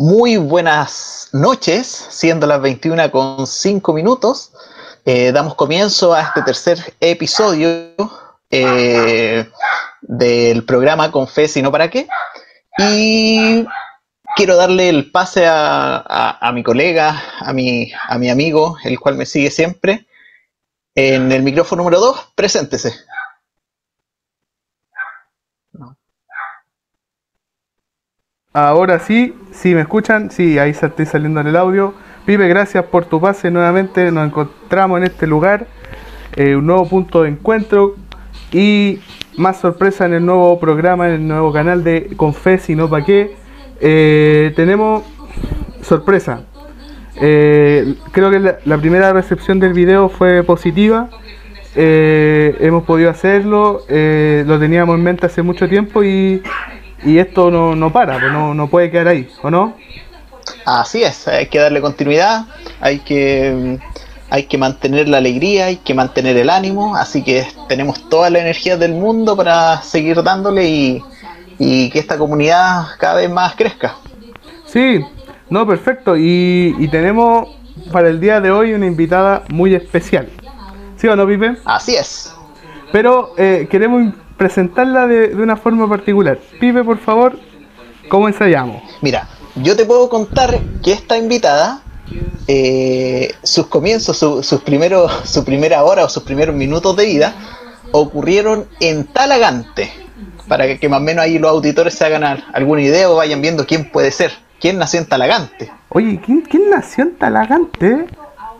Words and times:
Muy 0.00 0.36
buenas 0.36 1.28
noches, 1.32 1.88
siendo 1.88 2.46
las 2.46 2.62
21 2.62 3.10
con 3.10 3.48
5 3.48 3.92
minutos. 3.92 4.52
Eh, 5.04 5.32
damos 5.32 5.56
comienzo 5.56 6.14
a 6.14 6.22
este 6.22 6.42
tercer 6.42 6.78
episodio 7.00 7.96
eh, 8.48 9.50
del 10.00 10.64
programa 10.64 11.10
Con 11.10 11.26
Fe, 11.26 11.48
sino 11.48 11.72
para 11.72 11.90
qué. 11.90 12.06
Y 12.78 13.66
quiero 14.36 14.54
darle 14.54 14.88
el 14.88 15.10
pase 15.10 15.46
a, 15.48 16.48
mi 16.54 16.62
colega, 16.62 17.20
a 17.40 17.52
mi, 17.52 17.90
a 18.06 18.18
mi 18.18 18.30
amigo, 18.30 18.76
el 18.84 19.00
cual 19.00 19.16
me 19.16 19.26
sigue 19.26 19.50
siempre. 19.50 20.06
En 20.94 21.32
el 21.32 21.42
micrófono 21.42 21.82
número 21.82 21.98
2, 21.98 22.34
preséntese. 22.36 22.94
Ahora 28.54 28.98
sí, 28.98 29.34
si 29.52 29.74
me 29.74 29.82
escuchan, 29.82 30.30
sí, 30.30 30.58
ahí 30.58 30.70
estoy 30.70 31.04
saliendo 31.04 31.40
en 31.40 31.48
el 31.48 31.56
audio. 31.56 31.92
Pipe, 32.24 32.48
gracias 32.48 32.82
por 32.86 33.04
tu 33.04 33.20
pase 33.20 33.50
nuevamente. 33.50 34.10
Nos 34.10 34.26
encontramos 34.26 34.96
en 34.96 35.04
este 35.04 35.26
lugar, 35.26 35.66
eh, 36.34 36.56
un 36.56 36.64
nuevo 36.64 36.88
punto 36.88 37.24
de 37.24 37.28
encuentro 37.28 37.96
y 38.50 39.00
más 39.36 39.58
sorpresa 39.58 40.06
en 40.06 40.14
el 40.14 40.24
nuevo 40.24 40.58
programa, 40.58 41.08
en 41.08 41.14
el 41.14 41.28
nuevo 41.28 41.52
canal 41.52 41.84
de 41.84 42.08
Confes 42.16 42.70
y 42.70 42.74
no 42.74 42.88
pa' 42.88 43.04
qué. 43.04 43.36
Eh, 43.82 44.54
tenemos 44.56 45.04
sorpresa. 45.82 46.40
Eh, 47.20 47.96
creo 48.12 48.30
que 48.30 48.40
la, 48.64 48.78
primera 48.78 49.12
recepción 49.12 49.60
del 49.60 49.74
video 49.74 50.08
fue 50.08 50.42
positiva. 50.42 51.10
hemos 51.74 52.84
podido 52.84 53.10
hacerlo, 53.10 53.82
lo 53.90 54.58
teníamos 54.58 54.96
en 54.96 55.04
mente 55.04 55.26
hace 55.26 55.42
mucho 55.42 55.68
tiempo 55.68 56.02
y 56.02 56.42
y 57.04 57.18
esto 57.18 57.50
no, 57.50 57.74
no 57.74 57.92
para, 57.92 58.18
pues 58.18 58.32
no, 58.32 58.54
no 58.54 58.68
puede 58.68 58.90
quedar 58.90 59.08
ahí, 59.08 59.28
¿o 59.42 59.50
no? 59.50 59.76
Así 60.64 61.02
es, 61.02 61.28
hay 61.28 61.46
que 61.46 61.58
darle 61.58 61.80
continuidad, 61.80 62.46
hay 62.80 63.00
que, 63.00 63.78
hay 64.30 64.44
que 64.44 64.58
mantener 64.58 65.08
la 65.08 65.18
alegría, 65.18 65.66
hay 65.66 65.76
que 65.76 65.94
mantener 65.94 66.36
el 66.36 66.50
ánimo, 66.50 66.96
así 66.96 67.22
que 67.22 67.46
tenemos 67.68 68.08
toda 68.08 68.30
la 68.30 68.40
energía 68.40 68.76
del 68.76 68.92
mundo 68.92 69.36
para 69.36 69.82
seguir 69.82 70.22
dándole 70.22 70.68
y, 70.68 71.02
y 71.58 71.90
que 71.90 71.98
esta 71.98 72.18
comunidad 72.18 72.86
cada 72.98 73.16
vez 73.16 73.30
más 73.30 73.54
crezca. 73.54 73.96
Sí, 74.66 75.00
no, 75.50 75.66
perfecto, 75.66 76.16
y, 76.16 76.74
y 76.78 76.88
tenemos 76.88 77.48
para 77.92 78.08
el 78.08 78.20
día 78.20 78.40
de 78.40 78.50
hoy 78.50 78.72
una 78.72 78.86
invitada 78.86 79.44
muy 79.50 79.74
especial. 79.74 80.28
¿Sí 80.96 81.06
o 81.06 81.14
no, 81.14 81.26
Pipe? 81.26 81.56
Así 81.64 81.94
es. 81.94 82.34
Pero 82.90 83.34
eh, 83.36 83.68
queremos 83.70 84.12
presentarla 84.38 85.06
de, 85.06 85.34
una 85.34 85.56
forma 85.56 85.86
particular. 85.88 86.38
Pipe, 86.58 86.82
por 86.84 86.98
favor, 86.98 87.38
¿cómo 88.08 88.28
ensayamos? 88.28 88.82
Mira, 89.02 89.28
yo 89.56 89.76
te 89.76 89.84
puedo 89.84 90.08
contar 90.08 90.58
que 90.82 90.92
esta 90.92 91.18
invitada, 91.18 91.82
eh, 92.46 93.34
sus 93.42 93.66
comienzos, 93.66 94.16
su, 94.16 94.42
sus 94.42 94.62
primeros, 94.62 95.12
su 95.28 95.44
primera 95.44 95.84
hora 95.84 96.04
o 96.04 96.08
sus 96.08 96.22
primeros 96.22 96.54
minutos 96.54 96.96
de 96.96 97.04
vida, 97.04 97.34
ocurrieron 97.92 98.66
en 98.80 99.04
Talagante, 99.04 99.92
para 100.46 100.78
que, 100.78 100.88
más 100.88 101.00
o 101.00 101.02
menos 101.02 101.24
ahí 101.24 101.38
los 101.38 101.50
auditores 101.50 101.94
se 101.94 102.06
hagan 102.06 102.24
alguna 102.52 102.80
idea 102.80 103.10
o 103.10 103.16
vayan 103.16 103.42
viendo 103.42 103.66
quién 103.66 103.90
puede 103.90 104.12
ser, 104.12 104.32
quién 104.60 104.78
nació 104.78 105.00
en 105.00 105.06
Talagante. 105.06 105.70
Oye, 105.90 106.20
¿quién, 106.24 106.42
quién 106.42 106.70
nació 106.70 107.04
en 107.04 107.16
Talagante? 107.16 108.06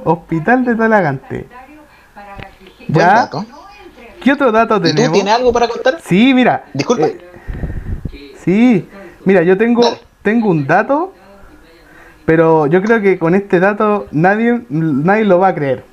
Hospital 0.05 0.65
de 0.65 0.75
Talagante. 0.75 1.49
¿Ya? 2.89 3.31
¿Qué 4.23 4.33
otro 4.33 4.53
dato 4.53 4.81
tenemos? 4.81 5.09
¿Tú 5.09 5.13
tienes 5.13 5.35
algo 5.35 5.53
para 5.53 5.69
contar? 5.69 5.99
Sí, 6.03 6.33
mira. 6.35 6.65
Disculpa. 6.73 7.07
Eh, 7.07 8.35
sí, 8.45 8.89
mira, 9.25 9.43
yo 9.43 9.57
tengo, 9.57 9.83
tengo 10.23 10.49
un 10.49 10.67
dato, 10.67 11.15
pero 12.25 12.67
yo 12.67 12.83
creo 12.83 13.01
que 13.01 13.19
con 13.19 13.35
este 13.35 13.61
dato 13.61 14.07
nadie, 14.11 14.63
nadie 14.69 15.25
lo 15.25 15.39
va 15.39 15.49
a 15.49 15.55
creer. 15.55 15.85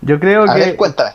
Yo 0.00 0.18
creo 0.18 0.44
a 0.50 0.54
que. 0.54 0.60
Ver, 0.60 0.76
cuéntame. 0.76 1.12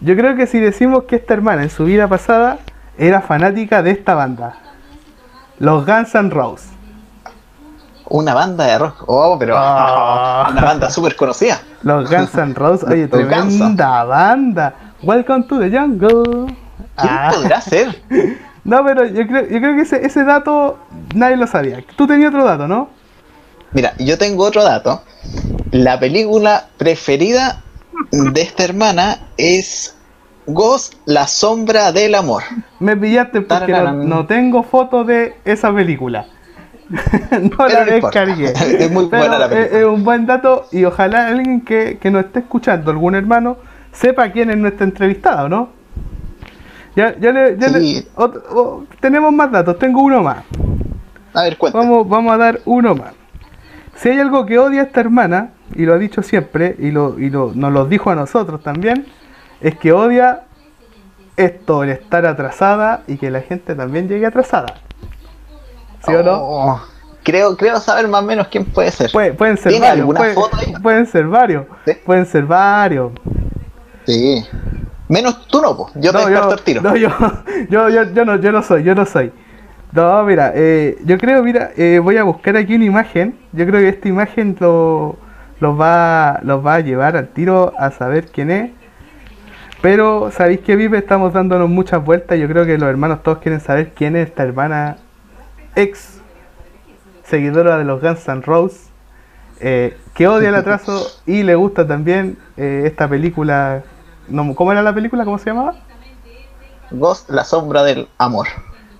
Yo 0.00 0.16
creo 0.16 0.36
que 0.36 0.46
si 0.46 0.60
decimos 0.60 1.04
que 1.04 1.16
esta 1.16 1.34
hermana 1.34 1.62
en 1.62 1.70
su 1.70 1.84
vida 1.84 2.08
pasada 2.08 2.58
era 2.98 3.20
fanática 3.22 3.82
de 3.82 3.90
esta 3.90 4.14
banda, 4.14 4.56
los 5.58 5.86
Guns 5.86 6.14
N' 6.14 6.30
Roses. 6.30 6.68
Una 8.06 8.34
banda 8.34 8.66
de 8.66 8.78
rock, 8.78 9.04
oh, 9.06 9.38
pero 9.38 9.54
ah. 9.56 10.48
una 10.52 10.62
banda 10.62 10.90
súper 10.90 11.16
conocida. 11.16 11.60
Los 11.82 12.10
Guns 12.10 12.34
N' 12.34 12.54
Roses, 12.54 12.88
oye, 12.88 13.08
tremenda 13.08 14.04
banda. 14.04 14.74
Welcome 15.04 15.46
to 15.48 15.58
the 15.58 15.70
jungle. 15.70 16.46
¿Quién 16.96 17.12
ah. 17.12 17.30
podrá 17.34 17.60
ser? 17.60 18.02
No, 18.64 18.82
pero 18.82 19.04
yo 19.04 19.26
creo, 19.26 19.42
yo 19.42 19.58
creo 19.60 19.76
que 19.76 19.82
ese, 19.82 20.06
ese 20.06 20.24
dato 20.24 20.78
nadie 21.14 21.36
lo 21.36 21.46
sabía. 21.46 21.84
Tú 21.96 22.06
tenías 22.06 22.30
otro 22.30 22.46
dato, 22.46 22.66
¿no? 22.66 22.88
Mira, 23.72 23.92
yo 23.98 24.16
tengo 24.16 24.42
otro 24.42 24.64
dato. 24.64 25.02
La 25.70 26.00
película 26.00 26.68
preferida 26.78 27.62
de 28.10 28.40
esta 28.40 28.64
hermana 28.64 29.18
es 29.36 29.98
Ghost, 30.46 30.94
la 31.04 31.26
sombra 31.26 31.92
del 31.92 32.14
amor. 32.14 32.42
Me 32.80 32.96
pillaste 32.96 33.42
porque 33.42 33.72
no, 33.72 34.24
tengo 34.24 34.62
foto 34.62 35.04
de 35.04 35.36
esa 35.44 35.70
película. 35.70 36.24
no 36.88 37.68
la 37.68 37.84
descargué. 37.84 38.46
es 38.78 38.90
muy 38.90 39.04
buena 39.04 39.38
la 39.38 39.48
película. 39.50 39.78
Es, 39.78 39.84
un 39.84 40.04
buen 40.04 40.24
dato 40.24 40.68
y 40.72 40.84
ojalá 40.84 41.26
alguien 41.26 41.60
que, 41.60 41.98
que 41.98 42.10
nos 42.10 42.24
esté 42.24 42.38
escuchando, 42.38 42.90
algún 42.90 43.14
hermano, 43.14 43.58
sepa 43.94 44.30
quién 44.30 44.50
es 44.50 44.58
nuestra 44.58 44.84
entrevistada, 44.84 45.48
¿no? 45.48 45.70
Ya, 46.94 47.16
ya 47.18 47.32
le, 47.32 47.56
ya 47.58 47.68
le 47.68 48.06
tenemos 49.00 49.32
más 49.32 49.50
datos, 49.50 49.78
tengo 49.78 50.02
uno 50.02 50.22
más. 50.22 50.44
A 51.32 51.42
ver, 51.42 51.56
cuéntame. 51.56 51.84
Vamos, 51.84 52.08
vamos 52.08 52.34
a 52.34 52.36
dar 52.36 52.60
uno 52.66 52.94
más. 52.94 53.12
Si 53.96 54.08
hay 54.10 54.20
algo 54.20 54.44
que 54.46 54.58
odia 54.58 54.82
a 54.82 54.84
esta 54.84 55.00
hermana, 55.00 55.50
y 55.74 55.86
lo 55.86 55.94
ha 55.94 55.98
dicho 55.98 56.22
siempre, 56.22 56.76
y, 56.78 56.90
lo, 56.90 57.18
y 57.18 57.30
lo, 57.30 57.52
nos 57.54 57.72
lo 57.72 57.86
dijo 57.86 58.10
a 58.10 58.14
nosotros 58.14 58.62
también, 58.62 59.06
es 59.60 59.76
que 59.76 59.92
odia 59.92 60.42
esto, 61.36 61.82
el 61.82 61.90
estar 61.90 62.26
atrasada 62.26 63.02
y 63.06 63.16
que 63.16 63.30
la 63.30 63.40
gente 63.40 63.74
también 63.74 64.08
llegue 64.08 64.26
atrasada. 64.26 64.74
¿Sí 66.06 66.14
o 66.14 66.22
no? 66.22 66.38
Oh, 66.40 66.80
creo, 67.22 67.56
creo 67.56 67.80
saber 67.80 68.06
más 68.06 68.22
o 68.22 68.26
menos 68.26 68.48
quién 68.48 68.64
puede 68.64 68.90
ser. 68.90 69.10
pueden 69.10 69.56
ser 69.56 69.80
varios. 69.80 70.08
pueden 70.82 71.06
ser 71.06 71.26
varios. 71.26 71.66
Pueden 72.04 72.26
ser 72.26 72.44
varios. 72.44 73.12
Sí. 74.06 74.44
Menos 75.08 75.46
tú 75.48 75.60
no, 75.60 75.86
yo 75.94 76.12
te 76.12 76.32
yo, 76.32 76.52
el 76.52 76.60
tiro. 76.62 76.82
No, 76.82 76.96
yo, 76.96 77.08
yo, 77.68 77.88
yo, 77.88 78.24
no, 78.24 78.36
yo 78.36 78.52
no 78.52 78.62
soy, 78.62 78.82
yo 78.82 78.94
no 78.94 79.04
soy. 79.04 79.32
No, 79.92 80.24
mira, 80.24 80.50
eh, 80.54 80.98
yo 81.04 81.18
creo, 81.18 81.42
mira, 81.44 81.70
eh, 81.76 82.00
voy 82.02 82.16
a 82.16 82.24
buscar 82.24 82.56
aquí 82.56 82.74
una 82.74 82.86
imagen. 82.86 83.38
Yo 83.52 83.64
creo 83.64 83.80
que 83.80 83.88
esta 83.90 84.08
imagen 84.08 84.56
lo, 84.58 85.16
los, 85.60 85.80
va, 85.80 86.40
los 86.42 86.66
va 86.66 86.74
a 86.76 86.80
llevar 86.80 87.16
al 87.16 87.28
tiro 87.28 87.72
a 87.78 87.92
saber 87.92 88.26
quién 88.26 88.50
es. 88.50 88.70
Pero, 89.82 90.32
¿sabéis 90.32 90.60
que 90.60 90.74
vive? 90.74 90.98
Estamos 90.98 91.32
dándonos 91.32 91.68
muchas 91.68 92.04
vueltas. 92.04 92.38
Yo 92.38 92.48
creo 92.48 92.66
que 92.66 92.76
los 92.76 92.88
hermanos 92.88 93.22
todos 93.22 93.38
quieren 93.38 93.60
saber 93.60 93.92
quién 93.94 94.16
es 94.16 94.28
esta 94.28 94.42
hermana 94.42 94.96
ex 95.76 96.20
seguidora 97.22 97.78
de 97.78 97.84
los 97.84 98.00
Guns 98.00 98.26
N' 98.26 98.42
Roses. 98.42 98.90
Eh, 99.60 99.96
que 100.14 100.26
odia 100.26 100.48
el 100.48 100.56
atraso 100.56 101.06
y 101.24 101.44
le 101.44 101.54
gusta 101.54 101.86
también 101.86 102.36
esta 102.56 103.08
película 103.08 103.84
¿Cómo 104.54 104.72
era 104.72 104.82
la 104.82 104.94
película? 104.94 105.24
¿Cómo 105.24 105.38
se 105.38 105.50
llamaba? 105.50 105.74
Ghost, 106.90 107.30
la 107.30 107.44
sombra 107.44 107.82
del 107.82 108.08
amor. 108.18 108.46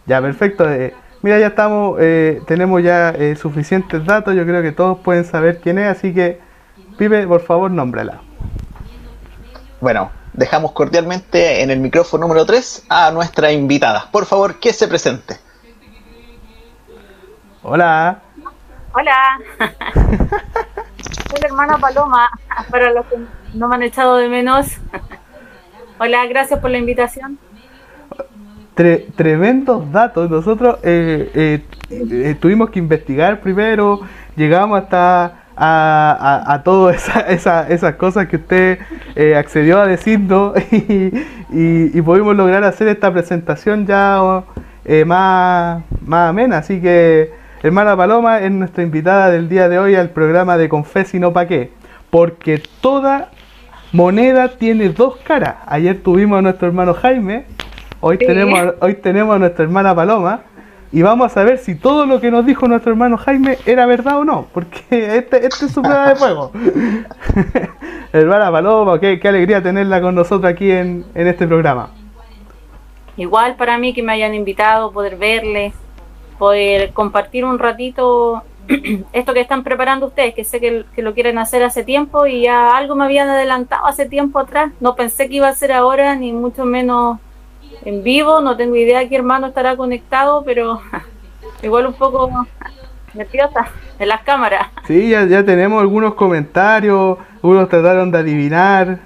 Ya, 0.07 0.21
perfecto. 0.21 0.71
Eh, 0.71 0.95
mira, 1.23 1.39
ya 1.39 1.49
estamos, 1.49 1.99
eh, 2.01 2.43
tenemos 2.47 2.83
ya 2.83 3.11
eh, 3.11 3.37
suficientes 3.37 4.05
datos. 4.05 4.35
Yo 4.35 4.45
creo 4.45 4.63
que 4.63 4.73
todos 4.73 4.99
pueden 4.99 5.25
saber 5.25 5.61
quién 5.61 5.79
es, 5.79 5.97
así 5.97 6.13
que, 6.13 6.41
Pipe, 6.99 7.27
por 7.27 7.41
favor, 7.41 7.71
nómbrala. 7.71 8.21
Bueno, 9.81 10.11
dejamos 10.33 10.73
cordialmente 10.73 11.63
en 11.63 11.71
el 11.71 11.81
micrófono 11.81 12.27
número 12.27 12.45
3 12.45 12.87
a 12.89 13.11
nuestra 13.11 13.53
invitada. 13.53 14.09
Por 14.11 14.27
favor, 14.27 14.59
que 14.59 14.73
se 14.73 14.89
presente. 14.89 15.39
Hola. 17.63 18.21
Hola. 18.93 19.41
Soy 21.31 21.41
la 21.41 21.47
hermana 21.47 21.79
Paloma, 21.79 22.31
para 22.71 22.93
los 22.93 23.07
que 23.07 23.17
no 23.55 23.69
me 23.69 23.77
han 23.77 23.83
echado 23.83 24.17
de 24.17 24.29
menos. 24.29 24.79
Hola, 25.99 26.27
gracias 26.27 26.61
por 26.61 26.71
la 26.71 26.79
invitación. 26.79 27.39
tremendos 28.75 29.91
datos. 29.93 30.29
Nosotros 30.29 30.79
eh, 30.83 31.31
eh, 31.35 31.63
eh, 31.91 32.37
tuvimos 32.41 32.71
que 32.71 32.81
investigar 32.81 33.41
primero, 33.41 34.01
llegamos 34.37 34.83
hasta 34.83 35.45
a, 35.57 36.53
a, 36.53 36.63
todas 36.65 37.09
esa, 37.29 37.69
esas 37.69 37.95
cosas 37.95 38.27
que 38.27 38.37
usted 38.37 38.79
accedió 39.37 39.81
a 39.81 39.87
decirnos 39.87 40.55
y, 40.73 41.13
y, 41.51 42.03
pudimos 42.03 42.35
lograr 42.35 42.65
hacer 42.65 42.89
esta 42.89 43.13
presentación 43.13 43.87
ya 43.87 44.43
más, 45.07 45.85
más 46.05 46.31
amena. 46.31 46.59
Así 46.59 46.81
que, 46.81 47.31
hermana 47.63 47.97
Paloma 47.97 48.41
es 48.41 48.51
nuestra 48.51 48.83
invitada 48.83 49.31
del 49.31 49.49
día 49.49 49.69
de 49.69 49.79
hoy 49.79 49.95
al 49.95 50.11
programa 50.11 50.59
de 50.59 50.69
Confes 50.69 51.15
y 51.15 51.21
no 51.21 51.33
pa' 51.33 51.47
qué. 51.47 51.71
Porque 52.11 52.61
toda 52.81 53.31
moneda 53.95 54.49
tiene 54.49 54.89
dos 54.89 55.17
caras. 55.19 55.55
Ayer 55.67 56.03
tuvimos 56.03 56.41
a 56.41 56.43
nuestro 56.43 56.67
hermano 56.67 56.95
Jaime, 56.95 57.47
hoy, 58.01 58.19
tenemos, 58.19 58.75
hoy 58.81 58.95
tenemos 58.95 59.37
a 59.37 59.39
nuestra 59.39 59.65
hermana 59.65 59.95
Paloma. 59.95 60.41
y 60.91 61.03
vamos 61.03 61.27
a 61.27 61.29
saber 61.29 61.59
si 61.59 61.77
todo 61.77 62.05
lo 62.05 62.21
que 62.21 62.31
nos 62.33 62.45
dijo 62.45 62.67
nuestro 62.67 62.91
hermano 62.91 63.17
Jaime 63.17 63.57
era 63.67 63.87
verdad 63.87 64.19
o 64.19 64.25
no, 64.25 64.47
porque 64.53 64.81
este, 64.91 65.47
este 65.47 65.67
es 65.67 65.73
su 65.73 65.81
prueba 65.81 66.09
de 66.09 66.17
fuego. 66.17 66.51
Hermana 68.13 68.51
Paloma, 68.51 69.01
qué, 69.01 69.19
qué, 69.19 69.29
alegría 69.29 69.63
tenerla 69.63 70.01
con 70.01 70.15
nosotros 70.15 70.53
aquí 70.53 70.71
en, 70.71 71.05
en 71.15 71.27
este 71.27 71.47
programa. 71.47 71.91
Igual 73.17 73.55
para 73.55 73.79
mí 73.79 73.93
que 73.93 74.03
me 74.03 74.13
hayan 74.13 74.35
invitado, 74.35 74.93
poder 74.93 75.17
verle, 75.17 75.73
poder 76.39 76.93
compartir 76.93 77.45
un 77.45 77.61
ratito 77.61 78.43
esto 79.13 79.35
que 79.35 79.41
están 79.41 79.63
preparando 79.63 80.07
ustedes, 80.07 80.35
que 80.35 80.45
sé 80.45 80.61
que, 80.61 80.85
lo 81.03 81.15
quieren 81.15 81.39
hacer 81.39 81.63
hace 81.63 81.85
tiempo 81.85 82.27
y 82.27 82.43
ya 82.43 82.77
algo 82.77 82.95
me 82.95 83.05
habían 83.05 83.29
adelantado 83.29 83.87
hace 83.87 84.07
tiempo 84.07 84.39
atrás. 84.39 84.73
No 84.81 84.95
pensé 84.95 85.29
que 85.29 85.37
iba 85.37 85.49
a 85.49 85.55
ser 85.55 85.73
ahora, 85.73 86.15
ni 86.15 86.33
mucho 86.33 86.65
menos 86.65 87.19
en 87.85 88.03
vivo. 88.03 88.41
No 88.41 88.57
tengo 88.57 88.77
idea 88.77 89.09
qué 89.09 89.17
hermano 89.17 89.49
estará 89.49 89.77
conectado, 89.77 90.43
pero 90.45 90.81
igual 91.63 91.87
un 91.87 91.95
poco 91.95 92.47
nerviosa 93.13 93.67
en 93.99 94.09
las 94.09 94.23
cámaras. 94.23 94.69
Sí, 94.87 95.11
ya, 95.11 95.45
tenemos 95.45 95.81
algunos 95.81 96.15
comentarios. 96.15 97.19
Unos 97.43 97.69
trataron 97.69 98.11
de 98.11 98.19
adivinar 98.19 98.99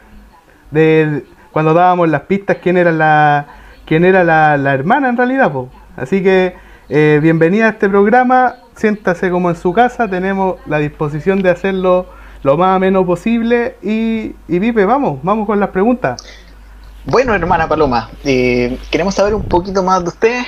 de 0.70 1.24
cuando 1.50 1.74
dábamos 1.74 2.08
las 2.08 2.22
pistas 2.22 2.58
quién 2.62 2.76
era 2.76 2.92
la 2.92 3.46
quién 3.84 4.04
era 4.04 4.22
la, 4.22 4.56
la 4.56 4.74
hermana 4.74 5.08
en 5.08 5.16
realidad. 5.16 5.50
Po. 5.50 5.68
Así 5.96 6.22
que 6.22 6.54
eh, 6.88 7.18
bienvenida 7.20 7.66
a 7.66 7.70
este 7.70 7.88
programa 7.88 8.54
siéntase 8.78 9.30
como 9.30 9.50
en 9.50 9.56
su 9.56 9.72
casa, 9.72 10.08
tenemos 10.08 10.56
la 10.66 10.78
disposición 10.78 11.42
de 11.42 11.50
hacerlo 11.50 12.06
lo 12.42 12.56
más 12.56 12.76
ameno 12.76 13.04
posible 13.04 13.76
y, 13.82 14.36
y 14.46 14.60
Pipe, 14.60 14.84
vamos, 14.84 15.18
vamos 15.22 15.46
con 15.46 15.58
las 15.58 15.70
preguntas. 15.70 16.22
Bueno, 17.04 17.34
hermana 17.34 17.68
Paloma, 17.68 18.10
eh, 18.24 18.78
queremos 18.90 19.14
saber 19.14 19.34
un 19.34 19.44
poquito 19.44 19.82
más 19.82 20.02
de 20.02 20.08
usted, 20.08 20.42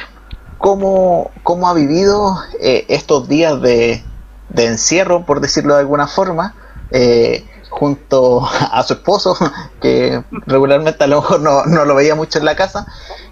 cómo, 0.59 1.31
cómo 1.43 1.69
ha 1.69 1.75
vivido 1.75 2.37
eh, 2.61 2.85
estos 2.89 3.29
días 3.29 3.61
de, 3.61 4.05
de, 4.51 4.67
encierro, 4.67 5.25
por 5.25 5.41
decirlo 5.41 5.75
de 5.75 5.81
alguna 5.81 6.07
forma, 6.07 6.55
eh, 6.91 7.45
junto 7.71 8.47
a 8.73 8.83
su 8.83 8.93
esposo, 8.93 9.37
que 9.81 10.23
regularmente 10.47 11.03
a 11.03 11.07
lo 11.07 11.23
mejor 11.23 11.41
no, 11.41 11.65
no 11.65 11.85
lo 11.85 11.95
veía 11.95 12.15
mucho 12.15 12.39
en 12.39 12.45
la 12.45 12.55
casa, 12.55 12.87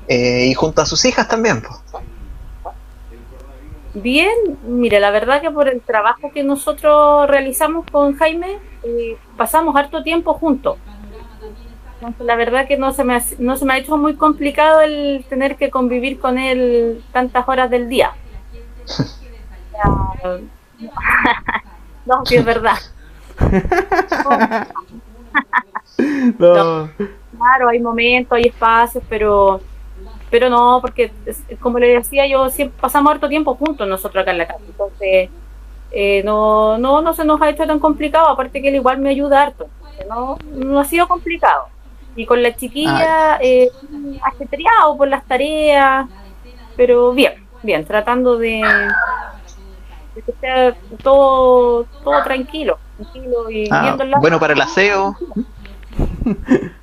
eh, 0.08 0.46
y 0.46 0.54
junto 0.54 0.80
a 0.82 0.86
sus 0.86 1.04
hijas 1.04 1.28
también. 1.28 1.62
Bien, 3.94 4.34
mire, 4.64 5.00
la 5.00 5.10
verdad 5.10 5.40
que 5.40 5.50
por 5.50 5.66
el 5.68 5.80
trabajo 5.80 6.30
que 6.32 6.42
nosotros 6.42 7.26
realizamos 7.28 7.86
con 7.90 8.14
Jaime, 8.16 8.58
eh, 8.82 9.16
pasamos 9.36 9.74
harto 9.76 10.02
tiempo 10.02 10.34
juntos. 10.34 10.76
Entonces, 11.94 12.26
la 12.26 12.36
verdad 12.36 12.68
que 12.68 12.76
no 12.76 12.92
se, 12.92 13.02
me 13.02 13.16
ha, 13.16 13.22
no 13.38 13.56
se 13.56 13.64
me 13.64 13.72
ha 13.72 13.78
hecho 13.78 13.96
muy 13.96 14.14
complicado 14.14 14.82
el 14.82 15.24
tener 15.28 15.56
que 15.56 15.70
convivir 15.70 16.20
con 16.20 16.38
él 16.38 17.02
tantas 17.12 17.48
horas 17.48 17.70
del 17.70 17.88
día. 17.88 18.12
no, 22.06 22.24
sí 22.24 22.36
es 22.36 22.44
verdad. 22.44 22.76
no. 26.38 26.88
Claro, 27.36 27.68
hay 27.68 27.80
momentos, 27.80 28.36
hay 28.36 28.44
espacios, 28.44 29.02
pero 29.08 29.60
pero 30.30 30.50
no, 30.50 30.78
porque 30.80 31.12
como 31.60 31.78
le 31.78 31.88
decía 31.88 32.26
yo, 32.26 32.50
siempre 32.50 32.78
pasamos 32.80 33.12
harto 33.12 33.28
tiempo 33.28 33.54
juntos 33.54 33.88
nosotros 33.88 34.22
acá 34.22 34.32
en 34.32 34.38
la 34.38 34.46
casa, 34.46 34.60
entonces 34.66 35.30
eh, 35.90 36.22
no, 36.24 36.78
no, 36.78 37.00
no 37.00 37.14
se 37.14 37.24
nos 37.24 37.40
ha 37.40 37.48
hecho 37.48 37.66
tan 37.66 37.78
complicado, 37.78 38.28
aparte 38.28 38.60
que 38.60 38.68
él 38.68 38.76
igual 38.76 38.98
me 38.98 39.10
ayuda 39.10 39.42
harto, 39.42 39.68
no, 40.08 40.38
no 40.52 40.80
ha 40.80 40.84
sido 40.84 41.08
complicado. 41.08 41.68
Y 42.16 42.26
con 42.26 42.42
la 42.42 42.54
chiquilla, 42.56 43.38
eh, 43.40 43.70
ajetreado 44.22 44.96
por 44.96 45.06
las 45.06 45.24
tareas, 45.24 46.06
pero 46.76 47.12
bien, 47.12 47.46
bien, 47.62 47.84
tratando 47.84 48.36
de, 48.36 48.60
de 50.14 50.22
que 50.22 50.32
sea 50.40 50.76
todo, 51.02 51.84
todo 52.02 52.22
tranquilo, 52.24 52.78
tranquilo 52.96 53.50
y 53.50 53.68
ah, 53.70 53.82
viendo 53.82 54.04
la... 54.04 54.18
Bueno 54.18 54.40
para 54.40 54.54
el 54.54 54.60
aseo. 54.60 55.16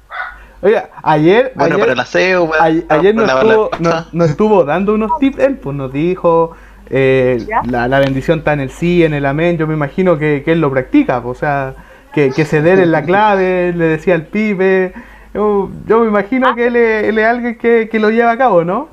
Oiga, 0.62 0.90
ayer. 1.04 1.52
Bueno, 1.56 1.76
ayer, 1.76 1.80
para 1.80 1.94
el 1.94 2.00
aseo, 2.00 2.52
a, 2.54 2.66
ayer 2.66 3.16
nos 3.16 3.30
estuvo, 3.30 3.70
nos, 3.80 4.14
nos 4.14 4.30
estuvo, 4.30 4.64
dando 4.64 4.94
unos 4.94 5.12
tips, 5.20 5.40
él 5.40 5.58
pues 5.58 5.76
nos 5.76 5.92
dijo. 5.92 6.56
Eh, 6.90 7.46
la, 7.66 7.88
la, 7.88 8.00
bendición 8.00 8.40
está 8.40 8.54
en 8.54 8.60
el 8.60 8.70
sí, 8.70 9.04
en 9.04 9.14
el 9.14 9.26
amén. 9.26 9.58
Yo 9.58 9.68
me 9.68 9.74
imagino 9.74 10.18
que, 10.18 10.44
que 10.44 10.52
él 10.52 10.62
lo 10.62 10.72
practica, 10.72 11.22
pues, 11.22 11.38
o 11.38 11.40
sea, 11.40 11.74
que, 12.14 12.32
que 12.32 12.46
ceder 12.46 12.80
en 12.80 12.92
la 12.92 13.04
clave, 13.06 13.74
le 13.74 13.86
decía 13.86 14.16
al 14.16 14.24
pibe. 14.24 14.94
Yo, 15.34 15.70
yo 15.86 16.00
me 16.00 16.08
imagino 16.08 16.50
ah. 16.50 16.56
que 16.56 16.68
él 16.68 16.76
es, 16.76 17.04
él 17.06 17.18
es 17.20 17.26
alguien 17.26 17.58
que, 17.58 17.90
que, 17.90 18.00
lo 18.00 18.10
lleva 18.10 18.32
a 18.32 18.38
cabo, 18.38 18.64
¿no? 18.64 18.88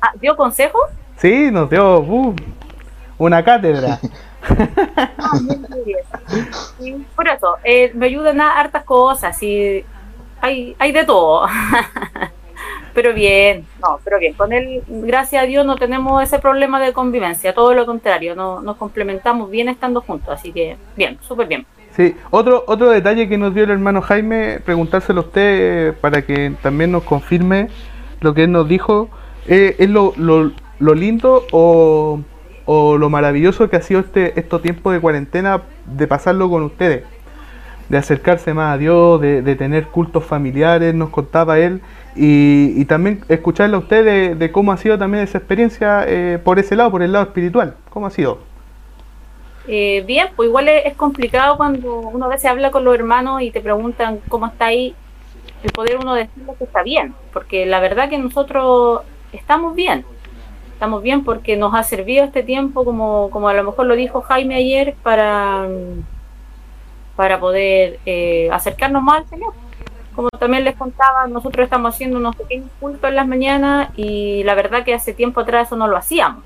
Ah, 0.00 0.12
¿Dio 0.20 0.36
consejos? 0.36 0.82
Sí, 1.16 1.50
nos 1.52 1.70
dio 1.70 2.00
uh, 2.00 2.34
una 3.18 3.44
cátedra. 3.44 4.00
ah, 5.18 5.38
bien, 5.40 5.66
bien. 6.78 7.06
por 7.14 7.28
eso, 7.28 7.56
eh, 7.62 7.92
me 7.94 8.06
ayudan 8.06 8.40
a 8.40 8.58
hartas 8.58 8.84
cosas. 8.84 9.40
Y 9.42 9.84
hay, 10.40 10.76
hay 10.78 10.92
de 10.92 11.04
todo. 11.04 11.46
pero 12.94 13.14
bien, 13.14 13.64
no, 13.80 14.00
pero 14.04 14.18
bien. 14.18 14.34
Con 14.34 14.52
él, 14.52 14.82
gracias 14.88 15.42
a 15.42 15.46
Dios, 15.46 15.64
no 15.64 15.76
tenemos 15.76 16.22
ese 16.22 16.38
problema 16.38 16.80
de 16.80 16.92
convivencia, 16.92 17.54
todo 17.54 17.72
lo 17.72 17.86
contrario, 17.86 18.34
no, 18.34 18.60
nos 18.60 18.76
complementamos 18.76 19.50
bien 19.50 19.68
estando 19.68 20.00
juntos, 20.00 20.30
así 20.30 20.52
que 20.52 20.76
bien, 20.96 21.18
súper 21.22 21.46
bien. 21.46 21.64
Sí, 21.92 22.14
otro, 22.30 22.64
otro 22.66 22.90
detalle 22.90 23.28
que 23.28 23.38
nos 23.38 23.54
dio 23.54 23.64
el 23.64 23.70
hermano 23.70 24.02
Jaime, 24.02 24.60
preguntárselo 24.64 25.20
a 25.20 25.24
usted 25.24 25.94
para 26.00 26.22
que 26.22 26.52
también 26.62 26.92
nos 26.92 27.04
confirme 27.04 27.68
lo 28.20 28.34
que 28.34 28.44
él 28.44 28.52
nos 28.52 28.68
dijo, 28.68 29.08
eh, 29.46 29.76
es 29.78 29.88
lo, 29.88 30.12
lo, 30.16 30.52
lo 30.78 30.94
lindo 30.94 31.44
o, 31.52 32.20
o, 32.66 32.98
lo 32.98 33.10
maravilloso 33.10 33.70
que 33.70 33.76
ha 33.76 33.82
sido 33.82 34.00
este 34.00 34.38
estos 34.38 34.60
tiempos 34.60 34.92
de 34.92 35.00
cuarentena 35.00 35.62
de 35.86 36.06
pasarlo 36.06 36.50
con 36.50 36.62
ustedes 36.64 37.04
de 37.88 37.98
acercarse 37.98 38.52
más 38.54 38.74
a 38.74 38.78
Dios, 38.78 39.20
de, 39.20 39.42
de, 39.42 39.56
tener 39.56 39.86
cultos 39.86 40.24
familiares, 40.24 40.94
nos 40.94 41.10
contaba 41.10 41.58
él, 41.58 41.80
y, 42.14 42.72
y 42.76 42.84
también 42.84 43.24
escucharle 43.28 43.76
a 43.76 43.78
usted 43.78 44.04
de, 44.04 44.34
de, 44.34 44.52
cómo 44.52 44.72
ha 44.72 44.76
sido 44.76 44.98
también 44.98 45.24
esa 45.24 45.38
experiencia 45.38 46.04
eh, 46.06 46.38
por 46.42 46.58
ese 46.58 46.76
lado, 46.76 46.90
por 46.90 47.02
el 47.02 47.12
lado 47.12 47.24
espiritual. 47.24 47.76
¿Cómo 47.90 48.06
ha 48.06 48.10
sido? 48.10 48.38
Eh, 49.70 50.02
bien, 50.06 50.28
pues 50.34 50.48
igual 50.48 50.66
es, 50.68 50.94
complicado 50.94 51.58
cuando 51.58 51.98
uno 51.98 52.24
a 52.24 52.28
veces 52.28 52.46
habla 52.46 52.70
con 52.70 52.84
los 52.84 52.94
hermanos 52.94 53.42
y 53.42 53.50
te 53.50 53.60
preguntan 53.60 54.18
cómo 54.28 54.46
está 54.46 54.66
ahí, 54.66 54.94
el 55.62 55.70
poder 55.72 55.98
uno 55.98 56.14
decirle 56.14 56.54
que 56.56 56.64
está 56.64 56.82
bien, 56.82 57.14
porque 57.34 57.66
la 57.66 57.78
verdad 57.78 58.08
que 58.08 58.16
nosotros 58.16 59.02
estamos 59.32 59.74
bien, 59.74 60.06
estamos 60.72 61.02
bien 61.02 61.22
porque 61.22 61.58
nos 61.58 61.74
ha 61.74 61.82
servido 61.82 62.24
este 62.24 62.42
tiempo, 62.42 62.82
como, 62.84 63.28
como 63.30 63.50
a 63.50 63.54
lo 63.54 63.62
mejor 63.62 63.84
lo 63.84 63.94
dijo 63.94 64.22
Jaime 64.22 64.54
ayer, 64.54 64.94
para 65.02 65.68
para 67.18 67.40
poder 67.40 67.98
eh, 68.06 68.48
acercarnos 68.52 69.02
más 69.02 69.22
al 69.22 69.28
Señor. 69.28 69.52
Como 70.14 70.28
también 70.38 70.62
les 70.62 70.76
contaba, 70.76 71.26
nosotros 71.26 71.64
estamos 71.64 71.92
haciendo 71.92 72.16
unos 72.16 72.36
pequeños 72.36 72.70
cultos 72.78 73.10
en 73.10 73.16
las 73.16 73.26
mañanas 73.26 73.88
y 73.96 74.44
la 74.44 74.54
verdad 74.54 74.84
que 74.84 74.94
hace 74.94 75.12
tiempo 75.12 75.40
atrás 75.40 75.66
eso 75.66 75.74
no 75.74 75.88
lo 75.88 75.96
hacíamos. 75.96 76.44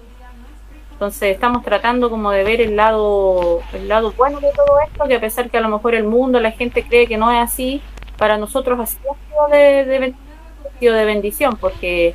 Entonces 0.93 1.35
estamos 1.35 1.63
tratando 1.63 2.09
como 2.09 2.31
de 2.31 2.43
ver 2.43 2.63
el 2.63 2.75
lado, 2.75 3.61
el 3.75 3.87
lado 3.87 4.13
bueno 4.13 4.41
de 4.41 4.51
todo 4.53 4.79
esto, 4.87 5.05
que 5.07 5.17
a 5.17 5.21
pesar 5.21 5.51
que 5.51 5.59
a 5.59 5.61
lo 5.61 5.69
mejor 5.69 5.95
el 5.95 6.05
mundo, 6.05 6.41
la 6.41 6.53
gente 6.53 6.85
cree 6.85 7.07
que 7.07 7.19
no 7.19 7.31
es 7.31 7.43
así, 7.43 7.83
para 8.17 8.39
nosotros 8.39 8.81
ha 8.81 8.87
sido 8.87 9.03
de, 9.51 11.05
bendición, 11.05 11.59
porque 11.59 12.15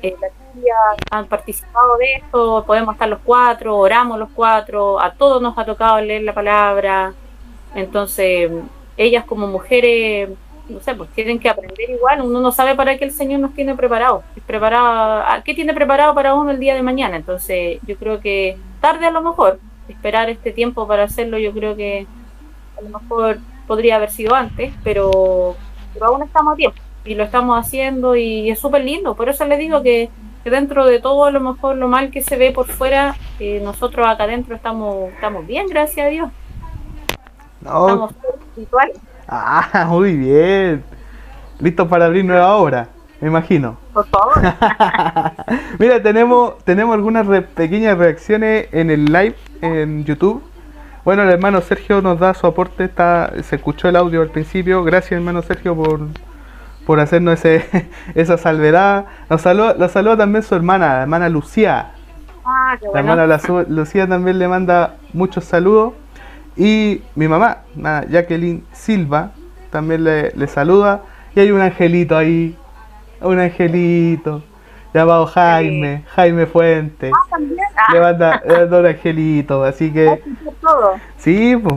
eh, 0.00 0.16
las 0.22 0.32
han 1.10 1.26
participado 1.26 1.98
de 1.98 2.06
esto, 2.14 2.64
podemos 2.66 2.94
estar 2.94 3.10
los 3.10 3.20
cuatro, 3.22 3.76
oramos 3.76 4.18
los 4.18 4.30
cuatro, 4.34 4.98
a 4.98 5.12
todos 5.12 5.42
nos 5.42 5.58
ha 5.58 5.66
tocado 5.66 6.00
leer 6.00 6.22
la 6.22 6.32
palabra, 6.32 7.12
entonces, 7.74 8.50
ellas 8.96 9.24
como 9.24 9.46
mujeres, 9.46 10.30
no 10.68 10.80
sé, 10.80 10.94
pues 10.94 11.10
tienen 11.10 11.38
que 11.38 11.48
aprender 11.48 11.90
igual. 11.90 12.22
Uno 12.22 12.40
no 12.40 12.52
sabe 12.52 12.74
para 12.74 12.96
qué 12.96 13.04
el 13.04 13.12
Señor 13.12 13.40
nos 13.40 13.54
tiene 13.54 13.74
preparado. 13.74 14.22
preparado 14.46 15.42
¿Qué 15.44 15.54
tiene 15.54 15.74
preparado 15.74 16.14
para 16.14 16.34
uno 16.34 16.50
el 16.50 16.60
día 16.60 16.74
de 16.74 16.82
mañana? 16.82 17.16
Entonces, 17.16 17.78
yo 17.86 17.96
creo 17.96 18.20
que 18.20 18.56
tarde 18.80 19.06
a 19.06 19.10
lo 19.10 19.22
mejor, 19.22 19.58
esperar 19.88 20.30
este 20.30 20.52
tiempo 20.52 20.86
para 20.86 21.04
hacerlo, 21.04 21.38
yo 21.38 21.52
creo 21.52 21.76
que 21.76 22.06
a 22.78 22.82
lo 22.82 22.98
mejor 22.98 23.38
podría 23.66 23.96
haber 23.96 24.10
sido 24.10 24.34
antes, 24.34 24.72
pero, 24.82 25.56
aún 26.00 26.22
estamos 26.22 26.54
a 26.54 26.56
tiempo 26.56 26.78
y 27.04 27.14
lo 27.14 27.24
estamos 27.24 27.58
haciendo 27.58 28.16
y 28.16 28.50
es 28.50 28.58
súper 28.58 28.84
lindo. 28.84 29.14
Por 29.14 29.28
eso 29.28 29.44
les 29.44 29.58
digo 29.58 29.82
que, 29.82 30.08
que, 30.42 30.50
dentro 30.50 30.86
de 30.86 31.00
todo, 31.00 31.24
a 31.24 31.30
lo 31.30 31.40
mejor 31.40 31.76
lo 31.76 31.88
mal 31.88 32.10
que 32.10 32.22
se 32.22 32.36
ve 32.36 32.50
por 32.50 32.66
fuera, 32.66 33.16
eh, 33.38 33.60
nosotros 33.62 34.06
acá 34.06 34.24
adentro 34.24 34.54
estamos, 34.54 35.12
estamos 35.12 35.46
bien, 35.46 35.66
gracias 35.66 36.06
a 36.06 36.10
Dios. 36.10 36.30
No. 37.64 38.10
Ah, 39.28 39.86
muy 39.88 40.16
bien. 40.16 40.84
Listo 41.58 41.88
para 41.88 42.06
abrir 42.06 42.24
nueva 42.24 42.54
obra, 42.56 42.88
me 43.20 43.28
imagino. 43.28 43.76
Por 43.92 44.06
favor. 44.06 44.34
Mira, 45.78 46.02
tenemos, 46.02 46.58
tenemos 46.64 46.94
algunas 46.94 47.26
re 47.26 47.42
pequeñas 47.42 47.96
reacciones 47.96 48.66
en 48.72 48.90
el 48.90 49.06
live 49.06 49.36
en 49.62 50.04
YouTube. 50.04 50.42
Bueno, 51.04 51.22
el 51.22 51.30
hermano 51.30 51.60
Sergio 51.60 52.00
nos 52.02 52.18
da 52.18 52.34
su 52.34 52.46
aporte, 52.46 52.84
está, 52.84 53.32
se 53.42 53.56
escuchó 53.56 53.88
el 53.88 53.96
audio 53.96 54.22
al 54.22 54.28
principio. 54.30 54.82
Gracias, 54.84 55.12
hermano 55.12 55.42
Sergio, 55.42 55.76
por, 55.76 56.00
por 56.86 56.98
hacernos 57.00 57.44
ese, 57.44 57.88
esa 58.14 58.36
salvedad. 58.36 59.06
Nos 59.30 59.42
saluda, 59.42 59.74
nos 59.78 59.92
saluda 59.92 60.16
también 60.18 60.42
su 60.42 60.54
hermana, 60.54 60.94
la 60.96 61.02
hermana 61.02 61.28
Lucía. 61.28 61.92
Ah, 62.44 62.76
qué 62.78 62.86
La 62.86 62.90
bueno. 62.92 63.12
hermana 63.12 63.26
la 63.26 63.38
Su- 63.38 63.64
Lucía 63.68 64.06
también 64.08 64.38
le 64.38 64.48
manda 64.48 64.96
muchos 65.12 65.44
saludos. 65.44 65.94
Y 66.56 67.02
mi 67.14 67.28
mamá, 67.28 67.58
Jacqueline 68.08 68.64
Silva, 68.72 69.32
también 69.70 70.04
le, 70.04 70.30
le 70.30 70.46
saluda. 70.46 71.02
Y 71.34 71.40
hay 71.40 71.50
un 71.50 71.60
angelito 71.60 72.16
ahí. 72.16 72.56
Un 73.20 73.38
angelito. 73.40 74.42
Llamado 74.92 75.26
Jaime. 75.26 76.04
Jaime 76.14 76.46
Fuente. 76.46 77.10
Ah, 77.12 77.26
también. 77.30 77.66
Ah, 77.76 77.92
Le 77.92 78.00
manda, 78.00 78.42
le 78.46 78.58
manda 78.58 78.78
un 78.78 78.86
angelito. 78.86 79.64
Así 79.64 79.92
que. 79.92 80.22
todo. 80.60 80.92
Sí, 81.16 81.56
pues. 81.56 81.74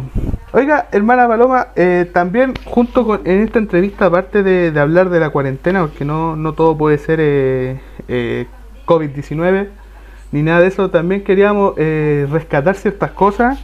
Oiga, 0.54 0.88
hermana 0.92 1.28
Paloma, 1.28 1.68
eh, 1.76 2.10
también 2.14 2.54
junto 2.66 3.06
con 3.06 3.22
en 3.28 3.42
esta 3.44 3.60
entrevista, 3.60 4.06
aparte 4.06 4.44
de, 4.44 4.72
de 4.72 4.80
hablar 4.80 5.10
de 5.10 5.20
la 5.20 5.30
cuarentena, 5.30 5.82
porque 5.82 6.06
no, 6.06 6.38
no 6.38 6.54
todo 6.54 6.78
puede 6.78 6.98
ser 6.98 7.20
eh, 7.22 7.82
eh, 8.08 8.48
COVID-19, 8.86 9.68
ni 10.32 10.44
nada 10.44 10.62
de 10.62 10.68
eso, 10.68 10.90
también 10.90 11.24
queríamos 11.24 11.76
rescatar 11.76 12.76
ciertas 12.76 13.12
cosas 13.12 13.60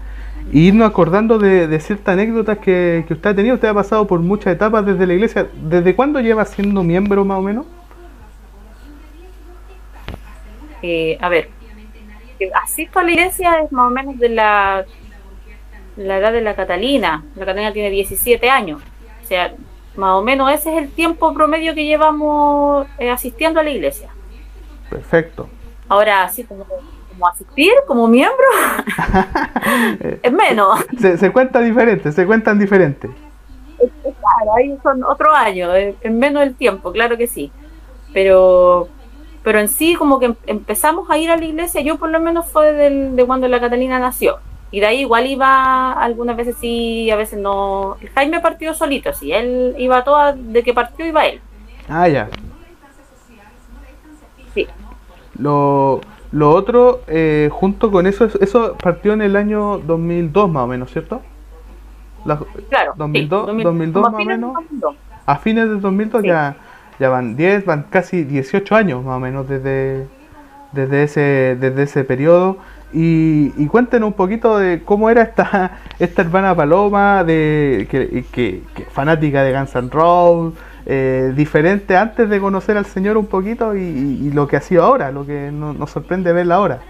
e 0.51 0.59
irnos 0.59 0.87
acordando 0.87 1.39
de, 1.39 1.67
de 1.67 1.79
ciertas 1.79 2.13
anécdotas 2.13 2.57
que, 2.57 3.05
que 3.07 3.13
usted 3.13 3.29
ha 3.29 3.35
tenido. 3.35 3.55
Usted 3.55 3.67
ha 3.67 3.73
pasado 3.73 4.07
por 4.07 4.19
muchas 4.19 4.53
etapas 4.53 4.85
desde 4.85 5.07
la 5.07 5.13
iglesia. 5.13 5.47
¿Desde 5.53 5.95
cuándo 5.95 6.19
lleva 6.19 6.45
siendo 6.45 6.83
miembro 6.83 7.23
más 7.25 7.39
o 7.39 7.41
menos? 7.41 7.65
Eh, 10.81 11.17
a 11.21 11.29
ver, 11.29 11.49
que 12.37 12.51
asisto 12.53 12.99
a 12.99 13.03
la 13.03 13.11
iglesia 13.11 13.61
es 13.61 13.71
más 13.71 13.89
o 13.89 13.93
menos 13.93 14.19
de 14.19 14.29
la, 14.29 14.85
la 15.95 16.17
edad 16.17 16.33
de 16.33 16.41
la 16.41 16.55
Catalina. 16.55 17.23
La 17.35 17.45
Catalina 17.45 17.71
tiene 17.71 17.89
17 17.89 18.49
años. 18.49 18.81
O 19.23 19.25
sea, 19.25 19.53
más 19.95 20.11
o 20.11 20.23
menos 20.23 20.51
ese 20.51 20.71
es 20.71 20.83
el 20.83 20.91
tiempo 20.91 21.33
promedio 21.33 21.73
que 21.73 21.85
llevamos 21.85 22.85
eh, 22.99 23.09
asistiendo 23.09 23.59
a 23.59 23.63
la 23.63 23.71
iglesia. 23.71 24.09
Perfecto. 24.89 25.49
Ahora, 25.87 26.23
así 26.23 26.43
como, 26.43 26.65
como 27.23 27.27
asistir, 27.29 27.71
como 27.87 28.07
miembro, 28.07 28.45
es 30.21 30.31
menos. 30.31 30.85
Se, 30.99 31.17
se 31.17 31.31
cuenta 31.31 31.59
diferente, 31.61 32.11
se 32.11 32.25
cuentan 32.25 32.59
diferente. 32.59 33.09
Claro, 33.77 34.55
ahí 34.57 34.77
son 34.83 35.03
otro 35.03 35.33
año, 35.33 35.73
es 35.73 35.95
es 36.01 36.11
menos 36.11 36.43
el 36.43 36.55
tiempo, 36.55 36.91
claro 36.91 37.17
que 37.17 37.27
sí. 37.27 37.51
Pero 38.13 38.89
pero 39.43 39.59
en 39.59 39.67
sí 39.67 39.95
como 39.95 40.19
que 40.19 40.27
em- 40.27 40.35
empezamos 40.47 41.09
a 41.09 41.17
ir 41.17 41.29
a 41.29 41.37
la 41.37 41.45
iglesia, 41.45 41.81
yo 41.81 41.97
por 41.97 42.09
lo 42.09 42.19
menos 42.19 42.45
fue 42.49 42.71
del- 42.73 43.15
de 43.15 43.25
cuando 43.25 43.47
la 43.47 43.59
Catalina 43.59 43.99
nació. 43.99 44.37
Y 44.71 44.79
de 44.79 44.87
ahí 44.87 45.01
igual 45.01 45.27
iba, 45.27 45.91
algunas 45.93 46.35
veces 46.35 46.55
sí, 46.59 47.09
a 47.11 47.15
veces 47.15 47.39
no. 47.39 47.97
Jaime 48.15 48.39
partió 48.39 48.73
solito, 48.73 49.13
sí, 49.13 49.31
él 49.31 49.75
iba 49.77 50.03
toda, 50.03 50.33
de 50.33 50.63
que 50.63 50.73
partió 50.73 51.05
iba 51.05 51.25
él. 51.25 51.41
Ah, 51.87 52.07
ya. 52.07 52.29
Sí, 54.53 54.67
Lo, 55.37 55.99
lo 56.33 56.49
otro, 56.49 57.01
eh, 57.07 57.47
junto 57.51 57.89
con 57.91 58.05
eso, 58.07 58.27
eso- 58.41 58.75
partió 58.83 59.13
en 59.13 59.21
el 59.21 59.35
año 59.37 59.77
2002 59.77 60.49
más 60.51 60.63
o 60.63 60.67
menos, 60.67 60.91
¿cierto? 60.91 61.21
La- 62.25 62.39
claro. 62.69 62.93
2002, 62.97 63.41
sí, 63.41 63.45
2000, 63.63 63.63
2002 63.63 64.03
como 64.03 64.07
a 64.07 64.11
más 64.11 64.25
o 64.25 64.29
de 64.29 64.33
menos. 64.35 64.53
2002. 64.53 64.95
a 65.25 65.35
fines 65.37 65.69
del 65.69 65.79
2002 65.81 66.21
Sí. 66.21 66.27
ya, 66.27 66.55
ya 66.99 67.09
van 67.09 67.35
10, 67.35 67.65
van 67.65 67.85
casi 67.89 68.23
18 68.23 68.75
años 68.75 69.03
más 69.03 69.15
o 69.17 69.19
menos 69.19 69.47
desde, 69.47 70.07
desde, 70.73 71.03
ese, 71.03 71.57
desde 71.59 71.83
ese 71.83 72.03
periodo. 72.03 72.57
Y, 72.95 73.51
y 73.57 73.65
cuéntenos 73.67 74.07
un 74.07 74.13
poquito 74.13 74.57
de 74.57 74.83
cómo 74.83 75.09
era 75.09 75.23
esta, 75.23 75.79
esta 75.99 76.21
hermana 76.23 76.55
Paloma, 76.55 77.23
de, 77.23 77.87
que, 77.89 78.25
que- 78.31 78.61
que 78.75 78.83
fanática 78.91 79.43
de 79.43 79.53
Guns 79.57 79.75
N' 79.75 79.89
Roses, 79.91 80.53
eh, 80.85 81.33
diferente 81.35 81.95
antes 81.97 82.29
de 82.29 82.39
conocer 82.39 82.77
al 82.77 82.85
Señor 82.85 83.17
un 83.17 83.27
poquito 83.27 83.75
y, 83.75 84.31
lo 84.31 84.47
que 84.47 84.57
ha 84.57 84.61
sido 84.61 84.83
ahora, 84.83 85.11
lo 85.11 85.25
que 85.25 85.51
no- 85.51 85.73
nos 85.73 85.91
sorprende 85.91 86.33
verla 86.33 86.55
ahora. 86.55 86.81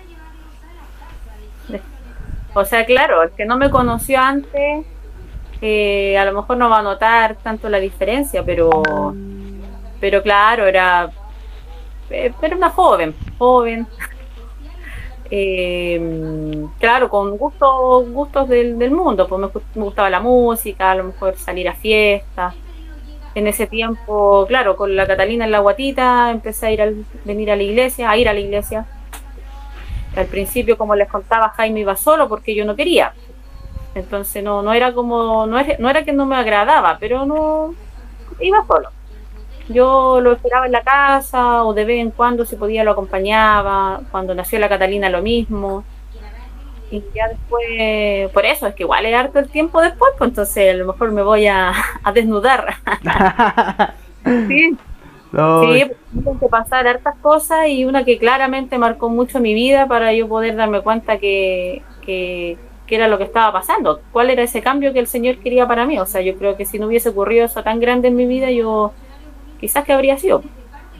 O 2.53 2.65
sea, 2.65 2.85
claro, 2.85 3.23
el 3.23 3.31
que 3.31 3.45
no 3.45 3.57
me 3.57 3.69
conoció 3.69 4.19
antes, 4.19 4.85
eh, 5.61 6.17
a 6.17 6.25
lo 6.25 6.33
mejor 6.33 6.57
no 6.57 6.69
va 6.69 6.79
a 6.79 6.83
notar 6.83 7.35
tanto 7.37 7.67
la 7.69 7.79
diferencia, 7.79 8.43
pero, 8.43 9.15
pero 9.99 10.21
claro, 10.21 10.67
era, 10.67 11.09
eh, 12.09 12.33
era 12.41 12.55
una 12.55 12.69
joven, 12.69 13.15
joven. 13.37 13.87
Claro, 16.79 17.09
con 17.09 17.37
gustos, 17.37 18.07
gustos 18.11 18.47
del, 18.49 18.77
del 18.77 18.91
mundo, 18.91 19.27
pues 19.27 19.41
me 19.73 19.83
gustaba 19.83 20.09
la 20.09 20.19
música, 20.19 20.91
a 20.91 20.95
lo 20.95 21.05
mejor 21.05 21.35
salir 21.37 21.67
a 21.67 21.73
fiestas. 21.73 22.53
En 23.35 23.47
ese 23.47 23.65
tiempo, 23.65 24.45
claro, 24.47 24.75
con 24.75 24.95
la 24.95 25.07
Catalina 25.07 25.45
en 25.45 25.51
la 25.51 25.59
guatita, 25.59 26.29
empecé 26.29 26.67
a 26.67 26.71
ir 26.71 26.81
al, 26.81 27.05
venir 27.25 27.51
a 27.51 27.55
la 27.55 27.63
iglesia, 27.63 28.09
a 28.09 28.17
ir 28.17 28.29
a 28.29 28.33
la 28.33 28.39
iglesia. 28.39 28.85
Al 30.15 30.27
principio, 30.27 30.77
como 30.77 30.95
les 30.95 31.09
contaba, 31.09 31.49
Jaime 31.49 31.79
iba 31.79 31.95
solo 31.95 32.29
porque 32.29 32.53
yo 32.53 32.63
no 32.65 32.75
quería. 32.75 33.13
Entonces 33.95 34.43
no, 34.43 34.61
no 34.61 34.73
era 34.73 34.93
como, 34.93 35.47
no, 35.47 35.57
no 35.79 35.89
era 35.89 36.03
que 36.03 36.13
no 36.13 36.25
me 36.25 36.35
agradaba, 36.35 36.97
pero 36.99 37.25
no 37.25 37.73
iba 38.39 38.65
solo. 38.67 38.89
Yo 39.69 40.19
lo 40.19 40.33
esperaba 40.33 40.65
en 40.65 40.71
la 40.73 40.81
casa 40.81 41.63
o 41.63 41.73
de 41.73 41.85
vez 41.85 41.99
en 41.99 42.11
cuando 42.11 42.45
si 42.45 42.55
podía 42.55 42.83
lo 42.83 42.91
acompañaba. 42.91 44.01
Cuando 44.11 44.35
nació 44.35 44.59
la 44.59 44.69
Catalina 44.69 45.09
lo 45.09 45.21
mismo. 45.21 45.83
Y 46.89 47.03
ya 47.13 47.27
después, 47.29 48.31
por 48.33 48.45
eso 48.45 48.67
es 48.67 48.75
que 48.75 48.83
igual 48.83 49.05
es 49.05 49.15
harto 49.15 49.39
el 49.39 49.49
tiempo 49.49 49.81
después, 49.81 50.11
pues 50.17 50.29
entonces 50.29 50.73
a 50.73 50.77
lo 50.77 50.85
mejor 50.87 51.11
me 51.11 51.23
voy 51.23 51.47
a, 51.47 51.71
a 52.03 52.11
desnudar. 52.13 52.75
sí, 54.47 54.77
No, 55.31 55.61
Sí, 55.61 55.85
pues, 56.23 56.39
que 56.39 56.47
pasar 56.49 56.87
hartas 56.87 57.15
cosas 57.21 57.67
y 57.69 57.85
una 57.85 58.05
que 58.05 58.19
claramente 58.19 58.77
marcó 58.77 59.09
mucho 59.09 59.39
mi 59.39 59.53
vida 59.53 59.87
para 59.87 60.13
yo 60.13 60.27
poder 60.27 60.55
darme 60.55 60.81
cuenta 60.83 61.19
que, 61.19 61.87
que, 62.01 62.59
que 62.85 62.95
era 62.95 63.07
lo 63.07 63.17
que 63.17 63.25
estaba 63.25 63.51
pasando, 63.53 64.05
cuál 64.11 64.29
era 64.29 64.43
ese 64.43 64.61
cambio 64.61 64.93
que 64.93 64.99
el 64.99 65.07
Señor 65.07 65.39
quería 65.39 65.67
para 65.67 65.85
mí. 65.87 65.99
O 65.99 66.05
sea, 66.05 66.21
yo 66.21 66.37
creo 66.37 66.57
que 66.57 66.65
si 66.65 66.79
no 66.79 66.87
hubiese 66.87 67.09
ocurrido 67.09 67.45
eso 67.45 67.63
tan 67.63 67.79
grande 67.79 68.09
en 68.09 68.15
mi 68.15 68.27
vida, 68.27 68.51
yo 68.51 68.97
quizás 69.57 69.85
que 69.85 69.93
habría 69.93 70.17
sido. 70.17 70.45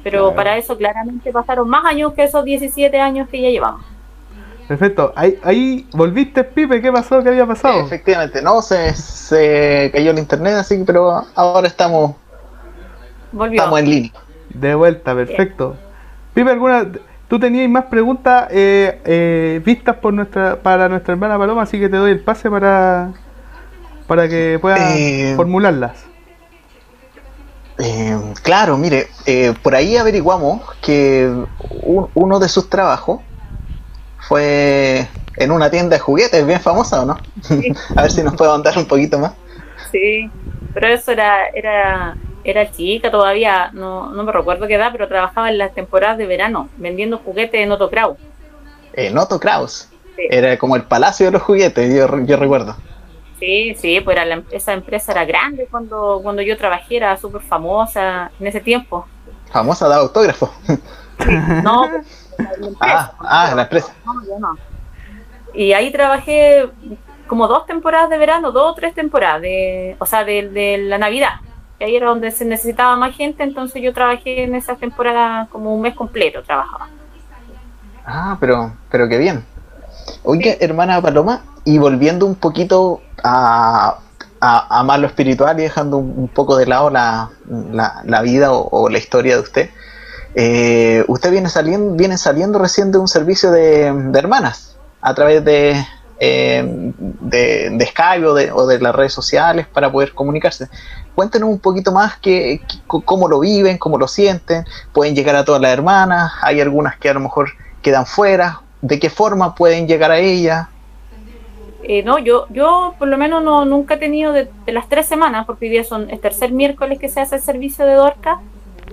Pero 0.04 0.34
Claro. 0.34 0.36
para 0.36 0.58
eso 0.58 0.78
claramente 0.78 1.32
pasaron 1.34 1.70
más 1.70 1.86
años 1.86 2.14
que 2.14 2.24
esos 2.26 2.46
17 2.46 3.00
años 3.02 3.30
que 3.30 3.42
ya 3.42 3.50
llevamos. 3.50 3.86
Perfecto, 4.68 5.12
ahí, 5.16 5.38
ahí 5.44 5.88
volviste, 5.94 6.44
Pipe, 6.44 6.82
¿qué 6.82 6.92
pasó? 6.92 7.22
¿Qué 7.22 7.30
había 7.30 7.46
pasado? 7.46 7.82
Efectivamente, 7.82 8.42
no, 8.42 8.62
se, 8.62 8.94
se 8.96 9.90
cayó 9.94 10.12
el 10.12 10.20
internet, 10.20 10.56
así 10.56 10.78
que, 10.78 10.86
pero 10.86 11.24
ahora 11.36 11.68
estamos, 11.68 12.16
Volvió. 13.32 13.60
estamos 13.62 13.80
en 13.80 13.90
línea. 13.90 14.12
De 14.50 14.74
vuelta, 14.76 15.14
perfecto. 15.14 15.76
Pipe, 16.34 16.50
¿alguna, 16.52 16.88
tú 17.28 17.40
tenías 17.40 17.70
más 17.70 17.86
preguntas 17.86 18.48
eh, 18.52 19.02
eh, 19.06 19.62
vistas 19.66 19.98
por 19.98 20.14
nuestra, 20.14 20.56
para 20.62 20.88
nuestra 20.88 21.14
hermana 21.14 21.38
Paloma, 21.38 21.64
así 21.64 21.80
que 21.80 21.90
te 21.90 21.98
doy 21.98 22.12
el 22.12 22.22
pase 22.22 22.50
para, 22.50 23.12
para 24.08 24.30
que 24.30 24.60
puedas 24.62 24.80
Eh, 24.96 25.34
formularlas. 25.36 26.06
Eh, 27.80 28.18
claro, 28.44 28.78
mire, 28.78 29.08
eh, 29.26 29.54
por 29.62 29.76
ahí 29.76 29.98
averiguamos 29.98 30.62
que 30.82 31.30
un- 31.82 32.08
uno 32.14 32.40
de 32.40 32.48
sus 32.48 32.70
trabajos 32.70 33.20
fue 34.28 35.08
en 35.38 35.52
una 35.52 35.70
tienda 35.70 35.96
de 35.96 36.00
juguetes 36.00 36.46
bien 36.46 36.62
famosa, 36.62 37.02
¿o 37.02 37.06
no? 37.06 37.18
Sí. 37.42 37.74
A 37.96 38.04
ver 38.04 38.12
si 38.12 38.24
nos 38.24 38.36
puede 38.36 38.52
contar 38.52 38.78
un 38.78 38.86
poquito 38.86 39.20
más. 39.20 39.34
Sí, 39.92 40.30
pero 40.74 40.88
eso 40.88 41.12
era, 41.12 41.48
era, 41.50 42.16
era 42.44 42.72
chica 42.72 43.12
todavía, 43.12 43.70
no, 43.74 44.12
no 44.12 44.24
me 44.24 44.32
recuerdo 44.32 44.68
qué 44.68 44.76
edad, 44.76 44.90
pero 44.92 45.08
trabajaba 45.08 45.50
en 45.50 45.58
las 45.58 45.74
temporadas 45.74 46.18
de 46.18 46.26
verano, 46.26 46.70
vendiendo 46.78 47.20
juguetes 47.20 47.62
en 47.62 47.72
Otocrau. 47.72 48.18
Eh, 48.94 49.10
Noto 49.12 49.40
Kraus. 49.40 49.90
Sí. 50.16 50.28
Era 50.30 50.58
como 50.58 50.76
el 50.76 50.84
palacio 50.84 51.26
de 51.28 51.32
los 51.34 51.42
juguetes, 51.42 51.94
yo, 51.94 52.08
yo 52.26 52.38
recuerdo. 52.38 52.76
Sí, 53.40 53.76
sí, 53.76 54.00
pues 54.00 54.16
era 54.16 54.26
la 54.26 54.36
em- 54.36 54.46
esa 54.52 54.74
empresa 54.74 55.12
era 55.12 55.26
grande 55.26 55.68
cuando, 55.70 56.20
cuando 56.24 56.42
yo 56.42 56.56
trabajé, 56.58 56.98
era 56.98 57.18
súper 57.18 57.42
famosa 57.42 58.32
en 58.40 58.48
ese 58.48 58.62
tiempo. 58.62 59.06
Famosa 59.52 59.90
de 59.90 59.96
autógrafo. 59.96 60.54
No, 61.64 61.90
pues, 61.90 62.08
la 62.38 62.68
empresa, 62.68 63.14
Ah, 63.20 63.50
ah, 63.50 63.56
la 63.56 63.62
empresa. 63.64 63.94
No, 64.06 64.14
yo 64.26 64.40
no. 64.40 64.58
Y 65.54 65.74
ahí 65.74 65.92
trabajé 65.92 66.70
como 67.28 67.48
dos 67.48 67.66
temporadas 67.66 68.10
de 68.10 68.18
verano, 68.18 68.52
dos 68.52 68.72
o 68.72 68.76
tres 68.76 68.94
temporadas, 68.94 69.42
de, 69.42 69.96
o 70.00 70.06
sea, 70.06 70.24
de, 70.24 70.50
de 70.50 70.78
la 70.80 70.98
Navidad. 70.98 71.34
Y 71.80 71.84
ahí 71.86 71.96
era 71.96 72.08
donde 72.08 72.32
se 72.32 72.46
necesitaba 72.46 72.96
más 72.96 73.16
gente, 73.16 73.44
entonces 73.44 73.82
yo 73.82 73.94
trabajé 73.94 74.44
en 74.44 74.56
esa 74.56 74.76
temporada 74.76 75.48
como 75.52 75.74
un 75.76 75.82
mes 75.82 75.96
completo, 75.96 76.44
trabajaba. 76.44 76.88
Ah, 78.06 78.38
pero, 78.40 78.74
pero 78.90 79.08
qué 79.08 79.18
bien. 79.18 79.46
Oye, 80.24 80.58
hermana 80.62 81.02
Paloma, 81.02 81.42
y 81.66 81.78
volviendo 81.78 82.26
un 82.26 82.36
poquito 82.36 83.02
a, 83.24 83.98
a, 84.42 84.80
a 84.80 84.84
más 84.84 85.00
lo 85.00 85.08
espiritual 85.08 85.58
y 85.60 85.64
dejando 85.64 85.98
un, 85.98 86.14
un 86.18 86.28
poco 86.28 86.58
de 86.58 86.66
lado 86.66 86.90
la, 86.90 87.30
la, 87.72 88.02
la 88.06 88.22
vida 88.22 88.52
o, 88.52 88.68
o 88.70 88.90
la 88.90 88.98
historia 88.98 89.36
de 89.36 89.42
usted, 89.42 89.70
eh, 90.36 91.04
usted 91.08 91.32
viene 91.32 91.50
saliendo, 91.50 91.96
viene 91.96 92.18
saliendo 92.18 92.60
recién 92.60 92.92
de 92.92 92.98
un 92.98 93.08
servicio 93.08 93.52
de, 93.52 93.92
de 93.92 94.20
hermanas 94.20 94.78
a 95.02 95.14
través 95.14 95.44
de, 95.44 95.86
eh, 96.20 96.64
de, 96.66 97.70
de 97.72 97.86
Skype 97.86 98.26
o 98.26 98.34
de, 98.34 98.52
o 98.52 98.66
de 98.66 98.80
las 98.80 98.96
redes 98.96 99.14
sociales 99.14 99.68
para 99.68 99.92
poder 99.92 100.14
comunicarse. 100.14 100.70
Cuéntenos 101.16 101.50
un 101.50 101.60
poquito 101.60 101.92
más 101.92 102.18
que, 102.18 102.62
cómo 102.88 103.28
lo 103.28 103.40
viven, 103.40 103.78
cómo 103.78 103.98
lo 103.98 104.08
sienten, 104.08 104.66
pueden 104.94 105.16
llegar 105.16 105.36
a 105.36 105.46
todas 105.46 105.62
las 105.62 105.72
hermanas, 105.72 106.32
hay 106.42 106.62
algunas 106.62 106.98
que 106.98 107.10
a 107.10 107.14
lo 107.14 107.20
mejor 107.20 107.50
quedan 107.82 108.06
fuera. 108.06 108.62
¿De 108.82 109.00
qué 109.00 109.10
forma 109.10 109.56
pueden 109.56 109.88
llegar 109.88 110.12
a 110.12 110.18
ella? 110.18 110.70
Eh, 111.84 112.02
no, 112.04 112.18
yo, 112.18 112.48
yo 112.50 112.96
por 112.98 113.10
lo 113.10 113.18
menos 113.18 113.44
no, 113.44 113.66
nunca 113.66 113.96
he 113.96 113.98
tenido 113.98 114.32
de, 114.32 114.50
las 114.68 114.88
tres 114.88 115.06
semanas, 115.06 115.46
porque 115.46 115.66
hoy 115.66 115.72
día 115.72 115.84
son 115.84 116.10
el 116.10 116.20
tercer 116.20 116.52
miércoles 116.52 117.00
que 117.00 117.10
se 117.10 117.20
hace 117.20 117.36
el 117.36 117.42
servicio 117.42 117.86
de 117.86 117.94
Dorca, 117.94 118.40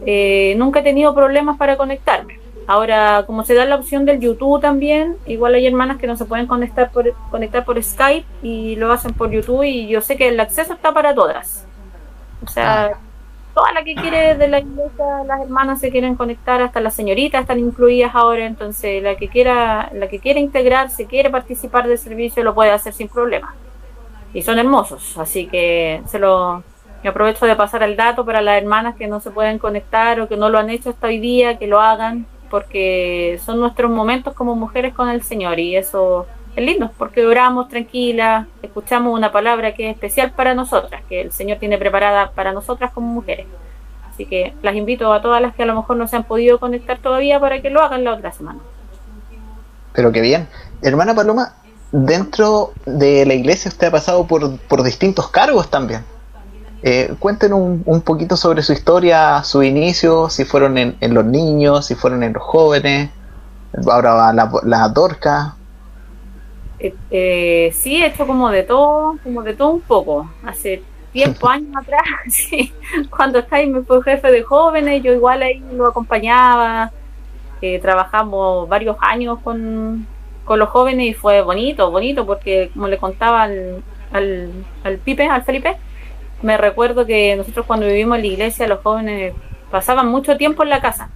eh, 0.07 0.55
nunca 0.57 0.81
he 0.81 0.83
tenido 0.83 1.15
problemas 1.15 1.57
para 1.57 1.77
conectarme. 1.77 2.39
Ahora, 2.67 3.25
como 3.27 3.45
se 3.45 3.55
da 3.55 3.65
la 3.65 3.77
opción 3.77 4.05
del 4.05 4.21
YouTube 4.21 4.61
también, 4.61 5.17
igual 5.27 5.55
hay 5.55 5.67
hermanas 5.67 5.99
que 5.99 6.07
no 6.07 6.17
se 6.17 6.25
pueden 6.25 6.47
conectar 6.47 6.91
por, 6.93 7.13
conectar 7.31 7.65
por 7.65 7.83
Skype 7.83 8.27
y 8.43 8.77
lo 8.77 8.93
hacen 8.93 9.13
por 9.13 9.31
YouTube 9.31 9.65
y 9.65 9.89
yo 9.89 10.01
sé 10.01 10.17
que 10.17 10.29
el 10.29 10.39
acceso 10.39 10.75
está 10.75 10.93
para 10.93 11.15
todas. 11.15 11.67
O 12.45 12.49
sea, 12.49 12.85
ah 12.85 12.99
toda 13.55 13.73
la 13.73 13.83
que 13.83 13.95
quiere 13.95 14.37
de 14.37 14.49
la 14.49 14.61
iglesia, 14.61 15.25
las 15.27 15.41
hermanas 15.41 15.81
se 15.81 15.91
quieren 15.91 16.15
conectar, 16.15 16.63
hasta 16.63 16.81
las 16.81 16.95
señoritas 16.95 17.43
están 17.43 17.59
incluidas 17.59 18.15
ahora, 18.15 18.47
entonces 18.47 19.03
la 19.03 19.17
que 19.17 19.29
quiera, 19.29 19.91
la 19.93 20.09
que 20.09 20.19
quiere 20.19 20.41
integrarse, 20.41 21.07
quiere 21.07 21.31
participar 21.31 21.89
del 21.89 21.99
servicio, 21.99 22.43
lo 22.43 22.55
puede 22.55 22.71
hacer 22.71 22.93
sin 22.93 23.09
problema. 23.09 23.55
Y 24.33 24.43
son 24.43 24.59
hermosos, 24.59 25.19
así 25.19 25.47
que 25.47 26.03
se 26.07 26.19
lo 26.19 26.63
aprovecho 27.09 27.47
de 27.47 27.57
pasar 27.57 27.83
el 27.83 27.97
dato 27.97 28.25
para 28.25 28.43
las 28.43 28.61
hermanas 28.61 28.95
que 28.97 29.07
no 29.07 29.21
se 29.21 29.31
pueden 29.31 29.59
conectar 29.59 30.21
o 30.21 30.29
que 30.29 30.37
no 30.37 30.51
lo 30.51 30.59
han 30.59 30.71
hecho 30.71 30.91
hasta 30.91 31.07
hoy 31.07 31.19
día, 31.19 31.59
que 31.59 31.67
lo 31.67 31.81
hagan, 31.81 32.27
porque 32.51 33.41
son 33.45 33.61
nuestros 33.61 33.91
momentos 33.91 34.35
como 34.35 34.55
mujeres 34.55 34.93
con 34.95 35.09
el 35.09 35.23
Señor 35.23 35.59
y 35.59 35.77
eso 35.77 36.27
es 36.57 36.65
lindo 36.65 36.91
porque 36.99 37.25
oramos 37.25 37.69
tranquila, 37.69 38.49
escuchamos 38.63 39.15
una 39.15 39.33
palabra 39.33 39.73
que 39.75 39.89
es 39.89 39.95
especial 39.95 40.33
para 40.33 40.55
nosotras, 40.55 41.03
que 41.09 41.21
el 41.23 41.33
Señor 41.33 41.59
tiene 41.59 41.79
preparada 41.79 42.33
para 42.33 42.53
nosotras 42.53 42.91
como 42.93 43.07
mujeres. 43.07 43.47
Así 44.13 44.27
que 44.27 44.55
las 44.63 44.75
invito 44.75 45.13
a 45.13 45.23
todas 45.23 45.41
las 45.41 45.55
que 45.55 45.63
a 45.63 45.67
lo 45.67 45.75
mejor 45.75 45.97
no 45.97 46.09
se 46.09 46.17
han 46.17 46.25
podido 46.25 46.59
conectar 46.59 46.99
todavía 46.99 47.41
para 47.41 47.63
que 47.63 47.71
lo 47.71 47.81
hagan 47.81 48.05
la 48.05 48.15
otra 48.15 48.33
semana. 48.33 48.59
Pero 49.93 50.13
qué 50.13 50.21
bien. 50.21 50.49
Hermana 50.83 51.15
Paloma, 51.15 51.55
dentro 51.93 52.73
de 52.85 53.25
la 53.27 53.35
iglesia 53.35 53.69
usted 53.69 53.89
ha 53.89 53.93
pasado 53.93 54.27
por, 54.27 54.59
por 54.59 54.83
distintos 54.83 55.31
cargos 55.31 55.71
también. 55.71 56.05
Eh, 56.83 57.15
cuéntenos 57.19 57.59
un, 57.85 58.01
poquito 58.01 58.37
sobre 58.37 58.63
su 58.63 58.73
historia, 58.73 59.43
su 59.45 59.63
inicio, 59.63 60.31
si 60.31 60.45
fueron 60.45 60.79
en, 60.79 61.15
los 61.15 61.25
niños, 61.25 61.87
si 61.87 61.95
fueron 61.95 62.23
en 62.23 62.33
los 62.33 62.43
jóvenes, 62.43 63.11
ahora 63.87 64.33
la, 64.33 64.51
la 64.65 64.89
Dorca, 64.89 65.57
eh, 66.81 66.95
eh, 67.11 67.71
sí, 67.75 68.03
he 68.03 68.07
hecho 68.07 68.27
como 68.27 68.51
de 68.51 68.63
todo, 68.63 69.19
como 69.23 69.43
de 69.43 69.55
todo 69.55 69.71
un 69.71 69.81
poco. 69.83 70.31
Hace 70.45 70.83
tiempo, 71.13 71.49
años 71.49 71.77
atrás, 71.77 72.03
sí, 72.29 72.73
cuando 73.11 73.45
me 73.51 73.83
fue 73.83 74.03
jefe 74.03 74.33
de 74.33 74.43
jóvenes, 74.43 75.03
yo 75.03 75.13
igual 75.13 75.43
ahí 75.43 75.63
lo 75.73 75.89
acompañaba. 75.89 76.91
Eh, 77.63 77.79
trabajamos 77.79 78.69
varios 78.69 78.97
años 79.01 79.39
con, 79.45 80.07
los 80.49 80.69
jóvenes 80.71 81.07
y 81.07 81.15
fue 81.15 81.43
bonito, 81.43 81.91
bonito, 81.93 82.27
porque 82.27 82.71
como 82.73 82.89
le 82.89 82.99
contaba 82.99 83.43
al, 83.45 83.85
al, 84.13 84.51
al 84.83 84.99
Pipe, 84.99 85.29
al 85.29 85.45
Felipe, 85.45 85.77
me 86.43 86.57
recuerdo 86.57 87.07
que 87.07 87.37
nosotros 87.37 87.67
cuando 87.67 87.87
vivimos 87.87 88.17
en 88.17 88.23
la 88.23 88.29
iglesia, 88.29 88.69
los 88.69 88.81
jóvenes 88.81 89.35
pasaban 89.71 90.09
mucho 90.09 90.37
tiempo 90.37 90.63
en 90.63 90.71
la 90.71 90.81
casa. 90.81 91.11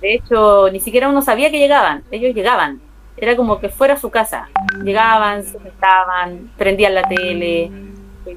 De 0.00 0.14
hecho, 0.14 0.68
ni 0.72 0.80
siquiera 0.80 1.08
uno 1.08 1.22
sabía 1.22 1.50
que 1.50 1.58
llegaban, 1.58 2.02
ellos 2.10 2.34
llegaban 2.34 2.80
era 3.16 3.36
como 3.36 3.60
que 3.60 3.68
fuera 3.68 3.96
su 3.96 4.10
casa. 4.10 4.48
Llegaban, 4.82 5.44
se 5.44 5.58
sentaban, 5.58 6.50
prendían 6.56 6.94
la 6.94 7.02
tele, 7.04 7.70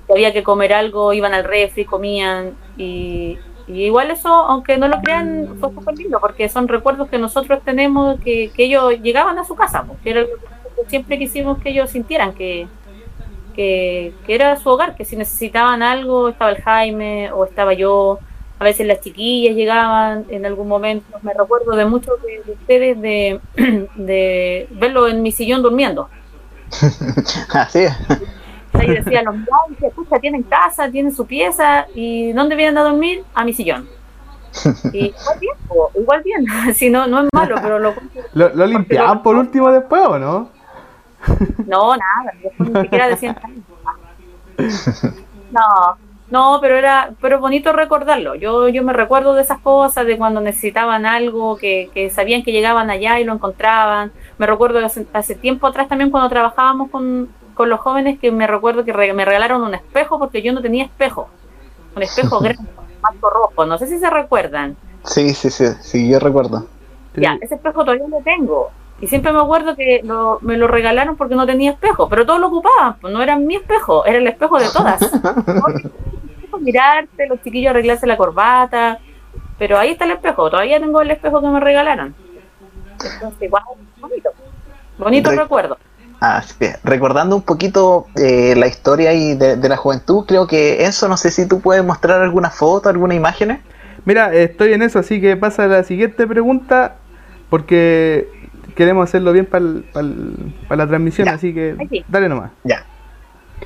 había 0.09 0.33
que 0.33 0.43
comer 0.43 0.73
algo, 0.73 1.13
iban 1.13 1.33
al 1.33 1.43
refri, 1.43 1.85
comían 1.85 2.53
y, 2.77 3.37
igual 3.67 4.11
eso, 4.11 4.29
aunque 4.29 4.77
no 4.77 4.87
lo 4.87 5.01
crean, 5.01 5.57
fue 5.59 5.73
súper 5.73 5.97
lindo 5.97 6.19
porque 6.19 6.49
son 6.49 6.67
recuerdos 6.67 7.09
que 7.09 7.17
nosotros 7.17 7.61
tenemos 7.63 8.19
que, 8.19 8.51
ellos 8.57 8.93
llegaban 9.01 9.39
a 9.39 9.43
su 9.43 9.55
casa, 9.55 9.83
porque 9.83 10.11
era 10.11 10.23
que 10.23 10.89
siempre 10.89 11.17
quisimos 11.17 11.57
que 11.59 11.69
ellos 11.69 11.89
sintieran 11.89 12.33
que, 12.33 12.67
que, 13.55 14.13
que 14.25 14.35
era 14.35 14.55
su 14.57 14.69
hogar, 14.69 14.95
que 14.95 15.05
si 15.05 15.15
necesitaban 15.15 15.81
algo 15.81 16.29
estaba 16.29 16.51
el 16.51 16.61
Jaime 16.61 17.31
o 17.31 17.45
estaba 17.45 17.73
yo 17.73 18.19
a 18.57 18.63
veces 18.63 18.87
las 18.87 19.01
chiquillas 19.01 19.55
llegaban 19.55 20.25
en 20.29 20.45
algún 20.45 20.67
momento, 20.67 21.17
me 21.23 21.33
recuerdo 21.33 21.75
de 21.75 21.85
muchos 21.85 22.15
de, 22.21 22.51
ustedes 22.51 23.01
de, 23.01 23.41
de, 23.95 24.67
verlo 24.71 25.07
en 25.07 25.21
mi 25.21 25.31
sillón 25.31 25.61
durmiendo. 25.61 26.09
Así 27.53 27.79
es. 27.79 27.93
Ahí 28.73 28.89
decían 28.89 29.25
los 29.25 29.35
que 29.79 29.87
escucha, 29.87 30.19
tienen 30.19 30.43
casa, 30.43 30.89
tienen 30.89 31.13
su 31.13 31.25
pieza, 31.25 31.87
¿y 31.95 32.33
dónde 32.33 32.55
vienen 32.55 32.77
a 32.77 32.83
dormir? 32.83 33.23
A 33.33 33.43
mi 33.43 33.53
sillón. 33.53 33.87
Y 34.93 35.07
igual 35.07 35.39
bien, 35.39 35.55
igual 35.95 36.23
bien, 36.23 36.45
si 36.75 36.89
no, 36.89 37.07
no 37.07 37.23
es 37.23 37.29
malo, 37.33 37.57
pero 37.61 37.77
lo... 37.77 37.93
¿Lo, 38.33 38.49
lo 38.53 38.65
limpiaban 38.65 39.21
por 39.21 39.35
último 39.35 39.69
después 39.69 40.01
o 40.05 40.17
no? 40.17 40.54
No, 41.65 41.95
nada, 41.95 42.33
ni 42.59 42.81
siquiera 42.81 43.07
decían 43.07 43.37
No, 45.51 45.97
no, 46.29 46.59
pero 46.61 46.77
era 46.77 47.11
pero 47.21 47.39
bonito 47.39 47.71
recordarlo. 47.71 48.35
Yo 48.35 48.67
yo 48.67 48.83
me 48.83 48.93
recuerdo 48.93 49.33
de 49.33 49.43
esas 49.43 49.59
cosas, 49.59 50.05
de 50.05 50.17
cuando 50.17 50.41
necesitaban 50.41 51.05
algo, 51.05 51.57
que, 51.57 51.89
que 51.93 52.09
sabían 52.09 52.43
que 52.43 52.51
llegaban 52.51 52.89
allá 52.89 53.19
y 53.19 53.23
lo 53.23 53.33
encontraban. 53.33 54.11
Me 54.37 54.47
recuerdo 54.47 54.79
hace, 55.13 55.35
tiempo 55.35 55.67
atrás 55.67 55.87
también 55.87 56.09
cuando 56.09 56.29
trabajábamos 56.29 56.89
con, 56.89 57.29
con 57.53 57.69
los 57.69 57.79
jóvenes 57.79 58.19
que 58.19 58.31
me 58.31 58.47
recuerdo 58.47 58.83
que 58.83 58.93
me 59.13 59.25
regalaron 59.25 59.61
un 59.61 59.75
espejo 59.75 60.17
porque 60.17 60.41
yo 60.41 60.51
no 60.51 60.61
tenía 60.61 60.85
espejo. 60.85 61.29
Un 61.95 62.03
espejo 62.03 62.39
grande, 62.41 62.69
marco 63.01 63.29
rojo. 63.29 63.65
No 63.65 63.77
sé 63.77 63.87
si 63.87 63.99
se 63.99 64.09
recuerdan. 64.09 64.75
Sí, 65.03 65.33
sí, 65.35 65.51
sí, 65.51 65.65
sí, 65.81 66.09
yo 66.09 66.19
recuerdo. 66.19 66.67
Ya, 67.15 67.37
ese 67.39 67.55
espejo 67.55 67.85
todavía 67.85 68.07
lo 68.07 68.19
tengo. 68.21 68.71
Y 69.01 69.07
siempre 69.07 69.33
me 69.33 69.39
acuerdo 69.39 69.75
que 69.75 70.03
me 70.41 70.57
lo 70.57 70.67
regalaron 70.67 71.17
porque 71.17 71.35
no 71.35 71.45
tenía 71.45 71.71
espejo, 71.71 72.07
pero 72.07 72.25
todos 72.25 72.39
lo 72.39 72.47
ocupaban, 72.47 72.95
pues 73.01 73.13
no 73.13 73.21
era 73.21 73.37
mi 73.37 73.55
espejo, 73.55 74.05
era 74.05 74.19
el 74.19 74.27
espejo 74.27 74.57
de 74.57 74.69
todas. 74.71 75.01
Mirarte, 76.61 77.27
los 77.27 77.41
chiquillos 77.43 77.71
arreglarse 77.71 78.07
la 78.07 78.15
corbata, 78.15 78.99
pero 79.59 79.77
ahí 79.77 79.91
está 79.91 80.05
el 80.05 80.11
espejo, 80.11 80.49
todavía 80.49 80.79
tengo 80.79 81.01
el 81.01 81.11
espejo 81.11 81.41
que 81.41 81.47
me 81.47 81.59
regalaron. 81.59 82.15
Entonces, 82.93 83.41
igual, 83.41 83.63
bonito, 83.99 84.29
bonito 84.97 85.31
recuerdo. 85.31 85.77
Así 86.21 86.55
que, 86.57 86.75
recordando 86.85 87.35
un 87.35 87.41
poquito 87.41 88.07
eh, 88.15 88.55
la 88.55 88.67
historia 88.67 89.11
y 89.11 89.35
de, 89.35 89.57
de, 89.57 89.69
la 89.69 89.75
juventud, 89.75 90.25
creo 90.25 90.47
que 90.47 90.85
eso, 90.85 91.09
no 91.09 91.17
sé 91.17 91.29
si 91.29 91.45
tú 91.45 91.59
puedes 91.59 91.83
mostrar 91.83 92.21
alguna 92.21 92.49
foto, 92.49 92.87
alguna 92.87 93.13
imágenes. 93.13 93.59
Mira, 94.05 94.33
estoy 94.33 94.71
en 94.71 94.81
eso, 94.81 94.99
así 94.99 95.19
que 95.19 95.35
pasa 95.35 95.65
a 95.65 95.67
la 95.67 95.83
siguiente 95.83 96.25
pregunta, 96.25 96.95
porque 97.49 98.44
queremos 98.75 99.09
hacerlo 99.09 99.31
bien 99.31 99.45
para 99.45 99.65
la 100.75 100.87
transmisión, 100.87 101.27
así 101.29 101.53
que 101.53 102.03
dale 102.07 102.29
nomás. 102.29 102.51
Ya. 102.63 102.85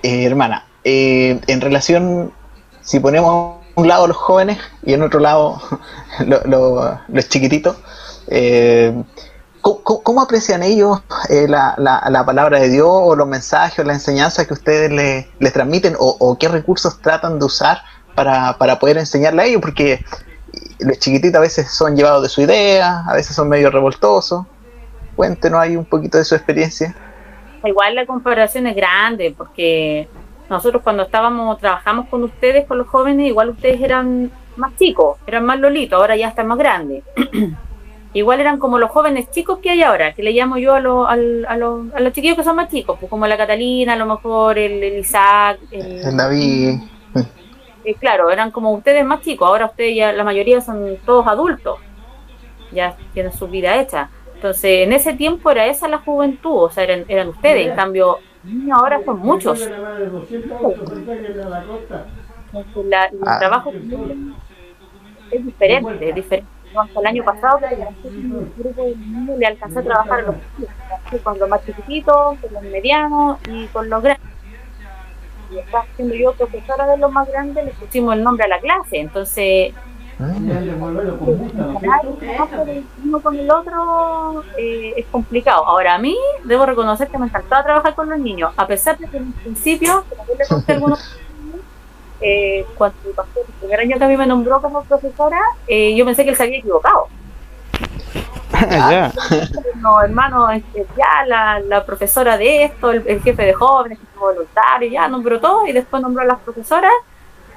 Eh, 0.04 0.24
hermana, 0.24 0.66
eh, 0.84 1.40
en 1.48 1.62
relación, 1.62 2.32
si 2.82 3.00
ponemos 3.00 3.58
un 3.76 3.88
lado 3.88 4.08
los 4.08 4.18
jóvenes 4.18 4.60
y 4.84 4.94
en 4.94 5.02
otro 5.02 5.20
lado 5.20 5.62
los 6.48 7.30
chiquititos, 7.30 7.78
eh, 8.28 9.04
¿cómo, 9.62 10.22
aprecian 10.22 10.64
ellos 10.64 11.02
la, 11.30 11.76
la, 11.78 12.26
palabra 12.26 12.60
de 12.60 12.70
Dios 12.70 12.90
o 12.90 13.16
los 13.16 13.28
mensajes 13.28 13.80
o 13.80 13.84
la 13.84 13.94
enseñanza 13.94 14.46
que 14.46 14.54
ustedes 14.54 14.92
les, 14.92 15.26
les 15.40 15.54
transmiten 15.54 15.96
o, 15.98 16.38
qué 16.40 16.48
recursos 16.48 17.02
tratan 17.02 17.40
de 17.40 17.46
usar 17.46 17.82
para, 18.16 18.58
para 18.58 18.80
poder 18.80 18.98
enseñarle 18.98 19.42
a 19.42 19.46
ellos? 19.46 19.62
Porque 19.62 20.06
los 20.80 21.00
chiquititos 21.00 21.38
a 21.38 21.42
veces 21.42 21.72
son 21.72 21.96
llevados 21.96 22.24
de 22.24 22.30
su 22.30 22.42
idea, 22.42 23.04
a 23.08 23.14
veces 23.14 23.36
son 23.36 23.50
medio 23.50 23.72
revoltosos. 23.72 24.46
Cuéntenos 25.20 25.60
ahí 25.60 25.76
un 25.76 25.84
poquito 25.84 26.18
de 26.18 26.24
su 26.24 26.34
experiencia. 26.34 26.96
Igual 27.66 27.94
la 27.94 28.06
comparación 28.06 28.68
es 28.68 28.76
grande, 28.78 29.36
porque 29.38 30.08
nosotros 30.50 30.82
cuando 30.82 31.04
estábamos, 31.04 31.60
trabajamos 31.60 32.08
con 32.08 32.24
ustedes, 32.24 32.66
con 32.66 32.78
los 32.78 32.88
jóvenes, 32.88 33.28
igual 33.28 33.50
ustedes 33.50 33.82
eran 33.82 34.32
más 34.56 34.78
chicos, 34.78 35.18
eran 35.28 35.44
más 35.44 35.60
lolitos, 35.60 36.00
ahora 36.00 36.16
ya 36.16 36.30
están 36.30 36.48
más 36.48 36.58
grandes. 36.58 37.04
igual 38.14 38.40
eran 38.40 38.60
como 38.60 38.80
los 38.80 38.92
jóvenes 38.92 39.30
chicos 39.30 39.60
que 39.60 39.72
hay 39.72 39.84
ahora, 39.84 40.14
que 40.14 40.24
le 40.24 40.32
llamo 40.32 40.58
yo 40.58 40.76
a, 40.76 40.80
los 40.80 41.06
a, 41.10 41.18
los, 41.18 41.94
a 41.94 42.00
los 42.00 42.14
chiquillos 42.14 42.38
que 42.38 42.46
son 42.46 42.56
más 42.56 42.70
chicos, 42.70 42.96
pues 42.98 43.10
como 43.10 43.28
la 43.28 43.36
Catalina, 43.36 43.92
a 43.92 43.98
lo 43.98 44.06
mejor 44.06 44.58
el, 44.58 45.00
Isaac, 45.00 45.60
el, 45.70 46.16
David. 46.16 46.80
Eh, 47.84 47.96
claro, 47.96 48.30
eran 48.30 48.52
como 48.52 48.72
ustedes 48.72 49.04
más 49.04 49.20
chicos, 49.20 49.50
ahora 49.50 49.66
ustedes 49.66 49.98
ya, 49.98 50.14
la 50.14 50.24
mayoría 50.24 50.62
son 50.62 50.96
todos 51.06 51.28
adultos, 51.28 51.78
ya 52.72 52.96
tienen 53.14 53.34
su 53.34 53.50
vida 53.50 53.82
hecha. 53.82 54.10
Entonces, 54.40 54.88
en 54.88 54.94
ese 54.94 55.14
tiempo 55.16 55.52
era 55.52 55.66
esa 55.66 55.90
la 55.90 55.98
juventud, 55.98 56.64
o 56.64 56.70
sea, 56.70 56.86
eran, 56.86 57.04
eran 57.10 57.28
ustedes, 57.28 57.68
en 57.68 57.76
cambio, 57.76 58.20
ahora 58.72 59.04
son 59.04 59.20
muchos. 59.20 59.60
el 59.60 59.74
ah. 63.26 63.38
trabajo 63.38 63.74
es 65.30 65.46
diferente, 65.46 66.10
es 66.10 66.16
diferente. 66.16 66.48
Hasta 66.74 67.00
el 67.02 67.06
año 67.06 67.26
pasado, 67.26 67.60
le 69.38 69.46
alcancé 69.46 69.80
a 69.80 69.84
trabajar 69.84 70.24
los, 70.24 71.22
con 71.22 71.38
los 71.38 71.50
más 71.50 71.66
chiquititos, 71.66 72.40
con 72.40 72.54
los 72.54 72.64
medianos 72.64 73.40
y 73.50 73.68
con 73.68 73.90
los 73.90 74.02
grandes. 74.02 74.26
Y 75.52 75.58
estaba 75.58 75.86
siendo 75.98 76.16
yo 76.16 76.32
profesora 76.32 76.88
de 76.88 76.98
los 76.98 77.12
más 77.12 77.28
grandes, 77.28 77.66
le 77.66 77.72
pusimos 77.72 78.16
el 78.16 78.24
nombre 78.24 78.46
a 78.46 78.48
la 78.48 78.60
clase. 78.60 79.02
Entonces, 79.02 79.74
uno 83.06 83.22
con 83.22 83.36
el 83.40 83.50
otro 83.50 84.44
eh, 84.58 84.94
es 84.98 85.06
complicado. 85.06 85.66
Ahora, 85.66 85.96
a 85.96 85.98
mí 85.98 86.18
debo 86.44 86.66
reconocer 86.66 87.08
que 87.08 87.18
me 87.18 87.28
encantaba 87.28 87.64
trabajar 87.64 87.96
con 87.96 88.10
los 88.10 88.20
niños, 88.20 88.52
a 88.58 88.68
pesar 88.68 88.98
de 88.98 89.08
que 89.08 89.18
en 89.18 89.32
principio, 89.32 90.04
le 90.38 90.46
conté 90.46 90.74
algunos 90.74 91.18
eh, 92.20 92.66
cuando 92.76 92.98
pasó 93.16 93.30
el 93.48 93.54
primer 93.62 93.80
año 93.80 93.98
que 93.98 94.04
a 94.04 94.08
mí 94.10 94.18
me 94.18 94.28
nombró 94.28 94.62
como 94.62 94.84
profesora, 94.84 95.40
eh, 95.68 95.96
yo 95.96 96.04
pensé 96.06 96.26
que 96.26 96.32
él 96.32 96.36
se 96.36 96.44
había 96.44 96.58
equivocado. 96.60 97.08
ya. 98.70 99.14
No, 99.76 100.02
hermano, 100.02 100.50
este, 100.52 100.86
ya 100.98 101.26
la, 101.28 101.62
la, 101.62 101.86
profesora 101.86 102.38
de 102.38 102.66
esto, 102.66 102.92
el, 102.92 103.22
jefe 103.22 103.44
de 103.44 103.54
jóvenes, 103.54 104.00
el 104.00 104.20
voluntario, 104.20 104.90
ya 104.90 105.08
nombró 105.08 105.40
todo 105.40 105.66
y 105.66 105.72
después 105.72 106.02
nombró 106.02 106.24
a 106.24 106.26
las 106.26 106.40
profesoras 106.40 106.92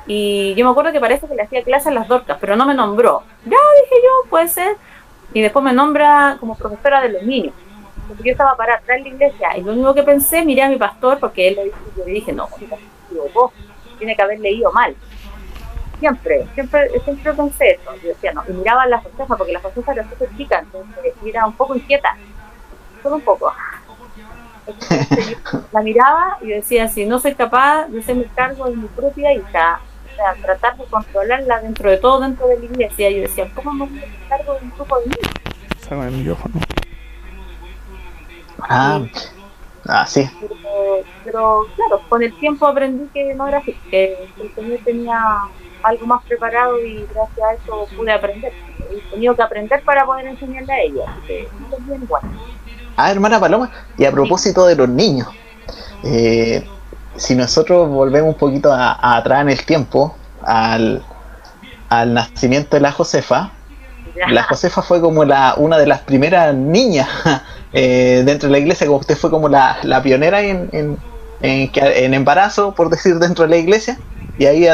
y 0.07 0.55
yo 0.55 0.65
me 0.65 0.71
acuerdo 0.73 0.93
que 0.93 1.01
parece 1.01 1.29
que 1.29 1.35
le 1.35 1.43
hacía 1.43 1.63
clase 1.63 1.89
a 1.89 1.93
las 1.93 2.09
dorcas, 2.09 2.39
pero 2.41 2.57
no 2.57 2.67
me 2.67 2.75
nombró. 2.75 3.23
Ya 3.45 3.57
dije 3.83 3.97
yo, 4.03 4.29
puede 4.29 4.49
ser. 4.49 4.77
Y 5.33 5.41
después 5.41 5.65
me 5.65 5.73
nombra 5.73 6.37
como 6.41 6.57
profesora 6.57 7.01
de 7.01 7.11
los 7.11 7.23
niños. 7.23 7.55
Porque 8.09 8.25
yo 8.25 8.33
estaba 8.33 8.57
para 8.57 8.75
atrás 8.75 8.99
en 8.99 9.05
la 9.05 9.09
iglesia 9.11 9.57
y 9.57 9.63
lo 9.63 9.73
único 9.73 9.95
que 9.95 10.03
pensé, 10.03 10.45
miré 10.45 10.63
a 10.63 10.69
mi 10.69 10.77
pastor 10.77 11.19
porque 11.19 11.49
él 11.49 11.73
le 12.05 12.13
dije, 12.13 12.33
no, 12.33 12.49
equivocó, 13.09 13.53
tiene 13.99 14.17
que 14.17 14.23
haber 14.23 14.41
leído 14.41 14.73
mal. 14.73 14.95
Siempre, 16.01 16.47
siempre, 16.55 16.91
siempre 17.05 17.33
pensé 17.33 17.71
eso. 17.71 17.95
Yo 18.03 18.09
decía, 18.09 18.33
no, 18.33 18.43
y 18.49 18.53
miraba 18.53 18.83
a 18.83 18.89
la 18.89 19.01
josefa 19.01 19.37
porque 19.37 19.53
la 19.53 19.61
josefa 19.61 19.93
era 19.93 20.09
súper 20.09 20.37
chica, 20.37 20.59
entonces 20.59 21.15
era 21.25 21.47
un 21.47 21.53
poco 21.53 21.77
inquieta. 21.77 22.17
Solo 23.03 23.17
un 23.17 23.23
poco. 23.23 23.53
la 25.73 25.81
miraba 25.81 26.39
y 26.43 26.49
decía, 26.49 26.89
si 26.89 27.07
no 27.07 27.21
soy 27.21 27.35
capaz 27.35 27.87
de 27.87 28.01
hacerme 28.01 28.27
cargo 28.35 28.69
de 28.69 28.77
mi 28.77 28.89
propia 28.89 29.33
hija, 29.33 29.81
sea, 30.15 30.35
tratar 30.41 30.77
de 30.77 30.85
controlarla 30.85 31.61
dentro 31.61 31.91
de 31.91 31.97
todo, 31.99 32.21
dentro 32.21 32.47
de 32.49 32.59
la 32.59 32.65
iglesia. 32.65 33.11
Yo 33.11 33.23
decía, 33.23 33.51
¿cómo 33.55 33.73
me 33.73 33.87
voy 33.87 34.01
a 34.01 34.29
cargo 34.29 34.55
de 34.55 34.61
un 34.65 34.71
grupo 34.71 34.99
de 34.99 35.07
niños? 35.07 35.43
el 35.91 36.13
micrófono. 36.13 36.55
Ah, 38.61 39.01
ah 39.87 40.07
sí. 40.07 40.29
Pero, 41.25 41.67
claro, 41.77 42.01
con 42.09 42.23
el 42.23 42.33
tiempo 42.39 42.67
aprendí 42.67 43.09
que 43.13 43.35
no 43.35 43.47
era 43.47 43.59
así, 43.59 43.77
que 43.91 44.29
el 44.41 44.55
Señor 44.55 44.79
tenía 44.85 45.21
algo 45.83 46.07
más 46.07 46.25
preparado 46.25 46.79
y 46.85 47.05
gracias 47.13 47.47
a 47.47 47.55
eso 47.55 47.89
pude 47.97 48.13
aprender. 48.13 48.53
He 48.91 49.11
tenido 49.11 49.35
que 49.35 49.43
aprender 49.43 49.83
para 49.83 50.07
poder 50.07 50.27
enseñarle 50.27 50.73
a 50.73 50.81
ella. 50.81 51.17
que 51.27 51.43
es 51.43 51.87
bien 51.87 52.03
igual. 52.03 52.23
Ah, 52.97 53.11
hermana 53.11 53.41
Paloma, 53.41 53.71
y 53.97 54.05
a 54.05 54.13
propósito 54.13 54.67
de 54.67 54.77
los 54.77 54.89
niños, 54.89 55.29
eh, 56.05 56.65
si 57.17 57.35
nosotros 57.35 57.89
volvemos 57.89 58.35
un 58.35 58.39
poquito 58.39 58.73
atrás 58.73 59.43
en 59.43 59.51
el 59.51 59.65
tiempo, 59.65 60.17
al, 60.43 61.03
nacimiento 61.91 62.77
de 62.77 62.81
la 62.81 62.93
Josefa, 62.93 63.53
la 64.29 64.43
Josefa 64.45 64.83
fue 64.83 65.01
como 65.01 65.25
la 65.25 65.55
una 65.57 65.79
de 65.79 65.87
las 65.87 66.01
primeras 66.01 66.55
niñas 66.55 67.09
eh, 67.73 68.23
dentro 68.25 68.49
de 68.49 68.53
la 68.53 68.59
iglesia, 68.59 68.87
como 68.87 68.99
usted 68.99 69.17
fue 69.17 69.31
como 69.31 69.49
la, 69.49 69.79
pionera 70.03 70.43
en, 70.43 70.69
en, 70.73 70.99
en, 71.43 72.15
embarazo, 72.15 72.75
por 72.75 72.89
decir, 72.89 73.17
dentro 73.17 73.45
de 73.45 73.51
la 73.51 73.57
iglesia, 73.57 73.99
y 74.39 74.47
ahí 74.47 74.67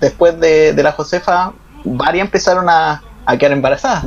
después 0.00 0.38
de, 0.40 0.74
la 0.76 0.92
Josefa, 0.92 1.52
varias 1.84 2.26
empezaron 2.26 2.68
a, 2.68 3.02
quedar 3.38 3.52
embarazadas. 3.52 4.04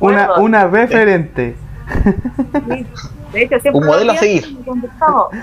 una, 0.00 0.34
una 0.34 0.66
referente. 0.66 1.56
De 3.32 3.42
hecho, 3.42 3.58
siempre 3.60 3.80
un 3.80 3.86
modelo 3.86 4.12
a 4.12 4.16
seguir. 4.16 4.44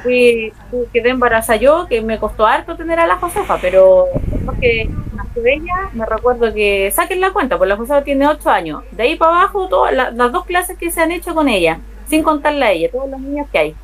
Fui, 0.04 0.54
quedé 0.94 1.10
embarazada 1.10 1.58
yo, 1.58 1.88
que 1.88 2.02
me 2.02 2.20
costó 2.20 2.46
harto 2.46 2.76
tener 2.76 3.00
a 3.00 3.08
la 3.08 3.18
Josefa, 3.18 3.58
pero 3.60 4.06
porque 4.46 4.90
nació 5.16 5.46
ella, 5.46 5.90
me 5.94 6.06
recuerdo 6.06 6.54
que 6.54 6.92
saquen 6.92 7.20
la 7.20 7.32
cuenta, 7.32 7.58
pues 7.58 7.68
la 7.68 7.78
Josefa 7.78 8.04
tiene 8.04 8.28
8 8.28 8.50
años. 8.50 8.84
De 8.92 9.04
ahí 9.04 9.16
para 9.16 9.42
abajo, 9.42 9.68
todas 9.68 9.94
las 9.94 10.32
dos 10.32 10.46
clases 10.46 10.78
que 10.78 10.92
se 10.92 11.02
han 11.02 11.12
hecho 11.12 11.34
con 11.34 11.50
ella, 11.50 11.80
sin 12.08 12.22
contarla 12.22 12.68
a 12.68 12.72
ella, 12.72 12.92
todos 12.92 13.10
los 13.10 13.20
niños 13.20 13.48
que 13.52 13.58
hay. 13.58 13.76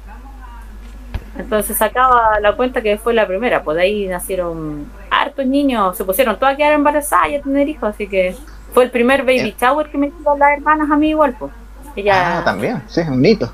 Entonces 1.38 1.76
sacaba 1.76 2.40
la 2.40 2.56
cuenta 2.56 2.82
que 2.82 2.98
fue 2.98 3.14
la 3.14 3.28
primera, 3.28 3.64
pues 3.64 3.76
de 3.78 3.84
ahí 3.84 4.08
nacieron 4.08 4.86
hartos 5.10 5.46
niños, 5.46 5.98
se 5.98 6.06
pusieron 6.06 6.38
todas 6.38 6.54
a 6.54 6.58
quedar 6.58 6.74
embarazadas 6.74 7.30
y 7.30 7.36
a 7.36 7.42
tener 7.42 7.68
hijos, 7.68 7.90
así 7.90 8.08
que 8.08 8.36
fue 8.74 8.86
el 8.86 8.92
primer 8.92 9.22
baby 9.22 9.50
eh. 9.50 9.56
shower 9.60 9.90
que 9.90 9.98
me 9.98 10.08
hicieron 10.08 10.40
las 10.40 10.54
hermanas 10.54 10.90
a 10.92 10.96
mí 10.96 11.10
igual, 11.10 11.36
pues. 11.38 11.52
Ella, 11.96 12.40
ah, 12.40 12.44
también, 12.44 12.84
sí, 12.88 13.02
un 13.02 13.26
hito 13.26 13.52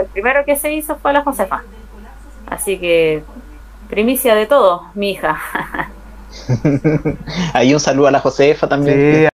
el 0.00 0.06
primero 0.06 0.44
que 0.44 0.56
se 0.56 0.72
hizo 0.72 0.96
fue 0.96 1.12
la 1.12 1.22
Josefa. 1.22 1.62
Así 2.46 2.78
que, 2.78 3.24
primicia 3.88 4.34
de 4.34 4.46
todo, 4.46 4.90
mi 4.94 5.12
hija. 5.12 5.38
Ahí 7.52 7.72
un 7.72 7.80
saludo 7.80 8.08
a 8.08 8.10
la 8.10 8.20
Josefa 8.20 8.68
también. 8.68 9.28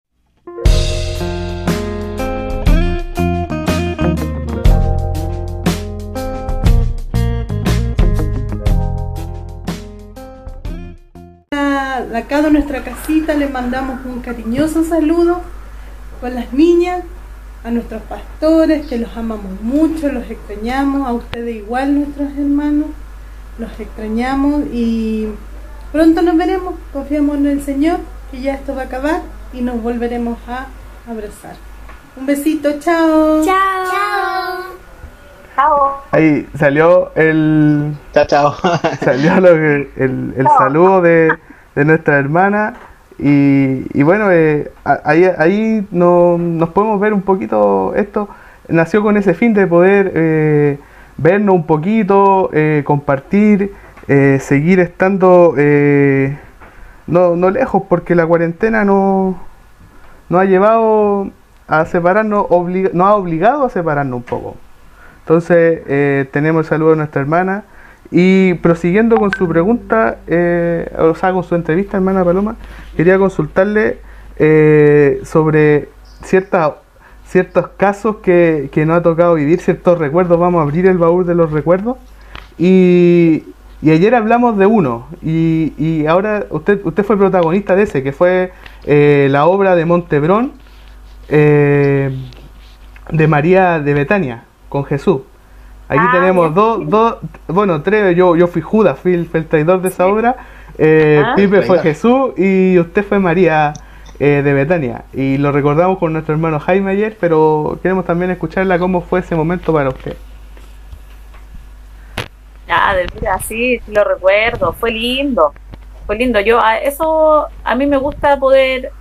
Acá 12.15 12.41
de 12.41 12.51
nuestra 12.51 12.83
casita 12.83 13.33
le 13.33 13.47
mandamos 13.47 14.05
un 14.05 14.19
cariñoso 14.21 14.83
saludo 14.83 15.41
con 16.19 16.35
las 16.35 16.51
niñas 16.51 17.03
a 17.63 17.71
nuestros 17.71 18.01
pastores, 18.03 18.87
que 18.87 18.97
los 18.97 19.15
amamos 19.17 19.61
mucho, 19.61 20.11
los 20.11 20.29
extrañamos, 20.29 21.07
a 21.07 21.13
ustedes 21.13 21.55
igual, 21.55 21.95
nuestros 21.95 22.29
hermanos, 22.37 22.87
los 23.57 23.79
extrañamos 23.79 24.63
y 24.71 25.27
pronto 25.91 26.21
nos 26.21 26.37
veremos, 26.37 26.75
confiamos 26.93 27.37
en 27.37 27.47
el 27.47 27.61
Señor, 27.61 27.99
que 28.31 28.41
ya 28.41 28.53
esto 28.53 28.75
va 28.75 28.83
a 28.83 28.85
acabar 28.85 29.21
y 29.53 29.61
nos 29.61 29.81
volveremos 29.81 30.37
a 30.47 30.67
abrazar. 31.09 31.55
Un 32.15 32.25
besito, 32.25 32.79
chao. 32.79 33.43
Chao. 33.43 33.85
Chao. 35.55 36.03
Ahí 36.11 36.47
salió 36.57 37.11
el. 37.15 37.93
Chao, 38.13 38.25
chao. 38.25 38.55
Salió 39.03 39.37
el, 39.37 39.89
el 40.37 40.47
saludo 40.57 41.01
de, 41.01 41.29
de 41.75 41.85
nuestra 41.85 42.17
hermana 42.17 42.73
y, 43.21 44.03
bueno, 44.03 44.31
eh, 44.31 44.71
ahí, 45.03 45.25
ahí 45.37 45.87
no, 45.91 46.37
nos 46.37 46.69
podemos 46.69 46.99
ver 46.99 47.13
un 47.13 47.21
poquito 47.21 47.93
esto. 47.95 48.29
Nació 48.69 49.03
con 49.03 49.17
ese 49.17 49.33
fin 49.33 49.53
de 49.53 49.67
poder 49.67 50.11
eh, 50.15 50.79
vernos 51.17 51.55
un 51.55 51.65
poquito, 51.65 52.49
eh, 52.53 52.83
compartir, 52.85 53.73
seguir 54.39 54.79
estando 54.79 55.53
no, 57.05 57.35
no 57.35 57.49
lejos, 57.51 57.83
porque 57.87 58.15
la 58.15 58.25
cuarentena 58.25 58.83
no 58.83 59.39
nos 60.29 60.41
ha 60.41 60.45
llevado 60.45 61.29
a 61.67 61.85
separarnos, 61.85 62.47
nos 62.93 63.07
ha 63.07 63.15
obligado 63.15 63.65
a 63.65 63.69
separarnos 63.69 64.17
un 64.17 64.23
poco. 64.23 64.55
Entonces, 65.19 66.31
tenemos 66.31 66.65
el 66.65 66.69
saludo 66.69 66.91
de 66.91 66.95
nuestra 66.97 67.21
hermana. 67.21 67.65
Y 68.11 68.55
prosiguiendo 68.55 69.17
con 69.17 69.31
su 69.31 69.47
pregunta, 69.47 70.19
eh, 70.27 70.91
o 70.97 71.13
sea, 71.13 71.31
con 71.31 71.43
su 71.43 71.55
entrevista, 71.55 71.97
hermana 71.97 72.23
Paloma, 72.23 72.55
quería 72.95 73.17
consultarle 73.19 73.99
eh, 74.37 75.21
sobre 75.23 75.89
ciertas 76.23 76.73
ciertos 77.25 77.67
casos 77.77 78.17
que, 78.23 78.69
que 78.71 78.87
nos 78.87 78.97
ha 78.97 79.03
tocado 79.03 79.35
vivir, 79.35 79.59
ciertos 79.59 79.99
recuerdos. 79.99 80.39
Vamos 80.39 80.59
a 80.59 80.63
abrir 80.63 80.87
el 80.87 80.97
baúl 80.97 81.27
de 81.27 81.35
los 81.35 81.51
recuerdos. 81.51 81.97
Y, 82.57 83.43
y 83.83 83.91
ayer 83.91 84.15
hablamos 84.15 84.57
de 84.57 84.65
uno, 84.65 85.07
y, 85.21 85.73
y, 85.77 86.07
ahora 86.07 86.47
usted, 86.49 86.81
usted 86.83 87.03
fue 87.03 87.17
protagonista 87.17 87.75
de 87.75 87.83
ese, 87.83 88.01
que 88.01 88.11
fue 88.11 88.51
eh, 88.85 89.27
la 89.29 89.45
obra 89.45 89.75
de 89.75 89.85
Montebrón 89.85 90.53
de 91.29 92.11
María 93.27 93.79
de 93.79 93.93
Betania, 93.93 94.45
con 94.67 94.83
Jesús. 94.83 95.21
Aquí 95.89 95.99
ah, 95.99 96.11
tenemos 96.11 96.53
dos, 96.53 96.87
dos, 96.87 97.15
bueno, 97.47 97.81
tres, 97.81 98.15
yo, 98.15 98.35
yo 98.35 98.45
fui 98.45 98.61
Judas, 98.61 98.99
fui 98.99 99.15
el, 99.15 99.47
traidor 99.47 99.81
de 99.81 99.89
esa 99.89 100.05
obra, 100.05 100.35
eh, 100.77 101.23
ah. 101.25 101.33
Pipe 101.35 101.63
fue 101.63 101.79
Jesús 101.79 102.37
y 102.37 102.77
usted 102.77 103.03
fue 103.03 103.17
María 103.17 103.73
eh, 104.19 104.43
de 104.43 104.53
Betania. 104.53 105.05
Y 105.13 105.39
lo 105.39 105.51
recordamos 105.51 105.97
con 105.97 106.13
nuestro 106.13 106.35
hermano 106.35 106.59
Jaime 106.59 106.91
ayer, 106.91 107.17
pero 107.19 107.79
queremos 107.81 108.05
también 108.05 108.29
escucharla 108.29 108.77
cómo 108.77 109.01
fue 109.01 109.21
ese 109.21 109.33
momento 109.33 109.73
para 109.73 109.89
usted. 109.89 110.15
Ah, 112.69 112.93
de 112.93 113.07
verdad, 113.11 113.41
sí, 113.47 113.79
sí 113.83 113.91
lo 113.91 114.03
recuerdo, 114.03 114.73
fue 114.73 114.91
lindo, 114.91 115.55
fue 116.05 116.17
lindo. 116.17 116.39
Yo, 116.39 116.63
a 116.63 116.77
eso, 116.77 117.47
a 117.63 117.73
mí 117.73 117.87
me 117.87 117.97
gusta 117.97 118.37
poder 118.37 118.91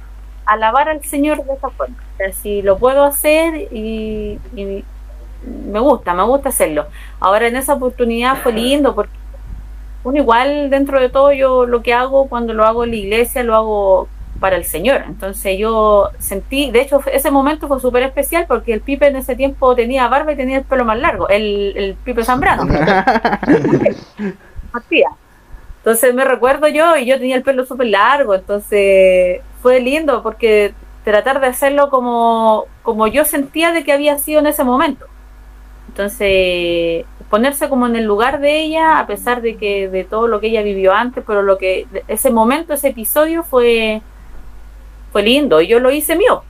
alabar 0.46 0.88
al 0.88 1.04
Señor 1.04 1.44
de 1.44 1.52
esa 1.52 1.68
forma. 1.68 1.96
O 2.14 2.16
sea, 2.16 2.32
si 2.32 2.62
lo 2.62 2.78
puedo 2.78 3.04
hacer 3.04 3.68
y 3.70 4.38
me 5.44 5.80
gusta, 5.80 6.14
me 6.14 6.24
gusta 6.24 6.48
hacerlo. 6.50 6.86
Ahora 7.20 7.46
en 7.46 7.56
esa 7.56 7.74
oportunidad 7.74 8.36
fue 8.42 8.52
lindo 8.52 8.94
porque 8.94 9.12
uno 10.04 10.16
igual 10.16 10.70
dentro 10.70 11.00
de 11.00 11.08
todo 11.08 11.32
yo 11.32 11.66
lo 11.66 11.82
que 11.82 11.92
hago 11.92 12.28
cuando 12.28 12.54
lo 12.54 12.64
hago 12.64 12.84
en 12.84 12.90
la 12.90 12.96
iglesia 12.96 13.42
lo 13.42 13.54
hago 13.54 14.08
para 14.40 14.56
el 14.56 14.64
Señor. 14.64 15.02
Entonces 15.06 15.58
yo 15.58 16.10
sentí, 16.18 16.70
de 16.70 16.82
hecho 16.82 17.00
ese 17.12 17.30
momento 17.30 17.68
fue 17.68 17.80
súper 17.80 18.04
especial 18.04 18.46
porque 18.46 18.72
el 18.72 18.80
Pipe 18.80 19.06
en 19.06 19.16
ese 19.16 19.36
tiempo 19.36 19.74
tenía 19.74 20.08
barba 20.08 20.32
y 20.32 20.36
tenía 20.36 20.58
el 20.58 20.64
pelo 20.64 20.84
más 20.84 20.98
largo, 20.98 21.28
el, 21.28 21.74
el 21.76 21.94
Pipe 21.94 22.24
Zambrano. 22.24 22.66
Entonces 25.78 26.14
me 26.14 26.24
recuerdo 26.24 26.68
yo 26.68 26.96
y 26.96 27.06
yo 27.06 27.18
tenía 27.18 27.36
el 27.36 27.42
pelo 27.42 27.64
súper 27.64 27.86
largo, 27.86 28.34
entonces 28.34 29.40
fue 29.62 29.80
lindo 29.80 30.22
porque 30.22 30.74
tratar 31.02 31.40
de 31.40 31.46
hacerlo 31.46 31.88
como, 31.88 32.66
como 32.82 33.06
yo 33.06 33.24
sentía 33.24 33.72
de 33.72 33.84
que 33.84 33.92
había 33.92 34.18
sido 34.18 34.40
en 34.40 34.48
ese 34.48 34.64
momento. 34.64 35.06
Entonces, 35.98 37.06
ponerse 37.28 37.68
como 37.68 37.88
en 37.88 37.96
el 37.96 38.04
lugar 38.04 38.38
de 38.38 38.60
ella, 38.60 39.00
a 39.00 39.06
pesar 39.08 39.42
de 39.42 39.56
que 39.56 39.88
de 39.88 40.04
todo 40.04 40.28
lo 40.28 40.38
que 40.38 40.46
ella 40.46 40.62
vivió 40.62 40.94
antes, 40.94 41.24
pero 41.26 41.42
lo 41.42 41.58
que 41.58 41.88
ese 42.06 42.30
momento, 42.30 42.72
ese 42.72 42.90
episodio 42.90 43.42
fue 43.42 44.00
fue 45.10 45.22
lindo 45.24 45.60
y 45.60 45.66
yo 45.66 45.80
lo 45.80 45.90
hice 45.90 46.14
mío. 46.14 46.44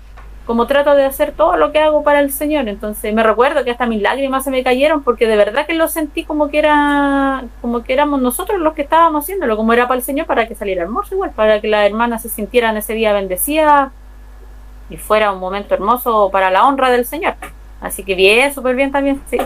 Como 0.44 0.66
trato 0.66 0.94
de 0.94 1.06
hacer 1.06 1.32
todo 1.32 1.56
lo 1.56 1.72
que 1.72 1.78
hago 1.78 2.02
para 2.02 2.20
el 2.20 2.30
Señor, 2.30 2.68
entonces 2.68 3.14
me 3.14 3.22
recuerdo 3.22 3.64
que 3.64 3.70
hasta 3.70 3.86
mis 3.86 4.02
lágrimas 4.02 4.44
se 4.44 4.50
me 4.50 4.62
cayeron 4.62 5.02
porque 5.02 5.26
de 5.26 5.36
verdad 5.36 5.66
que 5.66 5.72
lo 5.72 5.88
sentí 5.88 6.24
como 6.24 6.50
que 6.50 6.58
era 6.58 7.44
como 7.62 7.82
que 7.84 7.94
éramos 7.94 8.20
nosotros 8.20 8.60
los 8.60 8.74
que 8.74 8.82
estábamos 8.82 9.24
haciéndolo, 9.24 9.56
como 9.56 9.72
era 9.72 9.88
para 9.88 9.96
el 9.96 10.04
Señor 10.04 10.26
para 10.26 10.46
que 10.46 10.56
saliera 10.56 10.82
hermoso 10.82 11.14
igual, 11.14 11.30
para 11.30 11.62
que 11.62 11.68
las 11.68 11.86
hermanas 11.86 12.20
se 12.20 12.28
sintieran 12.28 12.76
ese 12.76 12.92
día 12.92 13.14
bendecidas 13.14 13.92
y 14.90 14.98
fuera 14.98 15.32
un 15.32 15.40
momento 15.40 15.74
hermoso 15.74 16.28
para 16.30 16.50
la 16.50 16.66
honra 16.66 16.90
del 16.90 17.06
Señor. 17.06 17.34
Así 17.80 18.02
que 18.02 18.14
bien, 18.14 18.52
súper 18.52 18.74
bien 18.74 18.90
también, 18.90 19.22
sí. 19.30 19.38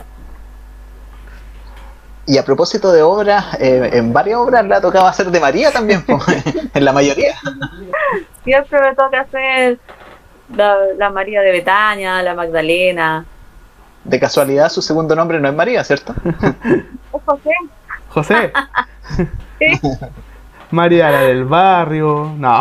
Y 2.24 2.38
a 2.38 2.44
propósito 2.44 2.92
de 2.92 3.02
obras, 3.02 3.60
eh, 3.60 3.90
en 3.94 4.12
varias 4.12 4.38
obras 4.38 4.64
la 4.66 4.80
tocaba 4.80 5.08
hacer 5.08 5.30
de 5.30 5.40
María 5.40 5.72
también, 5.72 6.04
en 6.74 6.84
la 6.84 6.92
mayoría. 6.92 7.34
Siempre 8.44 8.80
me 8.80 8.94
toca 8.94 9.20
hacer 9.22 9.78
la, 10.54 11.10
María 11.10 11.40
de 11.40 11.50
Betania, 11.50 12.22
la 12.22 12.34
Magdalena. 12.34 13.24
De 14.04 14.20
casualidad 14.20 14.68
su 14.68 14.82
segundo 14.82 15.14
nombre 15.14 15.40
no 15.40 15.48
es 15.48 15.54
María, 15.54 15.84
¿cierto? 15.84 16.14
Es 17.12 17.22
José. 17.24 17.50
José. 18.08 18.52
¿Sí? 19.58 19.80
María 20.70 21.10
la 21.10 21.20
del 21.20 21.44
barrio. 21.44 22.32
No. 22.38 22.60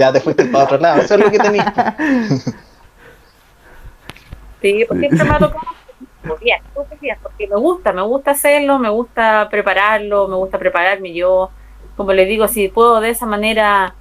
Ya 0.00 0.12
te 0.12 0.20
fuiste 0.20 0.46
para 0.46 0.64
otro 0.64 0.78
lado. 0.78 1.02
Eso 1.02 1.14
es 1.14 1.20
lo 1.20 1.30
que 1.30 1.38
tenías. 1.38 1.72
Sí, 4.60 4.84
porque 4.86 5.08
siempre 5.08 5.28
me 5.28 5.34
ha 5.34 5.38
tocado 5.38 5.66
bien, 6.40 6.58
porque 6.74 7.46
me 7.48 7.56
gusta, 7.56 7.92
me 7.92 8.02
gusta 8.02 8.32
hacerlo, 8.32 8.78
me 8.78 8.90
gusta 8.90 9.48
prepararlo, 9.50 10.28
me 10.28 10.36
gusta 10.36 10.58
prepararme 10.58 11.12
yo. 11.12 11.50
Como 11.96 12.12
le 12.12 12.24
digo, 12.24 12.48
si 12.48 12.68
puedo 12.68 13.00
de 13.00 13.10
esa 13.10 13.26
manera 13.26 13.94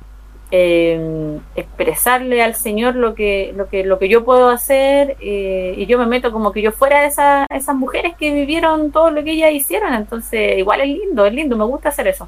eh, 0.52 1.40
expresarle 1.56 2.42
al 2.42 2.56
Señor 2.56 2.96
lo 2.96 3.14
que, 3.14 3.54
lo 3.56 3.68
que, 3.70 3.84
lo 3.84 4.00
que 4.00 4.10
yo 4.10 4.26
puedo 4.26 4.50
hacer, 4.50 5.18
eh, 5.22 5.76
y 5.78 5.86
yo 5.86 5.98
me 5.98 6.06
meto 6.06 6.32
como 6.32 6.52
que 6.52 6.62
yo 6.62 6.72
fuera 6.72 7.02
de 7.02 7.08
esa, 7.08 7.46
esas 7.50 7.76
mujeres 7.76 8.16
que 8.18 8.34
vivieron 8.34 8.92
todo 8.92 9.12
lo 9.12 9.24
que 9.24 9.32
ellas 9.32 9.52
hicieron, 9.52 9.94
entonces 9.94 10.58
igual 10.58 10.82
es 10.82 10.88
lindo, 10.88 11.26
es 11.26 11.34
lindo, 11.34 11.58
me 11.58 11.66
gusta 11.66 11.90
hacer 11.90 12.08
eso. 12.08 12.28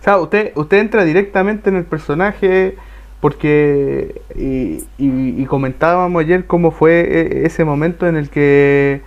O 0.00 0.04
sea, 0.04 0.18
usted, 0.18 0.52
usted 0.54 0.78
entra 0.78 1.04
directamente 1.04 1.70
en 1.70 1.76
el 1.76 1.84
personaje 1.84 2.76
porque 3.24 4.20
y, 4.36 5.46
comentábamos 5.46 6.20
ayer 6.20 6.46
cómo 6.46 6.70
fue 6.70 7.00
e, 7.00 7.46
ese 7.46 7.64
momento 7.64 8.06
en 8.06 8.16
el 8.16 8.28
que 8.28 9.00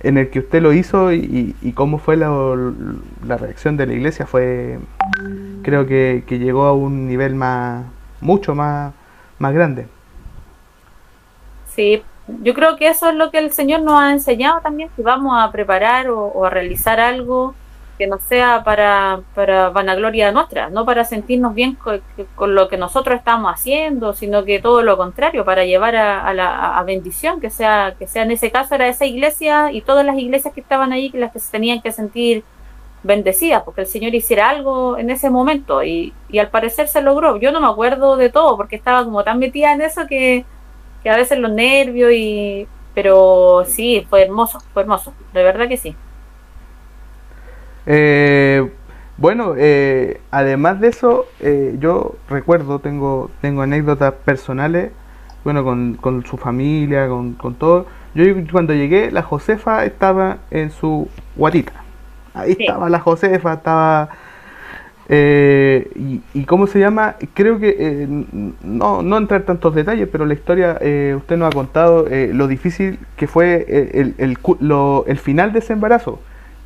en 0.00 0.16
el 0.16 0.30
que 0.30 0.38
usted 0.38 0.62
lo 0.62 0.72
hizo 0.72 1.12
y, 1.12 1.54
cómo 1.74 1.98
fue 1.98 2.16
la, 2.16 2.30
reacción 3.36 3.76
de 3.76 3.84
la 3.84 3.92
iglesia. 3.92 4.24
Fue 4.24 4.78
creo 5.62 5.86
que, 5.86 6.24
llegó 6.30 6.64
a 6.64 6.72
un 6.72 7.06
nivel 7.06 7.34
más 7.34 7.84
mucho 8.22 8.54
más 8.54 8.94
más 9.38 9.52
grande. 9.52 9.86
Sí 11.66 12.02
yo 12.42 12.54
creo 12.54 12.76
que 12.76 12.88
eso 12.88 13.10
es 13.10 13.16
lo 13.16 13.30
que 13.30 13.36
el 13.36 13.52
señor 13.52 13.82
nos 13.82 14.00
ha 14.00 14.12
enseñado 14.12 14.62
también 14.62 14.88
si 14.96 15.02
vamos 15.02 15.34
a 15.38 15.52
preparar 15.52 16.08
o 16.08 16.42
a 16.42 16.48
realizar 16.48 17.00
algo 17.00 17.54
que 17.98 18.06
no 18.06 18.18
sea 18.18 18.62
para, 18.64 19.20
para 19.34 19.70
vanagloria 19.70 20.30
nuestra, 20.30 20.70
no 20.70 20.84
para 20.86 21.04
sentirnos 21.04 21.52
bien 21.54 21.76
con, 21.76 22.54
lo 22.54 22.68
que 22.68 22.76
nosotros 22.76 23.18
estamos 23.18 23.52
haciendo, 23.52 24.12
sino 24.12 24.44
que 24.44 24.60
todo 24.60 24.82
lo 24.82 24.96
contrario, 24.96 25.44
para 25.44 25.64
llevar 25.64 25.96
a, 25.96 26.32
la 26.32 26.82
bendición, 26.86 27.40
que 27.40 27.50
sea, 27.50 27.96
que 27.98 28.06
sea 28.06 28.22
en 28.22 28.30
ese 28.30 28.52
caso 28.52 28.76
era 28.76 28.86
esa 28.88 29.04
iglesia 29.04 29.72
y 29.72 29.82
todas 29.82 30.06
las 30.06 30.16
iglesias 30.16 30.54
que 30.54 30.60
estaban 30.60 30.92
ahí, 30.92 31.10
las 31.12 31.32
que 31.32 31.40
se 31.40 31.50
tenían 31.50 31.82
que 31.82 31.90
sentir 31.90 32.44
bendecidas, 33.02 33.62
porque 33.64 33.82
el 33.82 33.86
Señor 33.86 34.14
hiciera 34.14 34.48
algo 34.48 34.96
en 34.96 35.10
ese 35.10 35.28
momento 35.30 35.82
y, 35.82 36.14
y 36.28 36.38
al 36.38 36.50
parecer 36.50 36.88
se 36.88 37.02
logró. 37.02 37.36
Yo 37.38 37.52
no 37.52 37.60
me 37.60 37.66
acuerdo 37.66 38.16
de 38.16 38.30
todo 38.30 38.56
porque 38.56 38.76
estaba 38.76 39.04
como 39.04 39.24
tan 39.24 39.38
metida 39.38 39.72
en 39.72 39.82
eso 39.82 40.06
que, 40.06 40.44
que 41.02 41.10
a 41.10 41.16
veces 41.16 41.38
los 41.38 41.52
nervios 41.52 42.12
y... 42.12 42.66
Pero 42.94 43.64
sí, 43.64 44.04
fue 44.10 44.22
hermoso, 44.22 44.58
fue 44.72 44.82
hermoso, 44.82 45.14
de 45.32 45.44
verdad 45.44 45.68
que 45.68 45.76
sí. 45.76 45.94
Eh, 47.90 48.70
bueno, 49.16 49.54
eh, 49.56 50.20
además 50.30 50.78
de 50.78 50.88
eso, 50.88 51.26
eh, 51.40 51.76
yo 51.80 52.16
recuerdo, 52.28 52.80
tengo, 52.80 53.30
tengo 53.40 53.62
anécdotas 53.62 54.12
personales, 54.12 54.92
bueno, 55.42 55.64
con, 55.64 55.94
con 55.94 56.24
su 56.26 56.36
familia, 56.36 57.08
con, 57.08 57.32
con, 57.32 57.54
todo. 57.54 57.86
Yo 58.14 58.24
cuando 58.52 58.74
llegué, 58.74 59.10
la 59.10 59.22
Josefa 59.22 59.86
estaba 59.86 60.38
en 60.50 60.70
su 60.70 61.08
guatita. 61.34 61.72
Ahí 62.34 62.56
estaba 62.60 62.88
la 62.90 63.00
Josefa, 63.00 63.54
estaba... 63.54 64.10
Eh, 65.10 65.90
y, 65.94 66.20
y, 66.34 66.44
cómo 66.44 66.66
se 66.66 66.78
llama, 66.78 67.16
creo 67.32 67.58
que 67.58 68.06
no, 68.62 69.02
no 69.02 69.16
entrar 69.16 69.40
tantos 69.44 69.74
detalles, 69.74 70.06
pero 70.12 70.26
la 70.26 70.34
historia, 70.34 70.72
usted 70.74 71.38
nos 71.38 71.48
ha 71.48 71.54
contado 71.54 72.04
lo 72.10 72.46
difícil 72.46 72.98
que 73.16 73.26
fue 73.26 73.64
el, 73.94 74.14
el, 74.18 74.36
lo, 74.60 75.06
el 75.06 75.16
final 75.16 75.54
de 75.54 75.60
ese 75.60 75.72
embarazo 75.72 76.20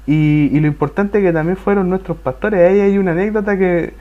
y, 0.07 0.59
lo 0.59 0.67
importante 0.67 1.23
que 1.23 1.33
también 1.33 1.57
fueron 1.57 1.89
nuestros 1.89 2.17
pastores. 2.19 2.69
Ahí 2.69 2.81
hay 2.81 2.99
una 2.99 3.13
anécdota 3.13 3.57
que, 3.57 3.95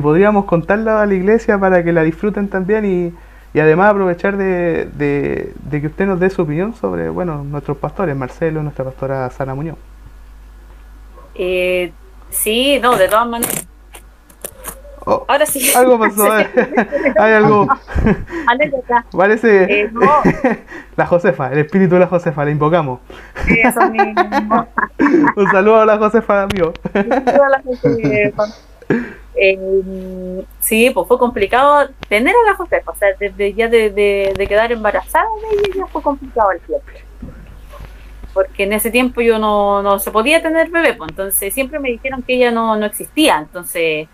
podríamos 0.00 0.44
contarla 0.46 1.02
a 1.02 1.06
la 1.06 1.14
iglesia 1.14 1.58
para 1.58 1.84
que 1.84 1.92
la 1.92 2.02
disfruten 2.02 2.48
también 2.48 2.84
y, 2.84 3.12
y 3.52 3.60
además 3.60 3.90
aprovechar 3.90 4.36
de, 4.36 4.86
de, 4.94 5.80
que 5.80 5.86
usted 5.86 6.06
nos 6.06 6.18
dé 6.18 6.30
su 6.30 6.42
opinión 6.42 6.74
sobre 6.74 7.08
bueno 7.10 7.44
nuestros 7.44 7.76
pastores, 7.76 8.16
Marcelo, 8.16 8.62
nuestra 8.62 8.84
pastora 8.84 9.28
Sara 9.30 9.54
Muñoz. 9.54 9.76
Eh, 11.34 11.92
sí, 12.30 12.78
no, 12.80 12.96
de 12.96 13.08
todas 13.08 13.28
maneras 13.28 13.66
Oh, 15.08 15.24
Ahora 15.28 15.46
sí. 15.46 15.72
Algo 15.74 15.98
pasó. 16.00 16.38
Eh. 16.38 16.48
Hay 17.18 17.32
algo. 17.32 17.68
Anécdota. 18.48 19.06
Parece. 19.12 19.82
Eh, 19.82 19.90
la 20.96 21.06
Josefa, 21.06 21.52
el 21.52 21.60
espíritu 21.60 21.94
de 21.94 22.00
la 22.00 22.06
Josefa, 22.08 22.44
la 22.44 22.50
invocamos. 22.50 23.00
Sí, 23.46 23.60
eso 23.62 23.88
mismo. 23.88 24.66
Un 25.36 25.50
saludo 25.52 25.80
a 25.80 25.86
la 25.86 25.96
Josefa, 25.96 26.42
amigo. 26.42 26.72
Un 26.92 27.08
saludo 27.08 27.44
a 27.44 27.48
la 27.48 27.62
Josefa. 27.62 28.44
Eh, 29.36 30.44
sí, 30.58 30.90
pues 30.90 31.06
fue 31.06 31.18
complicado 31.18 31.88
tener 32.08 32.34
a 32.34 32.50
la 32.50 32.56
Josefa. 32.56 32.90
O 32.90 32.96
sea, 32.96 33.08
desde 33.20 33.54
ya 33.54 33.68
de, 33.68 33.90
de, 33.90 34.46
quedar 34.48 34.72
embarazada 34.72 35.26
de 35.40 35.56
ella 35.56 35.74
ya 35.76 35.86
fue 35.86 36.02
complicado 36.02 36.50
el 36.50 36.60
tiempo 36.60 36.86
porque 38.34 38.64
en 38.64 38.74
ese 38.74 38.90
tiempo 38.90 39.22
yo 39.22 39.38
no, 39.38 39.82
no 39.82 39.98
se 39.98 40.10
podía 40.10 40.42
tener 40.42 40.68
bebé, 40.68 40.92
pues 40.92 41.08
entonces 41.08 41.54
siempre 41.54 41.78
me 41.78 41.88
dijeron 41.88 42.22
que 42.22 42.34
ella 42.34 42.50
no, 42.50 42.76
no 42.76 42.84
existía, 42.84 43.38
entonces 43.38 44.08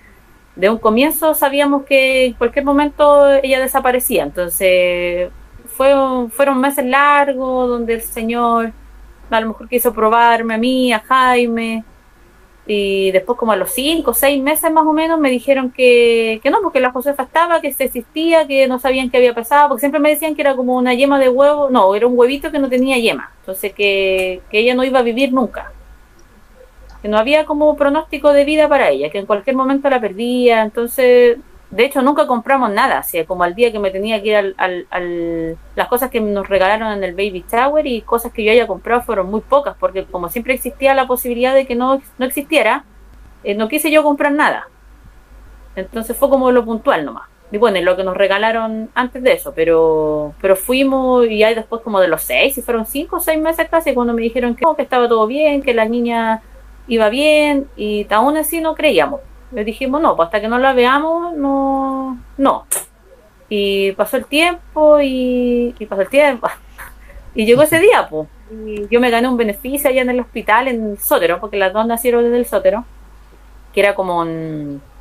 de 0.56 0.68
un 0.70 0.78
comienzo 0.78 1.34
sabíamos 1.34 1.84
que 1.84 2.26
en 2.26 2.32
cualquier 2.34 2.64
momento 2.64 3.28
ella 3.42 3.60
desaparecía. 3.60 4.24
Entonces 4.24 5.30
fue, 5.66 5.94
fueron 6.30 6.60
meses 6.60 6.84
largos 6.84 7.68
donde 7.68 7.94
el 7.94 8.02
Señor 8.02 8.72
a 9.30 9.40
lo 9.40 9.48
mejor 9.48 9.68
quiso 9.68 9.92
probarme 9.94 10.54
a 10.54 10.58
mí, 10.58 10.92
a 10.92 11.00
Jaime. 11.00 11.84
Y 12.64 13.10
después 13.10 13.36
como 13.38 13.50
a 13.52 13.56
los 13.56 13.72
cinco 13.72 14.12
o 14.12 14.14
seis 14.14 14.40
meses 14.40 14.70
más 14.70 14.86
o 14.86 14.92
menos 14.92 15.18
me 15.18 15.30
dijeron 15.30 15.72
que, 15.72 16.38
que 16.44 16.50
no, 16.50 16.60
porque 16.62 16.78
la 16.80 16.92
Josefa 16.92 17.24
estaba, 17.24 17.60
que 17.60 17.72
se 17.72 17.84
existía, 17.84 18.46
que 18.46 18.68
no 18.68 18.78
sabían 18.78 19.10
qué 19.10 19.16
había 19.16 19.34
pasado, 19.34 19.68
porque 19.68 19.80
siempre 19.80 20.00
me 20.00 20.10
decían 20.10 20.36
que 20.36 20.42
era 20.42 20.54
como 20.54 20.76
una 20.76 20.94
yema 20.94 21.18
de 21.18 21.28
huevo, 21.28 21.70
no, 21.70 21.92
era 21.96 22.06
un 22.06 22.16
huevito 22.16 22.52
que 22.52 22.60
no 22.60 22.68
tenía 22.68 22.98
yema, 22.98 23.32
entonces 23.40 23.72
que, 23.74 24.42
que 24.48 24.60
ella 24.60 24.76
no 24.76 24.84
iba 24.84 25.00
a 25.00 25.02
vivir 25.02 25.32
nunca 25.32 25.72
que 27.02 27.08
no 27.08 27.18
había 27.18 27.44
como 27.44 27.76
pronóstico 27.76 28.32
de 28.32 28.44
vida 28.44 28.68
para 28.68 28.88
ella, 28.90 29.10
que 29.10 29.18
en 29.18 29.26
cualquier 29.26 29.56
momento 29.56 29.90
la 29.90 30.00
perdía, 30.00 30.62
entonces, 30.62 31.36
de 31.70 31.84
hecho 31.84 32.00
nunca 32.00 32.28
compramos 32.28 32.70
nada, 32.70 33.02
o 33.02 33.26
como 33.26 33.42
al 33.42 33.56
día 33.56 33.72
que 33.72 33.80
me 33.80 33.90
tenía 33.90 34.22
que 34.22 34.28
ir 34.28 34.36
al, 34.36 34.54
al, 34.56 35.58
las 35.74 35.88
cosas 35.88 36.10
que 36.10 36.20
nos 36.20 36.48
regalaron 36.48 36.92
en 36.92 37.02
el 37.02 37.12
Baby 37.12 37.44
Tower 37.50 37.84
y 37.86 38.02
cosas 38.02 38.32
que 38.32 38.44
yo 38.44 38.52
haya 38.52 38.68
comprado 38.68 39.02
fueron 39.02 39.28
muy 39.30 39.40
pocas, 39.40 39.76
porque 39.80 40.04
como 40.04 40.28
siempre 40.28 40.54
existía 40.54 40.94
la 40.94 41.08
posibilidad 41.08 41.54
de 41.54 41.66
que 41.66 41.74
no, 41.74 42.00
no 42.18 42.24
existiera, 42.24 42.84
eh, 43.42 43.54
no 43.54 43.68
quise 43.68 43.90
yo 43.90 44.04
comprar 44.04 44.32
nada. 44.32 44.68
Entonces 45.74 46.16
fue 46.16 46.28
como 46.28 46.52
lo 46.52 46.64
puntual 46.64 47.04
nomás. 47.04 47.28
Y 47.50 47.58
bueno, 47.58 47.80
lo 47.80 47.96
que 47.96 48.04
nos 48.04 48.16
regalaron 48.16 48.90
antes 48.94 49.22
de 49.22 49.32
eso, 49.32 49.52
pero 49.54 50.34
pero 50.40 50.56
fuimos 50.56 51.26
y 51.26 51.42
ahí 51.42 51.54
después 51.54 51.82
como 51.82 52.00
de 52.00 52.08
los 52.08 52.22
seis, 52.22 52.56
y 52.56 52.62
fueron 52.62 52.86
cinco 52.86 53.16
o 53.16 53.20
seis 53.20 53.40
meses 53.40 53.68
casi, 53.68 53.92
cuando 53.92 54.14
me 54.14 54.22
dijeron 54.22 54.54
que, 54.54 54.64
que 54.76 54.82
estaba 54.82 55.08
todo 55.08 55.26
bien, 55.26 55.62
que 55.62 55.74
la 55.74 55.84
niña 55.84 56.40
iba 56.88 57.08
bien 57.08 57.68
y 57.76 58.06
aún 58.10 58.36
así 58.36 58.60
no 58.60 58.74
creíamos. 58.74 59.20
Le 59.52 59.64
dijimos, 59.64 60.00
no, 60.00 60.16
pues 60.16 60.26
hasta 60.26 60.40
que 60.40 60.48
no 60.48 60.58
la 60.58 60.72
veamos, 60.72 61.34
no, 61.34 62.18
no. 62.38 62.66
Y 63.48 63.92
pasó 63.92 64.16
el 64.16 64.24
tiempo 64.24 64.98
y, 65.02 65.74
pasó 65.88 66.02
el 66.02 66.08
tiempo. 66.08 66.48
y 67.34 67.44
llegó 67.44 67.62
ese 67.62 67.78
día, 67.80 68.08
pues. 68.08 68.28
Yo 68.90 69.00
me 69.00 69.10
gané 69.10 69.28
un 69.28 69.38
beneficio 69.38 69.88
allá 69.88 70.02
en 70.02 70.10
el 70.10 70.20
hospital, 70.20 70.68
en 70.68 70.90
el 70.90 70.98
sótero, 70.98 71.40
porque 71.40 71.56
las 71.56 71.72
dos 71.72 71.86
nacieron 71.86 72.24
desde 72.24 72.36
el 72.36 72.46
sótero, 72.46 72.84
que 73.72 73.80
era 73.80 73.94
como. 73.94 74.24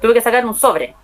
Tuve 0.02 0.14
que 0.14 0.22
sacar 0.22 0.46
un 0.46 0.56
sobre. 0.56 0.96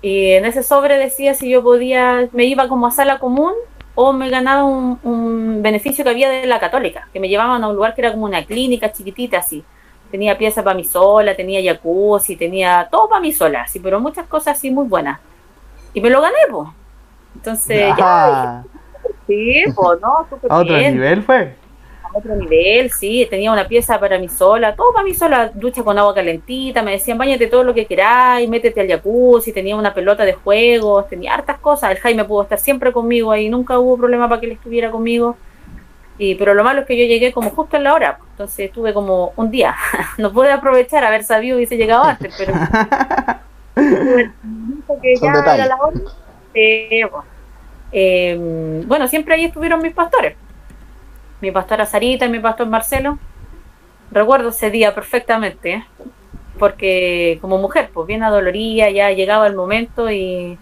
Y 0.00 0.32
en 0.32 0.44
ese 0.44 0.62
sobre 0.62 0.98
decía 0.98 1.34
si 1.34 1.50
yo 1.50 1.62
podía, 1.62 2.28
me 2.32 2.44
iba 2.44 2.68
como 2.68 2.86
a 2.86 2.90
sala 2.90 3.18
común 3.18 3.52
o 3.94 4.12
me 4.12 4.28
ganaba 4.28 4.64
un, 4.64 4.98
un 5.02 5.62
beneficio 5.62 6.04
que 6.04 6.10
había 6.10 6.30
de 6.30 6.46
la 6.46 6.60
católica, 6.60 7.08
que 7.12 7.20
me 7.20 7.28
llevaban 7.28 7.64
a 7.64 7.68
un 7.68 7.74
lugar 7.76 7.94
que 7.94 8.02
era 8.02 8.12
como 8.12 8.26
una 8.26 8.44
clínica 8.44 8.92
chiquitita 8.92 9.38
así. 9.38 9.64
Tenía 10.10 10.38
pieza 10.38 10.62
para 10.62 10.76
mí 10.76 10.84
sola, 10.84 11.34
tenía 11.34 11.60
jacuzzi, 11.72 12.36
tenía 12.36 12.88
todo 12.90 13.08
para 13.08 13.20
mí 13.20 13.32
sola, 13.32 13.62
así, 13.62 13.80
pero 13.80 14.00
muchas 14.00 14.26
cosas 14.26 14.56
así 14.56 14.70
muy 14.70 14.86
buenas. 14.86 15.20
Y 15.92 16.00
me 16.00 16.10
lo 16.10 16.20
gané, 16.20 16.36
pues. 16.50 16.68
Entonces, 17.34 17.92
ya, 17.98 18.64
sí, 19.26 19.64
pues, 19.74 20.00
¿no? 20.00 20.26
Súper 20.30 20.52
a 20.52 20.56
otro 20.58 20.74
bien. 20.76 20.94
nivel 20.94 21.22
fue. 21.22 21.54
A 22.02 22.18
otro 22.18 22.36
nivel, 22.36 22.90
sí, 22.90 23.26
tenía 23.28 23.52
una 23.52 23.66
pieza 23.66 23.98
para 23.98 24.18
mí 24.18 24.28
sola, 24.28 24.74
todo 24.74 24.92
para 24.92 25.04
mí 25.04 25.14
sola, 25.14 25.50
ducha 25.52 25.82
con 25.82 25.98
agua 25.98 26.14
calentita, 26.14 26.82
me 26.82 26.92
decían 26.92 27.18
bañate 27.18 27.46
todo 27.48 27.64
lo 27.64 27.74
que 27.74 27.84
queráis, 27.84 28.48
métete 28.48 28.80
al 28.80 28.88
jacuzzi, 28.88 29.52
tenía 29.52 29.76
una 29.76 29.92
pelota 29.92 30.24
de 30.24 30.32
juegos, 30.32 31.08
tenía 31.08 31.34
hartas 31.34 31.58
cosas, 31.58 31.90
el 31.90 31.98
Jaime 31.98 32.24
pudo 32.24 32.42
estar 32.42 32.58
siempre 32.58 32.92
conmigo 32.92 33.32
ahí, 33.32 33.48
nunca 33.48 33.78
hubo 33.78 33.98
problema 33.98 34.28
para 34.28 34.40
que 34.40 34.46
él 34.46 34.52
estuviera 34.52 34.90
conmigo, 34.90 35.36
y 36.18 36.34
pero 36.36 36.54
lo 36.54 36.64
malo 36.64 36.80
es 36.80 36.86
que 36.86 36.96
yo 36.96 37.04
llegué 37.04 37.32
como 37.32 37.50
justo 37.50 37.76
en 37.76 37.84
la 37.84 37.94
hora, 37.94 38.18
entonces 38.30 38.66
estuve 38.66 38.94
como 38.94 39.32
un 39.36 39.50
día, 39.50 39.74
no 40.18 40.32
pude 40.32 40.52
aprovechar, 40.52 41.04
haber 41.04 41.24
sabido 41.24 41.56
hubiese 41.56 41.76
llegado 41.76 42.04
antes, 42.04 42.34
pero 42.38 42.54
que 43.74 45.16
ya 45.20 45.30
era 45.30 45.66
la 45.66 45.76
hora, 45.76 46.00
eh. 46.54 47.06
Eh, 47.92 48.82
bueno, 48.86 49.06
siempre 49.06 49.34
ahí 49.34 49.44
estuvieron 49.44 49.80
mis 49.80 49.94
pastores 49.94 50.36
mi 51.40 51.50
pastora 51.50 51.86
Sarita 51.86 52.26
y 52.26 52.30
mi 52.30 52.40
pastor 52.40 52.66
Marcelo. 52.66 53.18
Recuerdo 54.10 54.50
ese 54.50 54.70
día 54.70 54.94
perfectamente, 54.94 55.74
¿eh? 55.74 55.84
porque 56.58 57.38
como 57.40 57.58
mujer, 57.58 57.90
pues 57.92 58.06
bien 58.06 58.22
adolorida, 58.22 58.88
ya 58.90 59.10
llegaba 59.10 59.46
el 59.46 59.54
momento 59.54 60.10
y, 60.10 60.58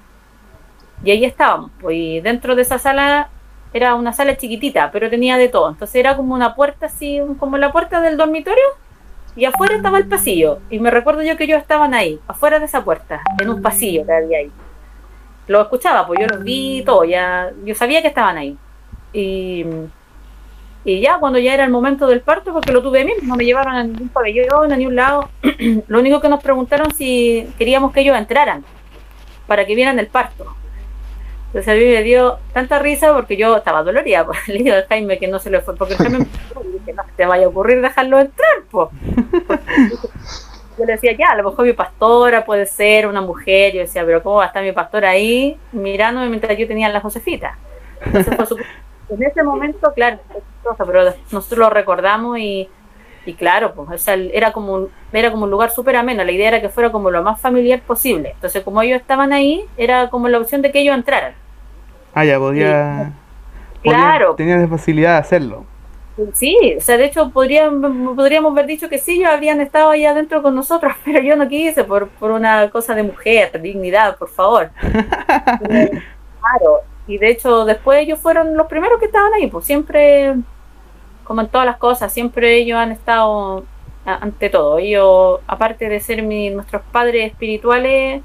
y 1.04 1.10
ahí 1.10 1.24
estábamos. 1.24 1.70
Pues, 1.80 1.96
y 1.96 2.20
dentro 2.20 2.56
de 2.56 2.62
esa 2.62 2.78
sala 2.78 3.28
era 3.74 3.96
una 3.96 4.12
sala 4.12 4.36
chiquitita, 4.36 4.90
pero 4.92 5.10
tenía 5.10 5.36
de 5.36 5.48
todo. 5.48 5.68
Entonces 5.68 5.96
era 5.96 6.16
como 6.16 6.32
una 6.32 6.54
puerta 6.54 6.86
así, 6.86 7.20
como 7.40 7.58
la 7.58 7.72
puerta 7.72 8.00
del 8.00 8.16
dormitorio, 8.16 8.64
y 9.34 9.44
afuera 9.46 9.74
estaba 9.74 9.98
el 9.98 10.06
pasillo. 10.06 10.60
Y 10.70 10.78
me 10.78 10.92
recuerdo 10.92 11.22
yo 11.22 11.36
que 11.36 11.44
ellos 11.44 11.60
estaban 11.60 11.92
ahí, 11.92 12.20
afuera 12.28 12.60
de 12.60 12.66
esa 12.66 12.84
puerta, 12.84 13.20
en 13.42 13.50
un 13.50 13.60
pasillo 13.60 14.06
que 14.06 14.12
había 14.12 14.38
ahí. 14.38 14.52
Lo 15.48 15.60
escuchaba, 15.60 16.06
pues 16.06 16.20
yo 16.20 16.26
los 16.28 16.44
vi 16.44 16.84
todo, 16.86 17.04
ya, 17.04 17.50
yo 17.64 17.74
sabía 17.74 18.00
que 18.00 18.08
estaban 18.08 18.36
ahí. 18.36 18.56
Y, 19.12 19.66
y 20.84 21.00
ya 21.00 21.18
cuando 21.18 21.40
ya 21.40 21.52
era 21.52 21.64
el 21.64 21.70
momento 21.70 22.06
del 22.06 22.20
parto, 22.20 22.52
porque 22.52 22.70
lo 22.70 22.80
tuve 22.80 23.04
mí, 23.04 23.12
no 23.24 23.34
me 23.34 23.44
llevaron 23.44 23.74
a 23.74 23.82
ningún 23.82 24.08
pabellón, 24.08 24.72
a 24.72 24.76
ningún 24.76 24.94
lado, 24.94 25.28
lo 25.88 25.98
único 25.98 26.20
que 26.20 26.28
nos 26.28 26.40
preguntaron 26.40 26.94
si 26.94 27.52
queríamos 27.58 27.92
que 27.92 28.02
ellos 28.02 28.16
entraran 28.16 28.64
para 29.48 29.66
que 29.66 29.74
vieran 29.74 29.98
el 29.98 30.06
parto. 30.06 30.54
Entonces 31.54 31.68
a 31.68 31.74
mí 31.76 31.84
me 31.84 32.02
dio 32.02 32.38
tanta 32.52 32.80
risa 32.80 33.14
porque 33.14 33.36
yo 33.36 33.56
estaba 33.56 33.84
dolorida, 33.84 34.26
pues, 34.26 34.38
le 34.48 34.58
digo 34.58 34.74
al 34.74 34.86
Jaime 34.88 35.18
que 35.20 35.28
no 35.28 35.38
se 35.38 35.50
le 35.50 35.60
fue, 35.60 35.76
porque 35.76 35.94
Jaime 35.94 36.18
me 36.18 36.24
dijo, 36.24 36.62
no 36.96 37.02
te 37.16 37.26
vaya 37.26 37.46
a 37.46 37.48
ocurrir 37.48 37.80
dejarlo 37.80 38.18
entrar, 38.18 38.64
pues. 38.70 38.88
Yo 40.76 40.84
le 40.84 40.92
decía, 40.94 41.12
ya, 41.16 41.28
a 41.30 41.36
lo 41.36 41.48
mejor 41.50 41.64
mi 41.64 41.72
pastora 41.72 42.44
puede 42.44 42.66
ser 42.66 43.06
una 43.06 43.20
mujer, 43.20 43.72
yo 43.72 43.80
decía, 43.82 44.04
pero 44.04 44.20
¿cómo 44.22 44.36
va 44.36 44.44
a 44.44 44.46
estar 44.48 44.64
mi 44.64 44.72
pastora 44.72 45.10
ahí 45.10 45.56
mirándome 45.70 46.28
mientras 46.28 46.58
yo 46.58 46.66
tenía 46.66 46.88
la 46.88 47.00
Josefita? 47.00 47.56
Entonces 48.04 48.34
fue 48.34 48.46
súper- 48.46 48.66
en 49.10 49.22
ese 49.22 49.42
momento, 49.44 49.92
claro, 49.94 50.18
pero 50.84 51.04
nosotros 51.30 51.58
lo 51.58 51.70
recordamos 51.70 52.38
y, 52.40 52.68
y 53.24 53.34
claro, 53.34 53.72
pues, 53.74 54.04
era 54.08 54.50
como 54.50 54.74
un, 54.74 54.90
era 55.12 55.30
como 55.30 55.44
un 55.44 55.50
lugar 55.52 55.70
súper 55.70 55.94
ameno, 55.94 56.24
la 56.24 56.32
idea 56.32 56.48
era 56.48 56.60
que 56.60 56.68
fuera 56.68 56.90
como 56.90 57.12
lo 57.12 57.22
más 57.22 57.40
familiar 57.40 57.80
posible. 57.82 58.32
Entonces, 58.34 58.64
como 58.64 58.82
ellos 58.82 59.00
estaban 59.00 59.32
ahí, 59.32 59.64
era 59.76 60.10
como 60.10 60.28
la 60.28 60.38
opción 60.38 60.60
de 60.60 60.72
que 60.72 60.80
ellos 60.80 60.96
entraran. 60.96 61.34
Ah, 62.14 62.24
ya 62.24 62.38
podía. 62.38 63.12
podía- 63.82 63.96
Claro. 63.96 64.34
Tenía 64.34 64.56
la 64.56 64.68
facilidad 64.68 65.12
de 65.14 65.18
hacerlo. 65.18 65.64
Sí, 66.32 66.74
o 66.78 66.80
sea, 66.80 66.96
de 66.96 67.06
hecho 67.06 67.30
podrían, 67.30 67.82
podríamos 68.14 68.52
haber 68.52 68.66
dicho 68.66 68.88
que 68.88 68.98
sí, 68.98 69.16
ellos 69.18 69.30
habrían 69.32 69.60
estado 69.60 69.90
ahí 69.90 70.06
adentro 70.06 70.42
con 70.42 70.54
nosotros, 70.54 70.92
pero 71.04 71.20
yo 71.20 71.34
no 71.36 71.48
quise 71.48 71.82
por, 71.84 72.08
por 72.08 72.30
una 72.30 72.70
cosa 72.70 72.94
de 72.94 73.02
mujer, 73.02 73.60
dignidad, 73.60 74.16
por 74.16 74.28
favor. 74.28 74.70
Claro, 76.40 76.80
y 77.06 77.18
de 77.18 77.30
hecho 77.30 77.64
después 77.64 78.00
ellos 78.02 78.18
fueron 78.18 78.54
los 78.56 78.66
primeros 78.66 78.98
que 78.98 79.06
estaban 79.06 79.32
ahí, 79.32 79.46
pues 79.46 79.64
siempre, 79.64 80.34
como 81.24 81.40
en 81.40 81.48
todas 81.48 81.66
las 81.66 81.78
cosas, 81.78 82.12
siempre 82.12 82.56
ellos 82.58 82.78
han 82.78 82.92
estado 82.92 83.64
ante 84.04 84.50
todo. 84.50 84.78
Ellos, 84.78 85.40
aparte 85.46 85.88
de 85.88 86.00
ser 86.00 86.22
mi- 86.22 86.50
nuestros 86.50 86.82
padres 86.92 87.30
espirituales, 87.32 88.22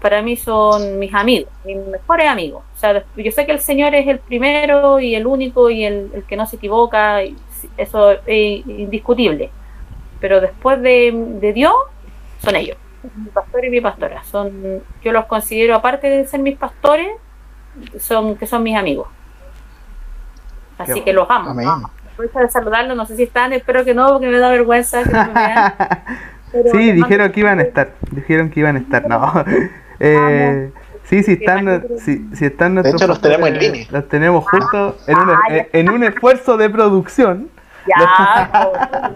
para 0.00 0.22
mí 0.22 0.36
son 0.36 0.98
mis 0.98 1.12
amigos, 1.14 1.50
mis 1.64 1.76
mejores 1.76 2.28
amigos. 2.28 2.62
O 2.74 2.78
sea, 2.78 3.04
yo 3.16 3.32
sé 3.32 3.46
que 3.46 3.52
el 3.52 3.60
Señor 3.60 3.94
es 3.94 4.06
el 4.06 4.18
primero 4.18 5.00
y 5.00 5.14
el 5.14 5.26
único 5.26 5.70
y 5.70 5.84
el, 5.84 6.10
el 6.14 6.24
que 6.24 6.36
no 6.36 6.46
se 6.46 6.56
equivoca, 6.56 7.24
y 7.24 7.36
eso 7.76 8.12
es 8.26 8.66
indiscutible. 8.66 9.50
Pero 10.20 10.40
después 10.40 10.80
de, 10.82 11.12
de 11.40 11.52
Dios, 11.52 11.74
son 12.42 12.56
ellos, 12.56 12.76
mi 13.16 13.30
pastor 13.30 13.64
y 13.64 13.70
mi 13.70 13.80
pastora. 13.80 14.22
Son, 14.24 14.82
yo 15.02 15.12
los 15.12 15.26
considero, 15.26 15.74
aparte 15.74 16.08
de 16.08 16.26
ser 16.26 16.40
mis 16.40 16.56
pastores, 16.56 17.08
son 17.98 18.36
que 18.36 18.46
son 18.46 18.62
mis 18.62 18.76
amigos. 18.76 19.08
Así 20.78 20.94
Qué 20.94 21.04
que 21.04 21.12
los 21.12 21.28
amo. 21.30 21.50
Amén. 21.50 21.68
De 22.18 22.48
saludarlos, 22.48 22.96
no 22.96 23.04
sé 23.04 23.16
si 23.16 23.24
están, 23.24 23.52
espero 23.52 23.84
que 23.84 23.94
no, 23.94 24.08
porque 24.08 24.28
me 24.28 24.38
da 24.38 24.50
vergüenza 24.50 25.02
que 25.02 25.10
no 25.10 25.26
me 25.26 25.32
vean. 25.32 25.74
Pero 26.52 26.70
sí, 26.70 26.92
dijeron 26.92 27.32
que 27.32 27.40
iban 27.40 27.58
a 27.58 27.62
estar. 27.62 27.92
Dijeron 28.10 28.50
que 28.50 28.60
iban 28.60 28.76
a 28.76 28.78
estar. 28.78 29.08
No. 29.08 29.44
Eh, 30.00 30.70
sí, 31.04 31.22
sí 31.22 31.32
están, 31.40 31.84
sí, 31.98 32.28
sí 32.34 32.44
están 32.46 32.74
De 32.76 32.90
hecho, 32.90 33.06
los 33.06 33.20
tenemos 33.20 33.48
en 33.48 33.58
línea. 33.58 33.86
Los 33.90 34.08
tenemos 34.08 34.44
juntos 34.48 35.04
en 35.08 35.16
un, 35.18 35.30
Ah, 35.30 35.40
ya. 35.50 35.66
en 35.72 35.90
un 35.90 36.04
esfuerzo 36.04 36.56
de 36.56 36.68
producción. 36.70 37.48
Ya, 37.86 38.70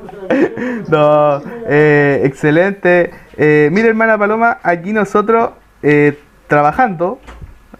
No, 0.88 1.42
eh, 1.66 2.22
excelente. 2.24 3.10
Eh, 3.36 3.68
mire, 3.72 3.88
hermana 3.88 4.16
Paloma, 4.18 4.58
aquí 4.62 4.92
nosotros 4.92 5.50
eh, 5.82 6.18
trabajando. 6.46 7.18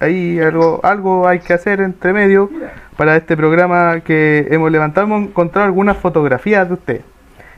Ahí 0.00 0.40
algo, 0.40 0.80
algo 0.82 1.28
hay 1.28 1.40
que 1.40 1.52
hacer 1.52 1.80
entre 1.80 2.12
medio 2.12 2.50
para 2.96 3.16
este 3.16 3.36
programa 3.36 4.00
que 4.00 4.48
hemos 4.50 4.70
levantado. 4.70 5.06
Hemos 5.06 5.22
encontrado 5.28 5.66
algunas 5.66 5.96
fotografías 5.98 6.66
de 6.68 6.74
usted. 6.74 7.00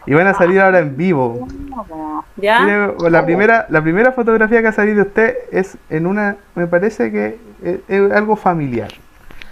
Y 0.06 0.14
van 0.14 0.26
a 0.26 0.34
salir 0.34 0.60
ahora 0.60 0.80
en 0.80 0.96
vivo. 0.96 1.46
ya. 2.36 2.60
Mire, 2.60 3.10
la 3.10 3.24
primera, 3.24 3.66
la 3.68 3.82
primera 3.82 4.12
fotografía 4.12 4.60
que 4.62 4.68
ha 4.68 4.72
salido 4.72 4.96
de 4.96 5.02
usted 5.02 5.36
es 5.52 5.76
en 5.90 6.06
una, 6.06 6.36
me 6.54 6.66
parece 6.66 7.10
que 7.12 7.38
es, 7.62 7.78
es 7.88 8.12
algo 8.12 8.36
familiar. 8.36 8.88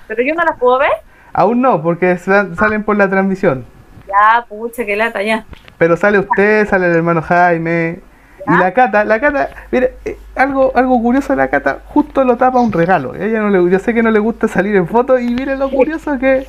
Pero 0.09 0.23
yo 0.23 0.35
no 0.35 0.43
las 0.45 0.59
puedo 0.59 0.79
ver. 0.79 0.91
Aún 1.33 1.61
no, 1.61 1.81
porque 1.83 2.17
sa- 2.19 2.53
salen 2.57 2.83
por 2.83 2.97
la 2.97 3.09
transmisión. 3.09 3.65
Ya, 4.09 4.45
pucha, 4.49 4.85
qué 4.85 4.97
lata, 4.97 5.23
ya. 5.23 5.45
Pero 5.79 5.97
sale 5.97 6.19
usted, 6.19 6.67
sale 6.69 6.87
el 6.89 6.97
hermano 6.97 7.23
Jaime. 7.23 8.01
Y 8.49 8.57
la 8.59 8.73
Cata, 8.73 9.05
la 9.05 9.21
Cata, 9.21 9.51
mire, 9.71 9.95
eh, 10.05 10.19
algo, 10.35 10.73
algo 10.75 11.01
curioso 11.01 11.35
de 11.35 11.37
la 11.37 11.49
Cata, 11.49 11.79
justo 11.87 12.25
lo 12.25 12.37
tapa 12.37 12.59
un 12.59 12.73
regalo. 12.73 13.15
Ella 13.15 13.39
no 13.41 13.51
le, 13.51 13.71
yo 13.71 13.79
sé 13.79 13.95
que 13.95 14.03
no 14.03 14.11
le 14.11 14.19
gusta 14.19 14.49
salir 14.49 14.75
en 14.75 14.89
foto 14.89 15.19
y 15.21 15.29
mire 15.33 15.57
lo 15.57 15.71
curioso 15.71 16.19
que 16.19 16.47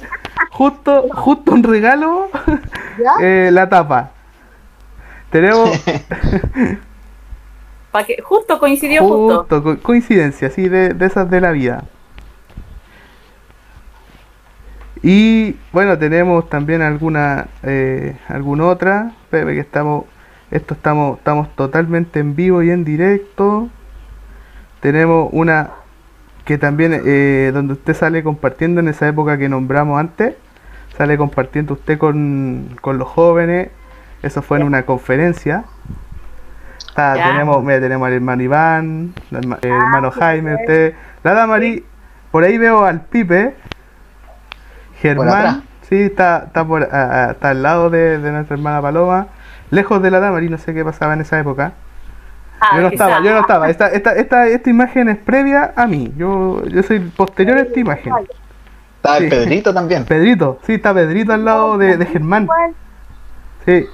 justo, 0.62 1.08
justo 1.13 1.54
un 1.54 1.63
regalo 1.63 2.28
eh, 3.21 3.50
la 3.52 3.67
tapa. 3.67 4.12
Tenemos 5.32 5.69
Pa' 7.91 8.04
que, 8.06 8.21
justo 8.21 8.60
coincidió 8.60 9.02
justo. 9.02 9.39
justo, 9.39 9.63
co- 9.63 9.80
coincidencia, 9.82 10.47
así 10.50 10.69
de, 10.69 10.93
de 10.93 11.06
esas 11.06 11.30
de 11.30 11.41
la 11.41 11.52
vida. 11.52 11.84
Y 15.03 15.55
bueno, 15.74 15.97
tenemos 15.97 16.47
también 16.49 16.82
alguna, 16.82 17.47
eh, 17.64 18.16
alguna 18.28 18.68
otra. 18.68 19.12
Pepe, 19.32 19.55
que 19.55 19.59
estamos, 19.62 20.05
esto 20.51 20.74
estamos, 20.76 21.18
estamos 21.18 21.53
totalmente 21.55 22.20
en 22.20 22.36
vivo 22.36 22.62
y 22.62 22.70
en 22.70 22.84
directo. 22.86 23.68
Tenemos 24.80 25.30
una 25.32 25.72
que 26.45 26.57
también, 26.57 27.01
eh, 27.05 27.51
donde 27.53 27.74
usted 27.74 27.93
sale 27.93 28.24
compartiendo 28.24 28.80
en 28.80 28.88
esa 28.89 29.07
época 29.07 29.38
que 29.38 29.49
nombramos 29.49 29.99
antes. 29.99 30.36
Sale 31.02 31.18
compartiendo 31.18 31.74
usted 31.74 31.97
con, 31.97 32.78
con 32.80 32.99
los 32.99 33.08
jóvenes. 33.08 33.70
Eso 34.22 34.43
fue 34.43 34.58
en 34.60 34.64
una 34.68 34.84
conferencia. 34.84 35.64
Ah, 36.95 37.16
Ya. 37.18 37.32
tenemos, 37.32 37.64
mira, 37.64 37.80
tenemos 37.80 38.06
al 38.08 38.14
hermano 38.14 38.43
Iván, 38.43 39.14
el 39.32 39.52
Ah, 39.52 39.58
hermano 39.64 40.12
Jaime, 40.12 40.54
usted, 40.54 40.93
la 41.24 41.34
Damari, 41.34 41.84
por 42.30 42.43
ahí 42.43 42.56
veo 42.60 42.86
al 42.86 43.02
Pipe. 43.02 43.56
Germán, 45.02 45.64
sí, 45.89 46.04
está, 46.04 46.43
está, 46.45 46.66
por, 46.66 46.84
a- 46.84 47.30
a- 47.30 47.32
está 47.32 47.49
al 47.49 47.64
lado 47.64 47.89
de, 47.89 48.20
de 48.20 48.32
nuestra 48.32 48.56
hermana 48.56 48.80
Paloma, 48.80 49.26
lejos 49.72 50.04
de 50.04 50.12
la 50.12 50.20
Damari, 50.20 50.49
no 50.49 50.60
sé 50.60 50.72
qué 50.76 50.86
pasaba 50.86 51.16
en 51.16 51.22
esa 51.22 51.39
época. 51.39 51.72
Ah, 52.60 52.76
yo 52.76 52.82
no 52.84 52.88
estaba, 52.89 53.24
yo 53.24 53.34
no 53.34 53.39
estaba, 53.39 53.70
esta, 53.72 53.88
esta, 53.88 54.14
esta, 54.14 54.45
esta 54.45 54.70
imagen 54.70 55.10
es 55.10 55.18
previa 55.18 55.74
a 55.76 55.88
mí, 55.88 56.14
yo, 56.16 56.64
yo 56.68 56.84
soy 56.84 56.99
posterior 56.99 57.58
a 57.58 57.62
esta 57.62 57.80
imagen. 57.80 58.14
Está 59.04 59.18
el 59.18 59.24
Sí. 59.26 59.30
Pedrito 59.30 59.74
también. 59.74 60.06
Pedrito, 60.06 60.60
sí, 60.66 60.74
está 60.76 60.93
Pedrito 60.93 61.34
al 61.34 61.43
lado 61.45 61.78
de, 61.78 61.97
de 61.97 62.06
Germán. 62.06 62.43
Igual. 62.43 62.76
Sí. 63.66 63.88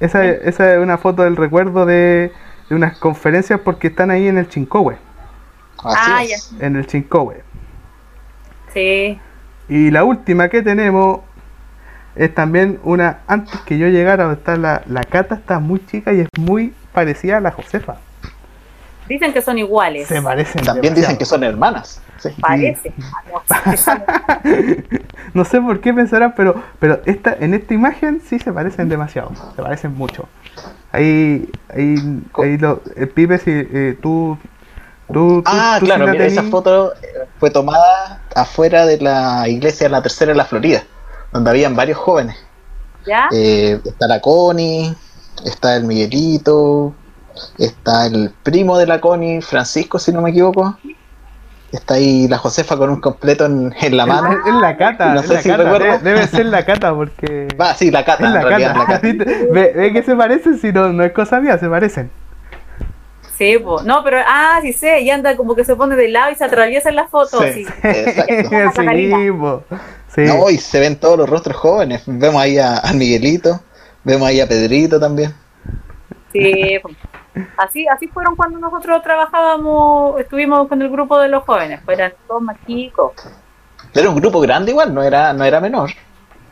Esa, 0.00 0.24
esa 0.24 0.74
es 0.74 0.78
una 0.80 0.98
foto 0.98 1.22
del 1.24 1.36
recuerdo 1.36 1.84
de, 1.84 2.32
de 2.68 2.74
unas 2.74 2.96
conferencias 2.98 3.60
porque 3.60 3.88
están 3.88 4.10
ahí 4.10 4.28
en 4.28 4.38
el 4.38 4.48
Chincowe. 4.48 4.96
Así 5.84 6.10
Ah, 6.10 6.22
es. 6.24 6.54
En 6.60 6.76
el 6.76 6.86
Chincowe. 6.86 7.42
Sí. 8.72 9.20
Y 9.68 9.90
la 9.90 10.04
última 10.04 10.48
que 10.48 10.62
tenemos 10.62 11.20
es 12.14 12.34
también 12.34 12.80
una, 12.82 13.20
antes 13.26 13.60
que 13.62 13.78
yo 13.78 13.88
llegara, 13.88 14.24
donde 14.24 14.38
está 14.38 14.56
la, 14.56 14.82
la 14.86 15.02
Cata, 15.04 15.34
está 15.36 15.58
muy 15.60 15.84
chica 15.86 16.12
y 16.12 16.20
es 16.20 16.28
muy 16.38 16.74
parecida 16.92 17.36
a 17.38 17.40
la 17.40 17.50
Josefa. 17.52 17.96
Dicen 19.08 19.32
que 19.32 19.42
son 19.42 19.58
iguales. 19.58 20.08
Se 20.08 20.20
parecen. 20.20 20.64
También 20.64 20.94
dicen 20.94 21.16
que 21.16 21.24
son 21.24 21.42
hermanas. 21.42 22.00
Sí. 22.18 22.30
Parece. 22.40 22.92
No, 25.34 25.44
sé 25.44 25.60
por 25.60 25.80
qué 25.80 25.92
pensarán, 25.92 26.34
pero, 26.34 26.60
pero 26.78 27.00
esta, 27.04 27.36
en 27.38 27.52
esta 27.54 27.74
imagen 27.74 28.20
sí 28.26 28.38
se 28.38 28.52
parecen 28.52 28.88
demasiado. 28.88 29.30
Se 29.54 29.62
parecen 29.62 29.94
mucho. 29.94 30.26
Ahí, 30.90 31.48
ahí, 31.68 31.96
ahí 32.34 32.56
lo, 32.56 32.82
el 32.96 33.08
pibe, 33.10 33.38
si 33.38 33.50
eh, 33.50 33.98
tú, 34.00 34.38
tú, 35.08 35.12
tú, 35.12 35.44
Ah, 35.44 35.76
tú 35.78 35.86
claro, 35.86 36.06
la 36.06 36.12
mira, 36.12 36.24
esa 36.24 36.42
foto 36.44 36.94
eh, 36.94 37.26
fue 37.38 37.50
tomada 37.50 38.22
afuera 38.34 38.86
de 38.86 38.98
la 38.98 39.48
iglesia 39.48 39.86
de 39.86 39.90
la 39.90 40.02
Tercera 40.02 40.32
de 40.32 40.38
la 40.38 40.46
Florida, 40.46 40.82
donde 41.32 41.50
habían 41.50 41.76
varios 41.76 41.98
jóvenes. 41.98 42.36
¿Ya? 43.06 43.28
Eh, 43.30 43.80
está 43.84 44.08
la 44.08 44.20
Connie, 44.20 44.94
está 45.44 45.76
el 45.76 45.84
Miguelito, 45.84 46.94
está 47.58 48.06
el 48.06 48.30
primo 48.42 48.78
de 48.78 48.86
la 48.86 49.00
Connie, 49.00 49.40
Francisco, 49.42 49.98
si 49.98 50.12
no 50.12 50.22
me 50.22 50.30
equivoco. 50.30 50.76
Está 51.70 51.94
ahí 51.94 52.26
la 52.28 52.38
Josefa 52.38 52.78
con 52.78 52.88
un 52.88 53.00
completo 53.00 53.44
en, 53.44 53.74
en 53.78 53.96
la 53.96 54.06
mano. 54.06 54.32
Es, 54.32 54.38
es 54.46 54.54
la 54.54 54.76
cata, 54.76 55.12
No 55.12 55.22
sé 55.22 55.34
la 55.34 55.42
si 55.42 55.48
cata. 55.50 55.64
Debe, 55.64 55.98
debe 55.98 56.26
ser 56.26 56.46
la 56.46 56.64
cata 56.64 56.94
porque. 56.94 57.48
Va, 57.60 57.74
sí, 57.74 57.90
la 57.90 58.04
Cata, 58.04 58.26
es 58.26 58.32
la 58.32 58.40
en 58.40 58.46
realidad 58.46 58.74
cata. 58.86 59.00
Ve, 59.52 59.72
ve 59.74 59.92
que 59.92 60.02
se 60.02 60.16
parecen, 60.16 60.58
si 60.58 60.72
no, 60.72 60.92
no 60.92 61.04
es 61.04 61.12
cosa 61.12 61.40
mía, 61.40 61.58
se 61.58 61.68
parecen. 61.68 62.10
Sí, 63.38 63.56
po. 63.56 63.82
no, 63.82 64.02
pero, 64.02 64.18
ah, 64.26 64.58
sí 64.62 64.72
sé, 64.72 65.00
y 65.00 65.10
anda 65.10 65.36
como 65.36 65.54
que 65.54 65.64
se 65.64 65.76
pone 65.76 65.94
de 65.94 66.08
lado 66.08 66.32
y 66.32 66.34
se 66.34 66.44
atraviesa 66.44 66.88
en 66.88 66.96
la 66.96 67.06
foto. 67.06 67.40
Sí, 67.42 67.64
sí. 67.64 67.72
exacto. 67.84 68.80
sí, 68.82 69.30
po. 69.30 69.62
Sí. 70.12 70.22
No, 70.22 70.50
y 70.50 70.58
se 70.58 70.80
ven 70.80 70.96
todos 70.96 71.18
los 71.18 71.28
rostros 71.28 71.56
jóvenes. 71.56 72.02
Vemos 72.06 72.42
ahí 72.42 72.58
a, 72.58 72.78
a 72.78 72.92
Miguelito, 72.94 73.60
vemos 74.02 74.26
ahí 74.26 74.40
a 74.40 74.48
Pedrito 74.48 74.98
también. 74.98 75.32
Sí, 76.32 76.78
po. 76.82 76.90
Así, 77.56 77.86
así 77.88 78.08
fueron 78.08 78.36
cuando 78.36 78.58
nosotros 78.58 79.02
trabajábamos, 79.02 80.20
estuvimos 80.20 80.68
con 80.68 80.80
el 80.82 80.90
grupo 80.90 81.18
de 81.18 81.28
los 81.28 81.44
jóvenes, 81.44 81.80
pues 81.84 81.98
eran 81.98 82.12
todos 82.26 82.42
más 82.42 82.56
chicos. 82.66 83.12
Era 83.94 84.10
un 84.10 84.16
grupo 84.16 84.40
grande 84.40 84.72
igual, 84.72 84.94
no 84.94 85.02
era, 85.02 85.32
no 85.32 85.44
era 85.44 85.60
menor. 85.60 85.90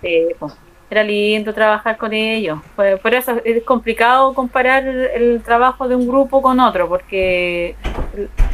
Sí, 0.01 0.29
po. 0.39 0.51
era 0.91 1.03
lindo 1.03 1.53
trabajar 1.53 1.97
con 1.97 2.13
ellos. 2.13 2.61
Pues, 2.75 2.99
por 3.01 3.15
eso 3.15 3.41
es 3.45 3.63
complicado 3.65 4.35
comparar 4.35 4.87
el, 4.87 5.07
el 5.07 5.43
trabajo 5.43 5.89
de 5.89 5.97
un 5.97 6.07
grupo 6.07 6.41
con 6.43 6.61
otro, 6.61 6.89
porque 6.89 7.77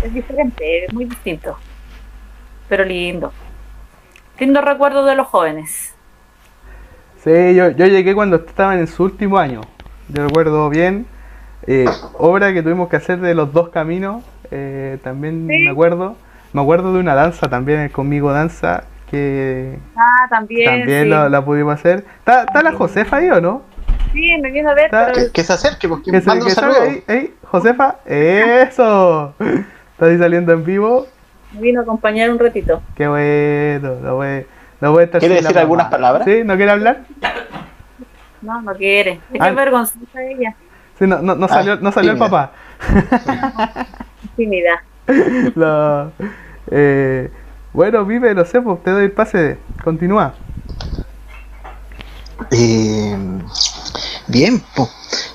es 0.02 0.14
diferente, 0.14 0.86
es 0.86 0.92
muy 0.92 1.04
distinto. 1.04 1.56
Pero 2.68 2.84
lindo. 2.84 3.32
Lindo 4.38 4.60
recuerdo 4.60 5.04
de 5.04 5.14
los 5.14 5.28
jóvenes. 5.28 5.94
Sí, 7.22 7.54
yo, 7.54 7.70
yo 7.70 7.86
llegué 7.86 8.14
cuando 8.14 8.36
estaban 8.36 8.80
en 8.80 8.88
su 8.88 9.04
último 9.04 9.38
año. 9.38 9.60
Yo 10.08 10.26
recuerdo 10.26 10.68
bien. 10.68 11.06
Eh, 11.66 11.86
obra 12.18 12.52
que 12.52 12.62
tuvimos 12.62 12.88
que 12.88 12.96
hacer 12.96 13.18
de 13.20 13.34
los 13.34 13.52
dos 13.52 13.68
caminos. 13.70 14.22
eh, 14.50 14.98
también 15.02 15.46
Sí. 15.48 15.62
me 15.64 15.70
acuerdo. 15.70 16.14
Me 16.52 16.60
acuerdo 16.60 16.92
de 16.92 16.98
una 17.00 17.14
danza 17.14 17.48
también, 17.48 17.80
el 17.80 17.90
conmigo 17.90 18.30
danza, 18.32 18.84
que 19.10 19.78
Ah, 19.96 20.26
también. 20.28 20.80
también 20.80 21.04
sí. 21.04 21.08
la, 21.08 21.28
la 21.30 21.42
pudimos 21.44 21.72
hacer. 21.74 22.04
¿Está, 22.18 22.42
está 22.42 22.62
la 22.62 22.72
Josefa 22.72 23.16
ahí 23.16 23.30
o 23.30 23.40
no? 23.40 23.62
Sí, 24.12 24.36
me 24.42 24.50
viene 24.50 24.68
a 24.68 24.74
ver, 24.74 24.88
pero 24.90 25.12
Que, 25.14 25.30
que 25.32 25.42
se 25.44 25.52
acerque, 25.54 25.88
porque 25.88 26.10
Que 26.10 26.20
se 26.20 26.26
manda 26.26 26.44
un 26.44 26.48
que 26.50 26.54
salga 26.54 26.74
saludo. 26.74 26.90
ahí, 26.90 27.02
ahí, 27.08 27.34
Josefa. 27.44 27.96
¡Eso! 28.04 29.34
Está 29.38 30.04
ahí 30.06 30.18
saliendo 30.18 30.52
en 30.52 30.64
vivo. 30.64 31.06
me 31.54 31.60
vino 31.62 31.80
a 31.80 31.82
acompañar 31.84 32.30
un 32.30 32.38
ratito. 32.38 32.82
Qué 32.94 33.08
bueno. 33.08 33.94
No 34.02 34.16
voy, 34.16 34.44
no 34.82 34.92
voy 34.92 35.00
a 35.00 35.04
estar 35.04 35.18
¿Quiere 35.20 35.36
decir 35.36 35.58
algunas 35.58 35.86
palabras? 35.88 36.24
¿Sí? 36.26 36.42
¿No 36.44 36.56
quiere 36.56 36.72
hablar? 36.72 37.00
No, 38.42 38.60
no 38.60 38.74
quiere. 38.74 39.12
Es 39.12 39.18
que 39.32 39.38
Ah. 39.40 39.48
es 39.48 39.54
vergonzosa 39.54 40.22
ella. 40.22 40.54
Sí, 41.02 41.08
no, 41.08 41.20
no, 41.20 41.34
no 41.34 41.46
Ah, 41.46 41.48
salió, 41.48 41.76
no 41.80 41.90
salió 41.90 42.12
el 42.12 42.18
papá. 42.18 42.52
Tímida. 44.36 44.84
Eh, 46.70 47.28
bueno, 47.72 48.04
vive, 48.06 48.32
lo 48.34 48.44
sé, 48.44 48.62
pues 48.62 48.80
te 48.84 48.92
doy 48.92 49.06
el 49.06 49.10
pase. 49.10 49.58
Continúa. 49.82 50.32
Eh, 52.52 53.16
bien, 54.28 54.62
po. 54.76 54.88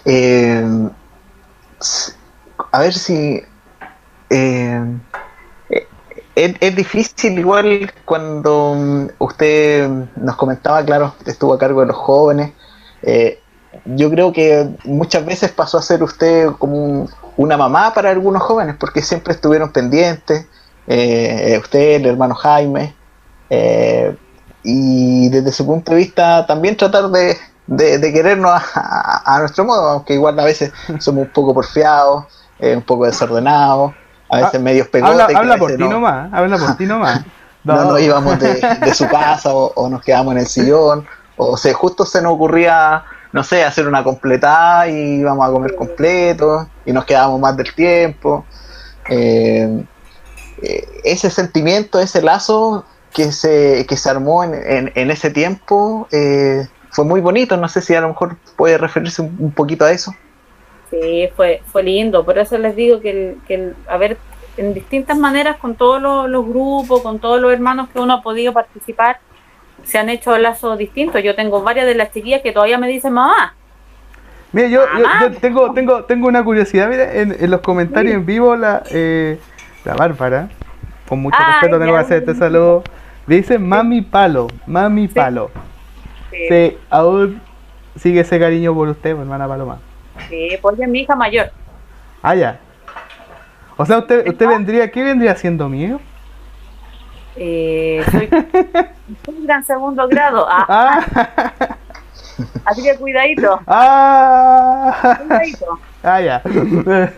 Eh, 0.05 0.65
s- 1.82 2.13
a 2.72 2.80
ver 2.80 2.93
si. 2.93 3.43
es, 4.30 4.80
es 6.61 6.76
difícil, 6.76 7.38
igual 7.39 7.91
cuando 8.05 9.09
usted 9.20 9.89
nos 10.15 10.38
comentaba, 10.38 10.82
claro, 10.86 11.13
que 11.26 11.32
estuvo 11.32 11.53
a 11.53 11.59
cargo 11.59 11.82
de 11.82 11.88
los 11.88 11.97
jóvenes. 11.97 12.53
eh, 13.03 13.41
yo 13.86 14.09
creo 14.09 14.32
que 14.34 14.67
muchas 14.84 15.25
veces 15.25 15.51
pasó 15.51 15.78
a 15.78 15.82
ser 15.82 16.03
usted 16.03 16.47
como 16.59 16.75
un- 16.78 17.09
una 17.38 17.57
mamá 17.57 17.93
para 17.93 18.09
algunos 18.11 18.41
jóvenes, 18.43 18.75
porque 18.80 19.01
siempre 19.01 19.34
estuvieron 19.34 19.71
pendientes. 19.71 20.47
eh, 20.89 21.59
usted, 21.61 21.95
el 21.95 22.05
hermano 22.05 22.34
Jaime. 22.36 22.95
eh, 23.49 24.17
y 24.63 25.30
desde 25.30 25.51
su 25.51 25.65
punto 25.65 25.91
de 25.91 25.97
vista 25.97 26.45
también 26.45 26.75
tratar 26.78 27.09
de, 27.09 27.38
de- 27.65 27.97
de 27.99 28.13
querernos 28.13 28.51
a, 28.51 28.61
a- 28.75 29.36
a 29.36 29.39
nuestro 29.39 29.65
modo, 29.65 29.89
aunque 29.89 30.13
igual 30.15 30.39
a 30.39 30.43
veces 30.45 30.71
somos 30.99 31.25
un 31.28 31.32
poco 31.32 31.53
porfiados, 31.53 32.25
eh, 32.59 32.75
un 32.75 32.84
poco 32.84 33.05
desordenados, 33.05 33.93
a 34.30 34.38
veces 34.38 34.55
Ah, 34.55 34.59
medios 34.59 34.88
pegotes. 34.89 35.13
Habla, 35.21 35.28
que 35.28 35.34
a 35.36 35.39
habla 35.39 35.57
por 35.57 35.71
ti 35.71 35.78
no- 35.84 35.89
nomás, 35.89 36.30
habla 36.34 36.57
por 36.57 36.78
ti 36.78 36.86
nomás. 36.86 37.25
no 37.63 37.84
nos 37.86 38.01
íbamos 38.01 38.39
de, 38.39 38.61
de 38.82 38.93
su 38.93 39.07
casa 39.09 39.53
o, 39.53 39.73
o 39.75 39.89
nos 39.89 40.01
quedamos 40.03 40.34
en 40.34 40.39
el 40.39 40.47
sillón, 40.47 41.05
o 41.38 41.55
se, 41.57 41.73
justo 41.73 42.05
se 42.05 42.21
nos 42.21 42.34
ocurría, 42.34 43.03
no 43.34 43.43
sé, 43.43 43.63
hacer 43.63 43.88
una 43.88 44.03
completada 44.03 44.88
y 44.89 45.19
íbamos 45.19 45.47
a 45.47 45.51
comer 45.51 45.75
completo 45.75 46.69
y 46.86 46.91
nos 46.93 47.05
quedábamos 47.05 47.39
más 47.39 47.55
del 47.57 47.73
tiempo. 47.73 48.45
Eh, 49.09 49.84
eh, 50.61 50.88
ese 51.03 51.30
sentimiento, 51.30 51.99
ese 51.99 52.21
lazo 52.21 52.86
que 53.13 53.32
se, 53.32 53.86
que 53.88 53.97
se 53.97 54.09
armó 54.09 54.43
en, 54.43 54.53
en- 54.53 54.91
en 54.95 55.11
ese 55.11 55.30
tiempo 55.30 56.07
eh, 56.11 56.67
fue 56.91 57.05
muy 57.05 57.21
bonito, 57.21 57.57
no 57.57 57.67
sé 57.67 57.82
si 57.82 57.93
a 57.95 58.01
lo 58.01 58.09
mejor 58.09 58.38
puede 58.55 58.78
referirse 58.78 59.21
un, 59.21 59.51
poquito 59.51 59.86
a 59.86 59.91
eso. 59.91 60.13
Sí, 60.89 61.30
fue, 61.36 61.61
fue 61.71 61.84
lindo. 61.84 62.23
Por 62.25 62.38
eso 62.38 62.57
les 62.57 62.75
digo 62.75 62.99
que, 63.01 63.09
el, 63.11 63.38
que 63.47 63.53
el- 63.55 63.75
a 63.88 63.97
ver, 63.97 64.17
en 64.57 64.73
distintas 64.73 65.17
maneras, 65.17 65.57
con 65.57 65.75
todos 65.75 66.01
los, 66.01 66.30
los 66.30 66.45
grupos, 66.47 67.01
con 67.01 67.19
todos 67.19 67.39
los 67.39 67.51
hermanos 67.53 67.89
que 67.89 67.99
uno 67.99 68.13
ha 68.15 68.21
podido 68.23 68.53
participar, 68.53 69.19
se 69.88 69.97
han 69.97 70.09
hecho 70.09 70.38
lazos 70.38 70.77
distintos. 70.77 71.23
Yo 71.23 71.35
tengo 71.35 71.61
varias 71.63 71.85
de 71.88 71.95
las 71.95 72.11
chiquillas 72.11 72.41
que 72.41 72.51
todavía 72.51 72.77
me 72.77 72.88
dicen 72.88 73.13
mamá. 73.13 73.55
Mira, 74.51 74.67
yo, 74.67 74.81
yo, 74.97 75.03
Mamá. 75.03 75.19
yo 75.21 75.31
tengo, 75.39 75.73
tengo, 75.73 76.03
tengo 76.05 76.27
una 76.27 76.43
curiosidad. 76.43 76.88
Mira, 76.89 77.13
en, 77.13 77.35
en 77.39 77.51
los 77.51 77.61
comentarios 77.61 78.13
en 78.15 78.25
vivo, 78.25 78.55
la, 78.55 78.83
eh, 78.91 79.39
la 79.83 79.93
Bárbara, 79.95 80.49
con 81.07 81.19
mucho 81.19 81.38
Ay, 81.39 81.53
respeto 81.53 81.79
tengo 81.79 81.93
que 81.93 81.99
hacer 81.99 82.17
este 82.19 82.35
saludo, 82.35 82.83
dice 83.25 83.59
mami 83.59 84.01
palo, 84.01 84.47
mami 84.65 85.07
palo. 85.07 85.51
Sí, 86.31 86.38
Sí, 86.49 86.77
aún 86.89 87.41
sigue 87.95 88.21
ese 88.21 88.39
cariño 88.39 88.73
por 88.73 88.88
usted, 88.89 89.11
hermana 89.11 89.47
Paloma. 89.47 89.79
sí, 90.29 90.49
pues 90.61 90.75
ella 90.75 90.85
es 90.85 90.91
mi 90.91 90.99
hija 91.01 91.15
mayor. 91.15 91.51
Ah, 92.21 92.35
ya. 92.35 92.59
O 93.77 93.85
sea, 93.85 93.99
usted, 93.99 94.27
usted 94.27 94.47
vendría, 94.47 94.89
¿qué 94.91 95.03
vendría 95.03 95.35
siendo 95.35 95.69
mío? 95.69 95.99
Eh, 97.39 98.03
soy, 98.11 98.29
soy 99.25 99.45
gran 99.45 99.63
segundo 99.63 100.07
grado. 100.07 100.47
Ah, 100.49 100.65
Ah, 100.67 101.05
así 102.65 102.83
que 102.83 102.95
cuidadito, 102.97 103.59
ah, 103.67 105.17
cuidadito. 105.19 105.79
ah, 106.03 106.21
ya. 106.21 106.41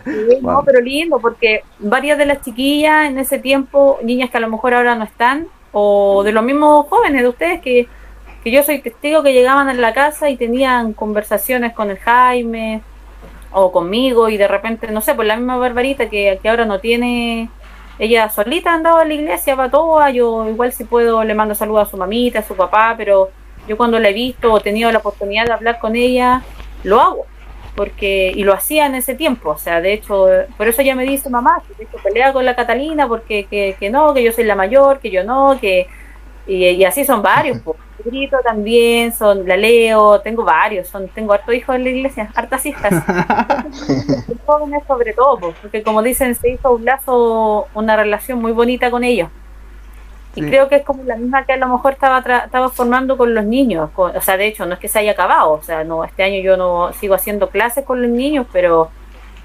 Sí, 0.04 0.38
No, 0.42 0.62
pero 0.64 0.80
lindo, 0.80 1.18
porque 1.20 1.62
varias 1.78 2.18
de 2.18 2.26
las 2.26 2.40
chiquillas 2.42 3.06
en 3.06 3.18
ese 3.18 3.38
tiempo, 3.38 3.98
niñas 4.02 4.30
que 4.30 4.36
a 4.38 4.40
lo 4.40 4.48
mejor 4.50 4.74
ahora 4.74 4.94
no 4.94 5.04
están, 5.04 5.48
o 5.72 6.22
de 6.24 6.32
los 6.32 6.44
mismos 6.44 6.86
jóvenes 6.88 7.22
de 7.22 7.28
ustedes, 7.28 7.60
que, 7.60 7.88
que 8.42 8.50
yo 8.50 8.62
soy 8.62 8.80
testigo 8.80 9.22
que 9.22 9.32
llegaban 9.32 9.68
a 9.68 9.74
la 9.74 9.92
casa 9.94 10.30
y 10.30 10.36
tenían 10.36 10.92
conversaciones 10.94 11.72
con 11.74 11.90
el 11.90 11.98
Jaime 11.98 12.82
o 13.52 13.72
conmigo, 13.72 14.28
y 14.28 14.36
de 14.36 14.48
repente, 14.48 14.90
no 14.90 15.00
sé, 15.00 15.14
pues 15.14 15.26
la 15.28 15.36
misma 15.36 15.56
Barbarita 15.58 16.08
que, 16.08 16.38
que 16.42 16.48
ahora 16.48 16.64
no 16.66 16.78
tiene, 16.80 17.50
ella 18.00 18.30
solita 18.30 18.72
andaba 18.72 19.02
a 19.02 19.04
la 19.04 19.12
iglesia, 19.12 19.54
va 19.54 19.70
toda, 19.70 20.10
yo 20.10 20.48
igual 20.48 20.72
si 20.72 20.84
puedo 20.84 21.22
le 21.22 21.34
mando 21.34 21.54
saludos 21.54 21.86
a 21.86 21.90
su 21.90 21.98
mamita, 21.98 22.38
a 22.38 22.42
su 22.42 22.56
papá, 22.56 22.94
pero 22.96 23.30
yo 23.68 23.76
cuando 23.76 23.98
la 23.98 24.08
he 24.08 24.14
visto 24.14 24.50
o 24.52 24.58
tenido 24.58 24.90
la 24.90 24.98
oportunidad 24.98 25.44
de 25.44 25.52
hablar 25.52 25.78
con 25.78 25.94
ella, 25.94 26.42
lo 26.82 26.98
hago 26.98 27.26
porque 27.76 28.32
y 28.34 28.42
lo 28.42 28.54
hacía 28.54 28.86
en 28.86 28.94
ese 28.94 29.14
tiempo, 29.14 29.50
o 29.50 29.58
sea, 29.58 29.80
de 29.80 29.92
hecho, 29.92 30.26
por 30.56 30.66
eso 30.66 30.82
ella 30.82 30.94
me 30.94 31.04
dice 31.04 31.30
mamá, 31.30 31.62
que 31.78 31.86
pelea 32.02 32.32
con 32.32 32.44
la 32.44 32.56
Catalina 32.56 33.06
porque 33.06 33.44
que, 33.44 33.76
que 33.78 33.90
no, 33.90 34.14
que 34.14 34.22
yo 34.22 34.32
soy 34.32 34.44
la 34.44 34.54
mayor, 34.54 34.98
que 34.98 35.10
yo 35.10 35.22
no, 35.22 35.58
que 35.60 35.86
y, 36.46 36.64
y 36.66 36.84
así 36.84 37.04
son 37.04 37.22
varios, 37.22 37.60
po. 37.60 37.76
Grito 38.02 38.36
también, 38.44 39.12
son, 39.12 39.46
la 39.46 39.56
leo, 39.56 40.20
tengo 40.20 40.44
varios, 40.44 40.88
son, 40.88 41.08
tengo 41.08 41.32
hartos 41.32 41.54
hijos 41.54 41.76
en 41.76 41.84
la 41.84 41.90
iglesia, 41.90 42.30
hartas 42.34 42.66
hijas. 42.66 42.92
jóvenes 44.46 44.82
sobre 44.86 45.12
todo, 45.12 45.54
porque 45.60 45.82
como 45.82 46.02
dicen, 46.02 46.34
se 46.34 46.50
hizo 46.50 46.72
un 46.72 46.84
lazo, 46.84 47.68
una 47.74 47.96
relación 47.96 48.40
muy 48.40 48.52
bonita 48.52 48.90
con 48.90 49.04
ellos. 49.04 49.28
Y 50.34 50.42
creo 50.42 50.68
que 50.68 50.76
es 50.76 50.84
como 50.84 51.02
la 51.02 51.16
misma 51.16 51.44
que 51.44 51.54
a 51.54 51.56
lo 51.56 51.66
mejor 51.66 51.94
estaba 51.94 52.18
estaba 52.18 52.68
formando 52.68 53.16
con 53.16 53.34
los 53.34 53.44
niños. 53.44 53.90
o 53.96 54.20
sea, 54.20 54.36
de 54.36 54.46
hecho, 54.46 54.64
no 54.64 54.74
es 54.74 54.80
que 54.80 54.86
se 54.86 55.00
haya 55.00 55.12
acabado. 55.12 55.52
O 55.52 55.62
sea, 55.62 55.82
no 55.82 56.04
este 56.04 56.22
año 56.22 56.40
yo 56.40 56.56
no 56.56 56.92
sigo 56.92 57.14
haciendo 57.14 57.50
clases 57.50 57.84
con 57.84 58.00
los 58.00 58.10
niños, 58.10 58.46
pero, 58.52 58.90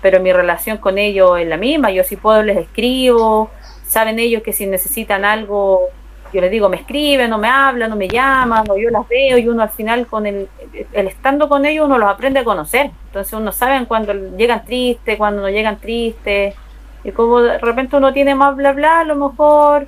pero 0.01 0.20
mi 0.20 0.32
relación 0.32 0.78
con 0.78 0.99
ellos 0.99 1.39
es 1.39 1.47
la 1.47 1.58
misma. 1.58 1.89
Yo 1.89 2.03
si 2.03 2.18
puedo 2.18 2.43
les 2.43 2.58
escribo. 2.58 3.49
Saben 3.88 4.20
ellos 4.20 4.43
que 4.43 4.53
si 4.53 4.68
necesitan 4.68 5.26
algo, 5.26 5.89
yo 6.36 6.41
les 6.41 6.51
digo, 6.51 6.69
me 6.69 6.77
escriben, 6.77 7.29
no 7.29 7.38
me 7.38 7.47
hablan, 7.47 7.89
no 7.89 7.95
me 7.95 8.07
llaman, 8.07 8.69
o 8.69 8.77
yo 8.77 8.89
las 8.89 9.07
veo 9.07 9.38
y 9.38 9.47
uno 9.47 9.63
al 9.63 9.69
final 9.69 10.05
con 10.07 10.25
el, 10.25 10.47
el 10.93 11.07
estando 11.07 11.49
con 11.49 11.65
ellos 11.65 11.86
uno 11.86 11.97
los 11.97 12.09
aprende 12.09 12.39
a 12.39 12.43
conocer. 12.43 12.91
Entonces 13.07 13.33
uno 13.33 13.51
sabe 13.51 13.86
cuando 13.86 14.13
llegan 14.13 14.65
tristes, 14.65 15.17
cuando 15.17 15.41
no 15.41 15.49
llegan 15.49 15.79
tristes. 15.79 16.55
Y 17.03 17.11
como 17.11 17.41
de 17.41 17.57
repente 17.59 17.95
uno 17.95 18.13
tiene 18.13 18.36
más 18.36 18.55
bla 18.55 18.73
bla, 18.73 18.99
a 19.01 19.03
lo 19.03 19.15
mejor 19.15 19.88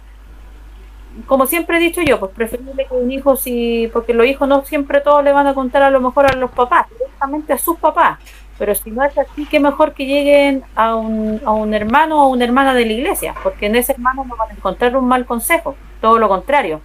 como 1.26 1.46
siempre 1.48 1.78
he 1.78 1.80
dicho 1.80 2.02
yo, 2.02 2.20
pues 2.20 2.32
preferible 2.32 2.86
que 2.86 2.94
un 2.94 3.12
hijo, 3.12 3.36
si, 3.36 3.90
porque 3.92 4.14
los 4.14 4.28
hijos 4.28 4.48
no 4.48 4.64
siempre 4.64 5.02
todos 5.02 5.24
le 5.24 5.32
van 5.32 5.48
a 5.48 5.54
contar 5.54 5.82
a 5.82 5.90
lo 5.90 6.00
mejor 6.00 6.28
a 6.28 6.36
los 6.36 6.52
papás, 6.52 6.88
directamente 6.90 7.54
a 7.54 7.58
sus 7.58 7.78
papás. 7.80 8.20
Pero 8.58 8.74
si 8.74 8.92
no 8.92 9.04
es 9.04 9.18
así, 9.18 9.46
que 9.46 9.60
mejor 9.60 9.94
que 9.94 10.06
lleguen 10.06 10.64
a 10.76 10.96
un, 10.96 11.42
a 11.46 11.52
un 11.52 11.74
hermano 11.74 12.24
o 12.24 12.30
una 12.30 12.44
hermana 12.44 12.74
de 12.74 12.86
la 12.86 12.94
iglesia, 12.94 13.36
porque 13.44 13.68
en 13.68 13.76
ese 13.76 13.94
hermano 13.94 14.26
no 14.26 14.36
van 14.36 14.50
a 14.50 14.54
encontrar 14.54 14.98
un 14.98 15.08
mal 15.08 15.26
consejo, 15.26 15.76
todo 16.02 16.18
lo 16.18 16.28
contrario. 16.28 16.82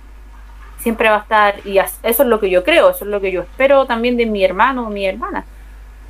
Siempre 0.79 1.09
va 1.09 1.17
a 1.17 1.21
estar, 1.21 1.67
y 1.67 1.79
eso 1.79 1.97
es 2.03 2.19
lo 2.19 2.41
que 2.41 2.51
yo 2.51 2.65
creo, 2.65 2.91
eso 2.91 3.05
es 3.05 3.11
lo 3.11 3.21
que 3.21 3.33
yo 3.33 3.43
espero 3.43 3.87
también 3.87 4.17
de 4.17 4.27
mi 4.27 4.45
hermano 4.45 4.87
o 4.87 4.91
mi 4.91 5.07
hermana. 5.07 5.45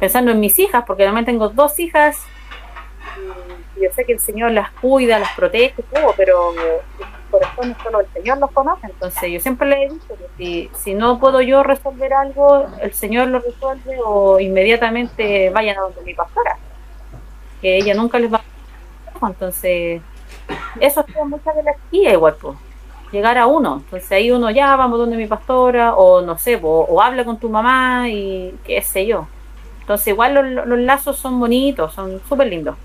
Pensando 0.01 0.33
en 0.33 0.41
mis 0.41 0.59
hijas, 0.59 0.85
porque 0.87 1.05
también 1.05 1.27
tengo 1.27 1.49
dos 1.49 1.79
hijas, 1.79 2.19
yo 3.81 3.91
sé 3.95 4.05
que 4.05 4.13
el 4.13 4.21
Señor 4.21 4.53
las 4.53 4.71
cuida, 4.73 5.19
las 5.19 5.33
protege, 5.35 5.83
pero 6.17 6.53
corazón 7.33 7.75
solo 7.83 8.01
el 8.01 8.07
Señor 8.13 8.39
los 8.39 8.51
conoce. 8.53 8.87
Entonces 8.87 9.33
yo 9.33 9.41
siempre 9.41 9.67
le 9.67 9.85
he 9.85 9.89
dicho 9.89 10.07
que 10.09 10.27
si, 10.37 10.71
si 10.77 10.95
no 10.95 11.19
puedo 11.19 11.41
yo 11.41 11.63
resolver 11.63 12.13
algo, 12.13 12.67
el 12.81 12.93
Señor 12.93 13.29
lo 13.29 13.41
resuelve 13.41 13.97
o 14.05 14.39
inmediatamente 14.39 15.51
vayan 15.51 15.79
a 15.79 15.81
donde 15.81 16.03
mi 16.03 16.15
pastora. 16.15 16.57
Que 17.61 17.79
ella 17.79 17.95
nunca 17.95 18.19
les 18.19 18.33
va 18.33 18.39
a... 18.39 19.27
Entonces, 19.27 20.03
eso 20.79 21.05
es 21.07 21.27
muchas 21.27 21.57
de 21.57 21.63
las 21.63 21.77
guías 21.91 22.13
igual, 22.13 22.37
pues. 22.41 22.57
Llegar 23.11 23.39
a 23.39 23.47
uno. 23.47 23.83
Entonces 23.85 24.11
ahí 24.13 24.31
uno 24.31 24.51
ya 24.51 24.77
vamos 24.77 24.99
donde 24.99 25.17
mi 25.17 25.27
pastora, 25.27 25.95
o 25.95 26.23
no 26.23 26.39
sé, 26.39 26.59
o, 26.63 27.01
habla 27.01 27.25
con 27.25 27.39
tu 27.39 27.49
mamá 27.49 28.09
y 28.09 28.55
qué 28.65 28.83
sé 28.83 29.07
yo. 29.07 29.27
Entonces 29.81 30.09
igual 30.09 30.35
los, 30.35 30.67
los 30.67 30.79
lazos 30.79 31.17
son 31.19 31.39
bonitos, 31.41 31.93
son 31.93 32.21
súper 32.29 32.49
lindos. 32.49 32.77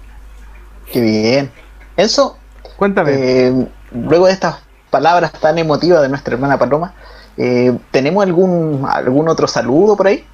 Qué 0.91 1.01
bien. 1.01 1.51
Eso, 1.95 2.37
cuéntame. 2.77 3.11
Eh, 3.13 3.67
luego 3.91 4.27
de 4.27 4.33
estas 4.33 4.59
palabras 4.89 5.31
tan 5.33 5.57
emotivas 5.57 6.01
de 6.01 6.09
nuestra 6.09 6.33
hermana 6.33 6.57
Paloma, 6.57 6.93
eh, 7.37 7.77
¿tenemos 7.91 8.23
algún, 8.23 8.85
algún 8.89 9.27
otro 9.29 9.47
saludo 9.47 9.97
por 9.97 10.07
ahí? 10.07 10.25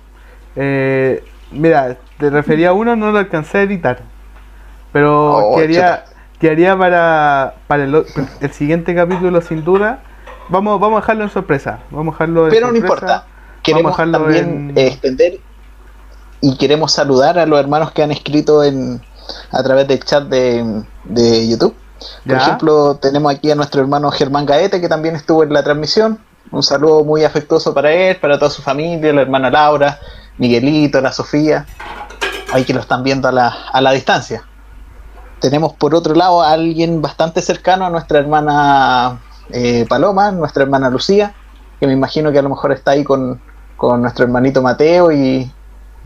Eh, 0.55 1.23
mira, 1.51 1.97
te 2.17 2.29
refería 2.29 2.69
a 2.69 2.73
uno, 2.73 2.95
no 2.95 3.11
lo 3.11 3.19
alcancé 3.19 3.59
a 3.59 3.61
editar. 3.63 4.01
Pero 4.91 5.37
oh, 5.37 5.57
quería, 5.57 6.05
quería 6.39 6.77
para, 6.77 7.55
para 7.67 7.83
el, 7.83 8.05
siguiente 8.51 8.93
capítulo, 8.93 9.41
sin 9.41 9.63
duda. 9.63 9.99
Vamos, 10.49 10.79
vamos 10.79 10.97
a 10.97 11.01
dejarlo 11.01 11.23
en 11.23 11.29
sorpresa. 11.31 11.79
Vamos 11.89 12.13
a 12.13 12.25
dejarlo 12.25 12.49
Pero 12.49 12.71
no 12.71 12.77
importa. 12.77 13.25
Queremos 13.63 13.95
también 13.95 14.73
extender 14.75 15.39
y 16.41 16.57
queremos 16.57 16.91
saludar 16.91 17.39
a 17.39 17.45
los 17.45 17.57
hermanos 17.57 17.93
que 17.93 18.03
han 18.03 18.11
escrito 18.11 18.61
en, 18.61 19.01
a 19.51 19.63
través 19.63 19.87
del 19.87 20.03
chat 20.03 20.23
de, 20.23 20.83
de 21.03 21.47
YouTube. 21.47 21.75
Por 22.25 22.35
ejemplo, 22.35 22.95
tenemos 22.95 23.33
aquí 23.33 23.51
a 23.51 23.55
nuestro 23.55 23.81
hermano 23.81 24.11
Germán 24.11 24.45
Gaete, 24.45 24.81
que 24.81 24.89
también 24.89 25.15
estuvo 25.15 25.43
en 25.43 25.53
la 25.53 25.63
transmisión. 25.63 26.19
Un 26.51 26.63
saludo 26.63 27.03
muy 27.03 27.23
afectuoso 27.23 27.73
para 27.73 27.91
él, 27.91 28.17
para 28.17 28.37
toda 28.37 28.51
su 28.51 28.61
familia, 28.61 29.13
la 29.13 29.21
hermana 29.21 29.49
Laura, 29.49 29.99
Miguelito, 30.37 31.01
la 31.01 31.11
Sofía. 31.11 31.65
Ahí 32.51 32.63
que 32.65 32.73
lo 32.73 32.81
están 32.81 33.03
viendo 33.03 33.27
a 33.27 33.31
la, 33.31 33.47
a 33.71 33.81
la 33.81 33.91
distancia. 33.91 34.43
Tenemos 35.39 35.73
por 35.73 35.95
otro 35.95 36.13
lado 36.13 36.41
a 36.41 36.51
alguien 36.51 37.01
bastante 37.01 37.41
cercano 37.41 37.85
a 37.85 37.89
nuestra 37.89 38.19
hermana 38.19 39.19
eh, 39.49 39.85
Paloma, 39.89 40.31
nuestra 40.31 40.63
hermana 40.63 40.89
Lucía, 40.89 41.33
que 41.79 41.87
me 41.87 41.93
imagino 41.93 42.31
que 42.31 42.39
a 42.39 42.41
lo 42.41 42.49
mejor 42.49 42.71
está 42.71 42.91
ahí 42.91 43.03
con, 43.03 43.41
nuestro 43.99 44.23
hermanito 44.23 44.61
Mateo 44.61 45.11
y, 45.11 45.51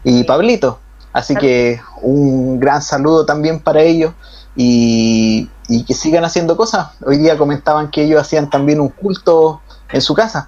y 0.03 0.23
Pablito. 0.23 0.79
Así 1.17 1.35
que 1.35 1.81
un 2.03 2.59
gran 2.59 2.83
saludo 2.83 3.25
también 3.25 3.59
para 3.59 3.81
ellos 3.81 4.13
y, 4.55 5.49
que 5.87 5.95
sigan 5.95 6.23
haciendo 6.23 6.55
cosas. 6.55 6.89
Hoy 7.03 7.17
día 7.17 7.39
comentaban 7.39 7.89
que 7.89 8.03
ellos 8.03 8.21
hacían 8.21 8.51
también 8.51 8.79
un 8.79 8.89
culto 8.89 9.59
en 9.91 10.01
su 10.01 10.13
casa. 10.13 10.47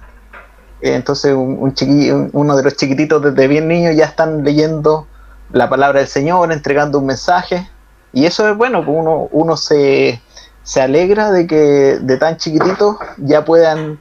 Eh, 0.80 0.94
entonces 0.94 1.34
un, 1.34 2.30
uno 2.32 2.56
de 2.56 2.62
los 2.62 2.76
chiquititos 2.76 3.20
desde 3.20 3.48
bien 3.48 3.66
niños 3.66 3.96
ya 3.96 4.04
están 4.04 4.44
leyendo 4.44 5.08
la 5.52 5.68
palabra 5.68 5.98
del 5.98 6.08
Señor, 6.08 6.52
entregando 6.52 7.00
un 7.00 7.06
mensaje. 7.06 7.68
Y 8.12 8.26
eso 8.26 8.48
es 8.48 8.56
bueno, 8.56 8.84
que 8.84 8.90
uno, 8.90 9.28
uno 9.32 9.56
se, 9.56 10.22
se 10.62 10.80
alegra 10.80 11.32
de 11.32 11.48
que 11.48 11.98
de 12.00 12.16
tan 12.16 12.36
chiquititos 12.36 12.94
ya 13.16 13.44
puedan 13.44 13.98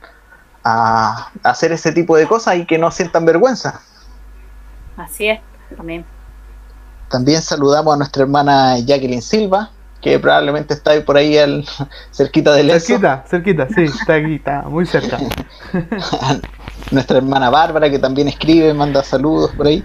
ah, 0.64 1.32
hacer 1.42 1.72
ese 1.72 1.94
tipo 1.94 2.16
de 2.16 2.28
cosas 2.28 2.58
y 2.58 2.68
que 2.68 2.78
no 2.78 2.92
sientan 2.92 3.26
vergüenza. 3.26 3.82
Así 4.98 5.30
es, 5.30 5.40
también. 5.76 6.06
También 7.10 7.42
saludamos 7.42 7.94
a 7.94 7.98
nuestra 7.98 8.24
hermana 8.24 8.78
Jacqueline 8.80 9.22
Silva, 9.22 9.72
que 10.02 10.18
probablemente 10.20 10.74
está 10.74 10.92
por 11.04 11.18
ahí 11.18 11.38
al, 11.38 11.66
cerquita 12.12 12.54
del 12.54 12.70
Cerquita, 12.80 13.24
cerquita, 13.28 13.68
sí, 13.74 13.84
está 13.84 14.16
aquí, 14.16 14.36
está 14.36 14.62
muy 14.64 14.86
cerca. 14.86 15.18
Nuestra 16.92 17.18
hermana 17.18 17.50
Bárbara, 17.50 17.90
que 17.90 18.00
también 18.00 18.28
escribe, 18.28 18.74
manda 18.74 19.04
saludos 19.04 19.52
por 19.56 19.68
ahí. 19.68 19.84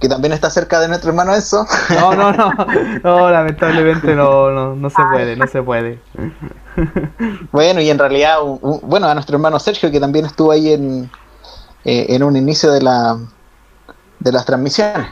Que 0.00 0.08
también 0.08 0.32
está 0.32 0.48
cerca 0.48 0.80
de 0.80 0.88
nuestro 0.88 1.10
hermano 1.10 1.34
Enzo. 1.34 1.66
No, 1.90 2.14
no, 2.14 2.32
no, 2.32 2.52
no, 3.04 3.30
lamentablemente 3.30 4.14
no, 4.16 4.50
no, 4.50 4.74
no 4.74 4.90
se 4.90 5.02
puede, 5.12 5.36
no 5.36 5.46
se 5.46 5.62
puede. 5.62 6.00
Bueno, 7.52 7.82
y 7.82 7.90
en 7.90 7.98
realidad, 7.98 8.38
bueno, 8.82 9.08
a 9.08 9.14
nuestro 9.14 9.36
hermano 9.36 9.58
Sergio, 9.58 9.90
que 9.90 10.00
también 10.00 10.24
estuvo 10.24 10.52
ahí 10.52 10.72
en, 10.72 11.10
eh, 11.84 12.06
en 12.08 12.22
un 12.22 12.34
inicio 12.36 12.72
de, 12.72 12.80
la, 12.82 13.18
de 14.18 14.32
las 14.32 14.46
transmisiones. 14.46 15.06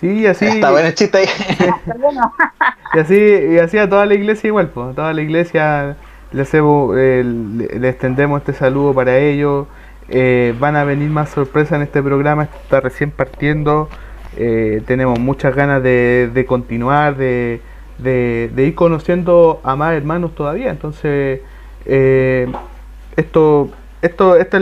Sí, 0.00 0.26
así. 0.26 0.44
Está 0.44 0.70
bueno 0.70 0.88
el 0.88 0.94
chiste 0.94 1.18
ahí. 1.18 1.26
y 2.94 2.98
así, 2.98 3.14
y 3.54 3.58
así 3.58 3.78
a 3.78 3.88
toda 3.88 4.04
la 4.06 4.14
iglesia 4.14 4.48
igual, 4.48 4.68
pues. 4.68 4.88
A 4.90 4.94
toda 4.94 5.12
la 5.12 5.22
iglesia 5.22 5.96
le, 6.32 6.42
hacemos, 6.42 6.94
eh, 6.98 7.24
le, 7.24 7.88
extendemos 7.88 8.40
este 8.40 8.52
saludo 8.52 8.92
para 8.92 9.16
ellos. 9.18 9.66
Eh, 10.08 10.54
van 10.60 10.76
a 10.76 10.84
venir 10.84 11.08
más 11.08 11.30
sorpresas 11.30 11.72
en 11.76 11.82
este 11.82 12.02
programa, 12.02 12.44
está 12.44 12.80
recién 12.80 13.10
partiendo. 13.10 13.88
Eh, 14.36 14.82
tenemos 14.86 15.18
muchas 15.18 15.54
ganas 15.54 15.82
de, 15.82 16.30
de 16.32 16.44
continuar, 16.44 17.16
de, 17.16 17.62
de, 17.98 18.50
ir 18.56 18.74
conociendo 18.74 19.60
a 19.64 19.76
más 19.76 19.94
hermanos 19.94 20.34
todavía. 20.34 20.70
Entonces, 20.70 21.40
esto, 23.16 23.70
esto, 24.02 24.36
esto 24.36 24.58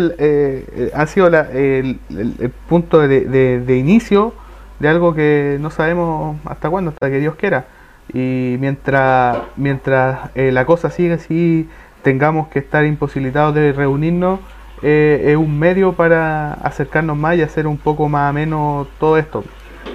ha 0.95 1.07
sido 1.07 1.27
el, 1.27 1.99
el, 2.11 2.51
punto 2.69 3.01
de, 3.01 3.61
de 3.61 3.77
inicio 3.77 4.35
de 4.79 4.89
algo 4.89 5.15
que 5.15 5.59
no 5.61 5.71
sabemos 5.71 6.37
hasta 6.45 6.69
cuándo, 6.71 6.91
hasta 6.91 7.11
que 7.11 7.19
Dios 7.19 7.37
quiera. 7.37 7.67
Y 8.13 8.57
mientras, 8.61 9.39
mientras 9.57 10.31
eh, 10.35 10.53
la 10.53 10.67
cosa 10.67 10.91
sigue 10.91 11.15
así, 11.15 11.69
tengamos 12.03 12.49
que 12.49 12.59
estar 12.59 12.85
imposibilitados 12.85 13.55
de 13.55 13.73
reunirnos, 13.73 14.41
eh, 14.83 15.23
es 15.29 15.37
un 15.37 15.59
medio 15.59 15.95
para 15.95 16.55
acercarnos 16.55 17.17
más 17.17 17.37
y 17.37 17.43
hacer 17.43 17.67
un 17.67 17.79
poco 17.79 18.09
más 18.09 18.29
ameno 18.29 18.87
todo 18.99 19.17
esto. 19.17 19.45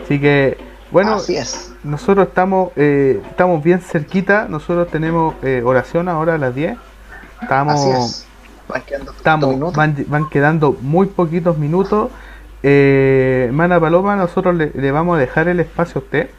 Así 0.04 0.20
que, 0.20 0.58
bueno, 0.92 1.18
nosotros 1.84 2.28
estamos, 2.28 2.72
eh, 2.76 3.22
estamos 3.30 3.64
bien 3.64 3.80
cerquita, 3.82 4.48
nosotros 4.50 4.88
tenemos 4.88 5.36
oración 5.64 6.10
ahora 6.10 6.36
a 6.36 6.38
las 6.40 6.56
10. 6.56 6.78
Estamos, 7.44 8.26
Van, 8.70 8.84
quedando 8.84 9.72
van 10.08 10.30
quedando 10.30 10.78
muy 10.82 11.08
poquitos 11.08 11.58
minutos. 11.58 12.12
Eh, 12.62 13.50
Mana 13.54 13.80
Paloma, 13.80 14.16
nosotros 14.16 14.56
le, 14.56 14.92
vamos 14.92 15.18
a 15.18 15.20
dejar 15.20 15.48
el 15.48 15.60
espacio 15.60 16.02
a 16.02 16.04
usted 16.04 16.30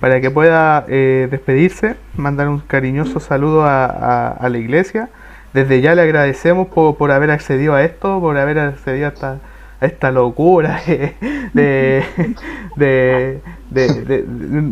para 0.00 0.20
que 0.20 0.30
pueda 0.30 0.84
eh, 0.88 1.26
despedirse, 1.30 1.96
mandar 2.16 2.48
un 2.48 2.60
cariñoso 2.60 3.18
saludo 3.18 3.64
a, 3.64 4.38
la 4.48 4.58
iglesia. 4.58 5.08
Desde 5.54 5.80
ya 5.80 5.94
le 5.94 6.02
agradecemos 6.02 6.68
por, 6.68 7.10
haber 7.10 7.30
accedido 7.30 7.74
a 7.74 7.82
esto, 7.82 8.20
por 8.20 8.36
haber 8.36 8.58
accedido 8.58 9.06
a 9.06 9.08
esta, 9.08 9.38
a 9.80 9.86
esta 9.86 10.10
locura 10.10 10.80
de, 11.54 12.04
de, 13.70 14.24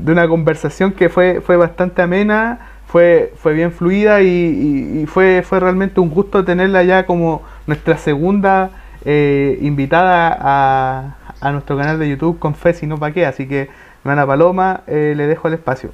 una 0.06 0.28
conversación 0.28 0.92
que 0.92 1.08
fue, 1.08 1.40
fue 1.40 1.56
bastante 1.56 2.02
amena, 2.02 2.73
fue, 2.94 3.32
fue 3.38 3.54
bien 3.54 3.72
fluida 3.72 4.22
y, 4.22 5.04
fue, 5.08 5.42
fue 5.42 5.58
realmente 5.58 5.98
un 5.98 6.10
gusto 6.10 6.44
tenerla 6.44 6.84
ya 6.84 7.06
como 7.06 7.42
nuestra 7.66 7.98
segunda 7.98 8.70
eh, 9.04 9.58
invitada 9.62 11.16
a, 11.40 11.50
nuestro 11.50 11.76
canal 11.76 11.98
de 11.98 12.08
YouTube 12.08 12.38
con 12.38 12.54
Fe, 12.54 12.72
si 12.72 12.86
no 12.86 12.96
pa' 12.96 13.10
qué. 13.10 13.26
Así 13.26 13.48
que, 13.48 13.68
hermana 14.04 14.24
Paloma, 14.24 14.82
eh, 14.86 15.14
le 15.16 15.26
dejo 15.26 15.48
el 15.48 15.54
espacio. 15.54 15.90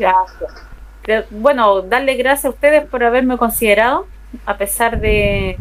Gracias. 0.00 1.30
Bueno, 1.30 1.80
darle 1.82 2.16
gracias 2.16 2.46
a 2.46 2.48
ustedes 2.48 2.84
por 2.84 3.04
haberme 3.04 3.38
considerado, 3.38 4.08
a 4.46 4.56
pesar 4.56 4.98
de, 4.98 5.58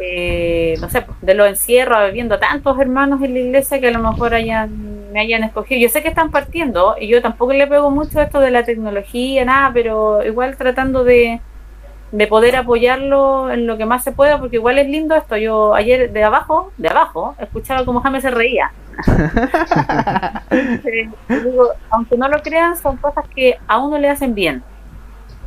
eh, 0.00 0.74
no 0.80 0.88
sé, 0.90 1.04
de 1.22 1.34
los 1.34 1.48
encierros, 1.48 2.12
viendo 2.12 2.38
tantos 2.38 2.78
hermanos 2.78 3.22
en 3.22 3.34
la 3.34 3.40
iglesia 3.40 3.80
que 3.80 3.88
a 3.88 3.90
lo 3.90 3.98
mejor 4.00 4.34
hayan, 4.34 5.12
me 5.12 5.20
hayan 5.20 5.44
escogido. 5.44 5.80
Yo 5.80 5.88
sé 5.88 6.02
que 6.02 6.08
están 6.08 6.30
partiendo 6.30 6.96
y 7.00 7.08
yo 7.08 7.22
tampoco 7.22 7.52
le 7.52 7.66
pego 7.66 7.90
mucho 7.90 8.20
esto 8.20 8.40
de 8.40 8.50
la 8.50 8.64
tecnología, 8.64 9.44
nada, 9.44 9.70
pero 9.72 10.24
igual 10.24 10.56
tratando 10.56 11.04
de, 11.04 11.40
de 12.12 12.26
poder 12.26 12.56
apoyarlo 12.56 13.50
en 13.50 13.66
lo 13.66 13.76
que 13.76 13.86
más 13.86 14.04
se 14.04 14.12
pueda, 14.12 14.38
porque 14.38 14.56
igual 14.56 14.78
es 14.78 14.88
lindo 14.88 15.14
esto. 15.14 15.36
Yo 15.36 15.74
ayer 15.74 16.12
de 16.12 16.24
abajo, 16.24 16.72
de 16.76 16.88
abajo, 16.88 17.34
escuchaba 17.38 17.84
como 17.84 18.00
James 18.00 18.22
se 18.22 18.30
reía. 18.30 18.72
aunque 21.90 22.16
no 22.16 22.28
lo 22.28 22.40
crean, 22.42 22.76
son 22.76 22.96
cosas 22.96 23.26
que 23.34 23.58
a 23.66 23.78
uno 23.78 23.98
le 23.98 24.08
hacen 24.08 24.34
bien. 24.34 24.62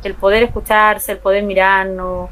El 0.04 0.14
poder 0.14 0.42
escucharse, 0.44 1.12
el 1.12 1.18
poder 1.18 1.42
mirarnos, 1.44 2.30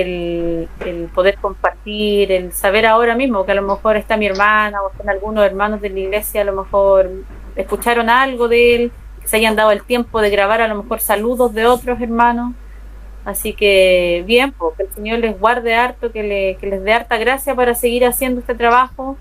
el, 0.00 0.68
el, 0.84 1.08
poder 1.14 1.36
compartir, 1.36 2.32
el 2.32 2.52
saber 2.52 2.86
ahora 2.86 3.14
mismo 3.14 3.44
que 3.44 3.52
a 3.52 3.54
lo 3.54 3.62
mejor 3.62 3.96
está 3.96 4.16
mi 4.16 4.26
hermana 4.26 4.82
o 4.82 4.90
están 4.90 5.08
algunos 5.08 5.44
hermanos 5.44 5.80
de 5.80 5.90
la 5.90 5.98
iglesia, 6.00 6.42
a 6.42 6.44
lo 6.44 6.52
mejor 6.52 7.10
escucharon 7.56 8.10
algo 8.10 8.48
de 8.48 8.74
él, 8.74 8.92
que 9.20 9.28
se 9.28 9.36
hayan 9.36 9.56
dado 9.56 9.70
el 9.72 9.82
tiempo 9.82 10.20
de 10.20 10.30
grabar 10.30 10.60
a 10.60 10.68
lo 10.68 10.82
mejor 10.82 11.00
saludos 11.00 11.54
de 11.54 11.66
otros 11.66 12.00
hermanos. 12.00 12.54
Así 13.24 13.54
que 13.54 14.22
bien, 14.24 14.52
pues, 14.52 14.76
que 14.76 14.84
el 14.84 14.92
Señor 14.92 15.18
les 15.18 15.38
guarde 15.38 15.74
harto, 15.74 16.12
que, 16.12 16.56
que 16.60 16.66
les 16.66 16.84
dé 16.84 16.92
harta 16.92 17.16
gracia 17.16 17.56
para 17.56 17.74
seguir 17.74 18.04
haciendo 18.04 18.40
este 18.40 18.54
trabajo. 18.54 19.16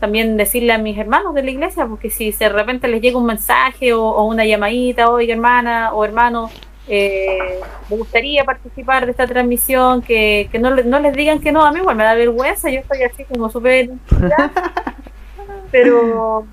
También 0.00 0.36
decirle 0.36 0.72
a 0.72 0.78
mis 0.78 0.98
hermanos 0.98 1.34
de 1.34 1.44
la 1.44 1.50
iglesia, 1.52 1.86
porque 1.86 2.10
si 2.10 2.32
de 2.32 2.48
repente 2.48 2.88
les 2.88 3.00
llega 3.00 3.16
un 3.16 3.26
mensaje 3.26 3.92
o, 3.92 4.02
o 4.02 4.24
una 4.24 4.44
llamadita, 4.44 5.08
oiga 5.08 5.34
hermana 5.34 5.94
o 5.94 6.04
hermano, 6.04 6.50
eh, 6.86 7.60
me 7.88 7.96
gustaría 7.96 8.44
participar 8.44 9.04
de 9.04 9.12
esta 9.12 9.26
transmisión, 9.26 10.02
que, 10.02 10.48
que 10.52 10.58
no, 10.58 10.70
no, 10.70 11.00
les 11.00 11.14
digan 11.14 11.40
que 11.40 11.52
no, 11.52 11.64
a 11.64 11.72
mí 11.72 11.78
igual 11.78 11.96
me 11.96 12.04
da 12.04 12.14
vergüenza, 12.14 12.70
yo 12.70 12.80
estoy 12.80 13.02
así 13.02 13.24
como 13.24 13.48
súper... 13.50 13.90
pero, 15.70 16.46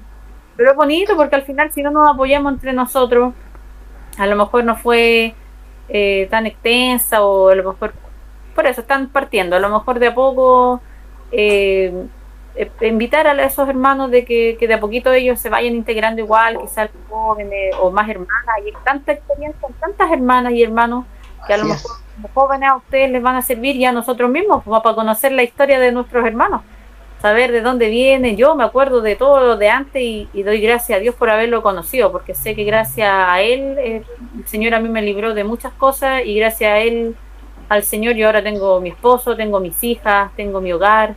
pero 0.56 0.72
es 0.72 0.76
bonito 0.76 1.16
porque 1.16 1.36
al 1.36 1.44
final 1.44 1.72
si 1.72 1.84
no 1.84 1.92
nos 1.92 2.10
apoyamos 2.10 2.54
entre 2.54 2.74
nosotros, 2.74 3.34
a 4.18 4.26
lo 4.26 4.36
mejor 4.36 4.64
no 4.64 4.76
fue 4.76 5.36
eh, 5.90 6.28
tan 6.30 6.46
extensa 6.46 7.24
o 7.24 7.50
a 7.50 7.56
lo 7.56 7.72
mejor... 7.72 7.94
Por 8.56 8.66
eso 8.68 8.82
están 8.82 9.08
partiendo, 9.10 9.56
a 9.56 9.60
lo 9.60 9.70
mejor 9.70 10.00
de 10.00 10.08
a 10.08 10.14
poco... 10.14 10.82
Eh, 11.32 11.94
eh, 12.56 12.70
invitar 12.82 13.28
a 13.28 13.44
esos 13.44 13.68
hermanos 13.70 14.12
de 14.12 14.26
que, 14.26 14.58
de 14.60 14.74
a 14.74 14.80
poquito 14.80 15.12
ellos 15.12 15.40
se 15.40 15.50
vayan 15.50 15.74
integrando 15.74 16.22
igual, 16.22 16.60
quizás 16.60 16.90
jóvenes 17.10 17.76
o 17.80 17.92
más 17.92 18.10
hermanas. 18.10 18.56
Y 18.66 18.74
tanta 18.84 19.14
experiencia, 19.14 19.68
tantas 19.80 20.12
hermanas 20.12 20.54
y 20.54 20.64
hermanos 20.64 21.06
que 21.48 21.54
a 21.54 21.58
lo 21.58 21.66
mejor 21.66 21.92
como 22.16 22.30
jóvenes 22.34 22.70
a 22.70 22.76
ustedes 22.76 23.10
les 23.10 23.22
van 23.22 23.36
a 23.36 23.42
servir 23.42 23.78
ya 23.78 23.90
a 23.90 23.94
nosotros 23.94 24.30
mismos 24.30 24.64
como 24.64 24.82
para 24.82 24.96
conocer 24.96 25.32
la 25.32 25.44
historia 25.44 25.80
de 25.80 25.92
nuestros 25.92 26.26
hermanos, 26.26 26.62
saber 27.22 27.52
de 27.52 27.62
dónde 27.62 27.88
vienen. 27.88 28.36
Yo 28.36 28.54
me 28.54 28.66
acuerdo 28.66 29.02
de 29.02 29.16
todo 29.16 29.40
lo 29.40 29.58
de 29.58 29.70
antes 29.70 30.02
y, 30.02 30.44
doy 30.44 30.60
gracias 30.60 30.98
a 30.98 31.00
Dios 31.00 31.16
por 31.16 31.30
haberlo 31.30 31.64
conocido, 31.64 32.12
porque 32.12 32.36
sé 32.36 32.54
que 32.54 32.66
gracias 32.66 33.10
a 33.10 33.42
Él 33.42 33.78
el 33.80 34.06
Señor 34.46 34.76
a 34.76 34.80
mí 34.80 34.90
me 34.90 35.02
libró 35.02 35.34
de 35.34 35.46
muchas 35.46 35.72
cosas 35.74 36.24
y 36.26 36.36
gracias 36.36 36.70
a 36.70 36.80
Él, 36.80 37.16
al 37.70 37.84
Señor, 37.84 38.16
yo 38.16 38.28
ahora 38.28 38.44
tengo 38.44 38.82
mi 38.82 38.90
esposo, 38.90 39.38
tengo 39.38 39.62
mis 39.62 39.82
hijas, 39.84 40.32
tengo 40.36 40.60
mi 40.60 40.74
hogar 40.74 41.16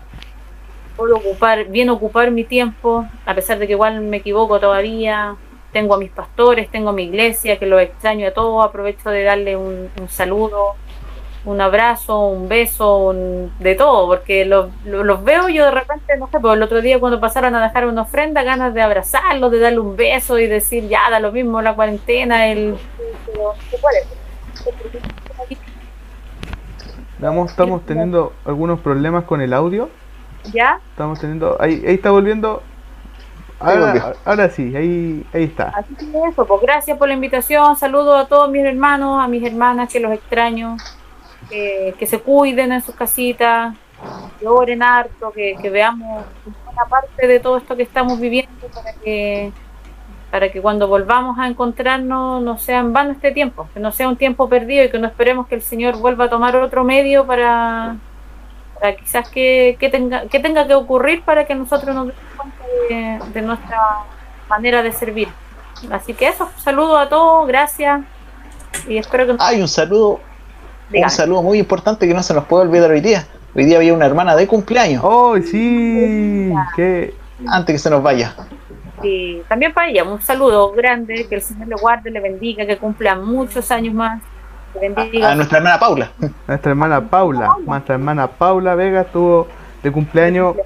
puedo 0.96 1.16
ocupar, 1.16 1.66
bien 1.66 1.90
ocupar 1.90 2.30
mi 2.30 2.44
tiempo, 2.44 3.06
a 3.26 3.34
pesar 3.34 3.58
de 3.58 3.66
que 3.66 3.72
igual 3.72 4.00
me 4.00 4.18
equivoco 4.18 4.60
todavía. 4.60 5.36
Tengo 5.72 5.94
a 5.94 5.98
mis 5.98 6.10
pastores, 6.10 6.70
tengo 6.70 6.90
a 6.90 6.92
mi 6.92 7.04
iglesia, 7.04 7.58
que 7.58 7.66
los 7.66 7.80
extraño 7.80 8.28
a 8.28 8.30
todos. 8.30 8.64
Aprovecho 8.64 9.10
de 9.10 9.24
darle 9.24 9.56
un, 9.56 9.90
saludo, 10.08 10.76
un 11.44 11.60
abrazo, 11.60 12.28
un 12.28 12.48
beso, 12.48 13.12
de 13.58 13.74
todo, 13.74 14.06
porque 14.06 14.44
los, 14.44 14.70
veo 15.24 15.48
yo 15.48 15.64
de 15.64 15.70
repente, 15.72 16.16
no 16.16 16.28
sé, 16.30 16.38
pues 16.38 16.54
el 16.54 16.62
otro 16.62 16.80
día 16.80 17.00
cuando 17.00 17.20
pasaron 17.20 17.56
a 17.56 17.62
dejar 17.62 17.86
una 17.86 18.02
ofrenda, 18.02 18.44
ganas 18.44 18.72
de 18.72 18.82
abrazarlos, 18.82 19.50
de 19.50 19.58
darle 19.58 19.80
un 19.80 19.96
beso 19.96 20.38
y 20.38 20.46
decir, 20.46 20.86
ya, 20.88 21.10
da 21.10 21.18
lo 21.18 21.32
mismo 21.32 21.60
la 21.60 21.74
cuarentena, 21.74 22.46
el... 22.46 22.76
Vamos, 27.18 27.50
estamos 27.50 27.84
teniendo 27.84 28.32
algunos 28.44 28.78
problemas 28.80 29.24
con 29.24 29.40
el 29.40 29.54
audio. 29.54 29.88
¿Ya? 30.52 30.80
Estamos 30.90 31.20
teniendo. 31.20 31.56
Ahí, 31.60 31.82
ahí 31.86 31.94
está 31.94 32.10
volviendo. 32.10 32.62
Ahora, 33.58 34.48
sí, 34.50 34.76
ahí, 34.76 35.24
ahí 35.32 35.44
está. 35.44 35.72
Así 35.76 35.94
que 35.94 36.06
eso, 36.28 36.44
pues 36.46 36.60
gracias 36.60 36.98
por 36.98 37.08
la 37.08 37.14
invitación. 37.14 37.76
Saludos 37.76 38.24
a 38.24 38.28
todos 38.28 38.50
mis 38.50 38.64
hermanos, 38.64 39.22
a 39.22 39.28
mis 39.28 39.42
hermanas 39.44 39.92
que 39.92 40.00
los 40.00 40.12
extraño. 40.12 40.76
que 41.48 42.06
se 42.06 42.18
cuiden 42.20 42.72
en 42.72 42.82
sus 42.82 42.94
casitas, 42.94 43.74
que 44.38 44.46
oren 44.46 44.82
harto, 44.82 45.30
que, 45.32 45.56
que 45.60 45.70
veamos 45.70 46.24
una 46.70 46.84
parte 46.86 47.26
de 47.26 47.40
todo 47.40 47.56
esto 47.56 47.76
que 47.76 47.84
estamos 47.84 48.20
viviendo 48.20 48.66
para 48.74 48.92
que 48.94 49.52
para 50.30 50.50
que 50.50 50.60
cuando 50.60 50.88
volvamos 50.88 51.38
a 51.38 51.46
encontrarnos 51.46 52.42
no 52.42 52.58
sea 52.58 52.80
en 52.80 52.92
vano 52.92 53.12
este 53.12 53.30
tiempo, 53.30 53.68
que 53.72 53.78
no 53.78 53.92
sea 53.92 54.08
un 54.08 54.16
tiempo 54.16 54.48
perdido 54.48 54.84
y 54.84 54.90
que 54.90 54.98
no 54.98 55.06
esperemos 55.06 55.46
que 55.46 55.54
el 55.54 55.62
Señor 55.62 55.96
vuelva 55.98 56.24
a 56.24 56.28
tomar 56.28 56.56
otro 56.56 56.82
medio 56.82 57.24
para, 57.24 57.94
quizás 58.98 59.28
que, 59.28 59.76
tenga, 59.90 60.26
que 60.26 60.40
tenga 60.40 60.66
que 60.66 60.74
ocurrir 60.74 61.22
para 61.22 61.46
que 61.46 61.54
nosotros 61.54 61.94
nos 61.94 62.08
demos 62.08 62.22
cuenta 62.36 63.28
de, 63.32 63.42
nuestra 63.42 63.78
manera 64.48 64.82
de 64.82 64.92
servir. 64.92 65.28
Así 65.90 66.14
que 66.14 66.28
eso, 66.28 66.50
saludo 66.56 66.98
a 66.98 67.08
todos, 67.08 67.46
gracias 67.46 68.02
y 68.88 68.98
espero 68.98 69.26
que... 69.26 69.36
Hay 69.38 69.60
un 69.60 69.68
saludo, 69.68 70.20
un 70.92 71.10
saludo 71.10 71.42
muy 71.42 71.58
importante 71.58 72.06
que 72.06 72.14
no 72.14 72.22
se 72.22 72.34
nos 72.34 72.44
puede 72.44 72.64
olvidar 72.64 72.90
hoy 72.90 73.00
día. 73.00 73.26
Hoy 73.54 73.64
día 73.64 73.76
había 73.76 73.94
una 73.94 74.06
hermana 74.06 74.34
de 74.34 74.46
cumpleaños. 74.46 75.02
¡Oh, 75.04 75.36
sí! 75.38 76.52
que 76.74 77.14
Antes 77.46 77.74
que 77.74 77.78
se 77.78 77.90
nos 77.90 78.02
vaya. 78.02 78.34
Sí, 79.00 79.42
también 79.48 79.72
para 79.72 79.88
ella, 79.88 80.04
un 80.04 80.20
saludo 80.20 80.72
grande, 80.72 81.26
que 81.28 81.36
el 81.36 81.42
Señor 81.42 81.68
le 81.68 81.76
guarde, 81.76 82.10
le 82.10 82.20
bendiga, 82.20 82.66
que 82.66 82.78
cumpla 82.78 83.14
muchos 83.14 83.70
años 83.70 83.94
más 83.94 84.22
a, 85.22 85.34
nuestra 85.34 85.58
hermana 85.58 85.78
Paula. 85.78 86.10
Nuestra 86.46 86.70
hermana 86.70 87.00
Paula. 87.08 87.56
Nuestra 87.66 87.94
hermana 87.94 88.26
Paula 88.26 88.74
Vega 88.74 89.02
estuvo 89.02 89.48
de 89.82 89.92
cumpleaños. 89.92 90.56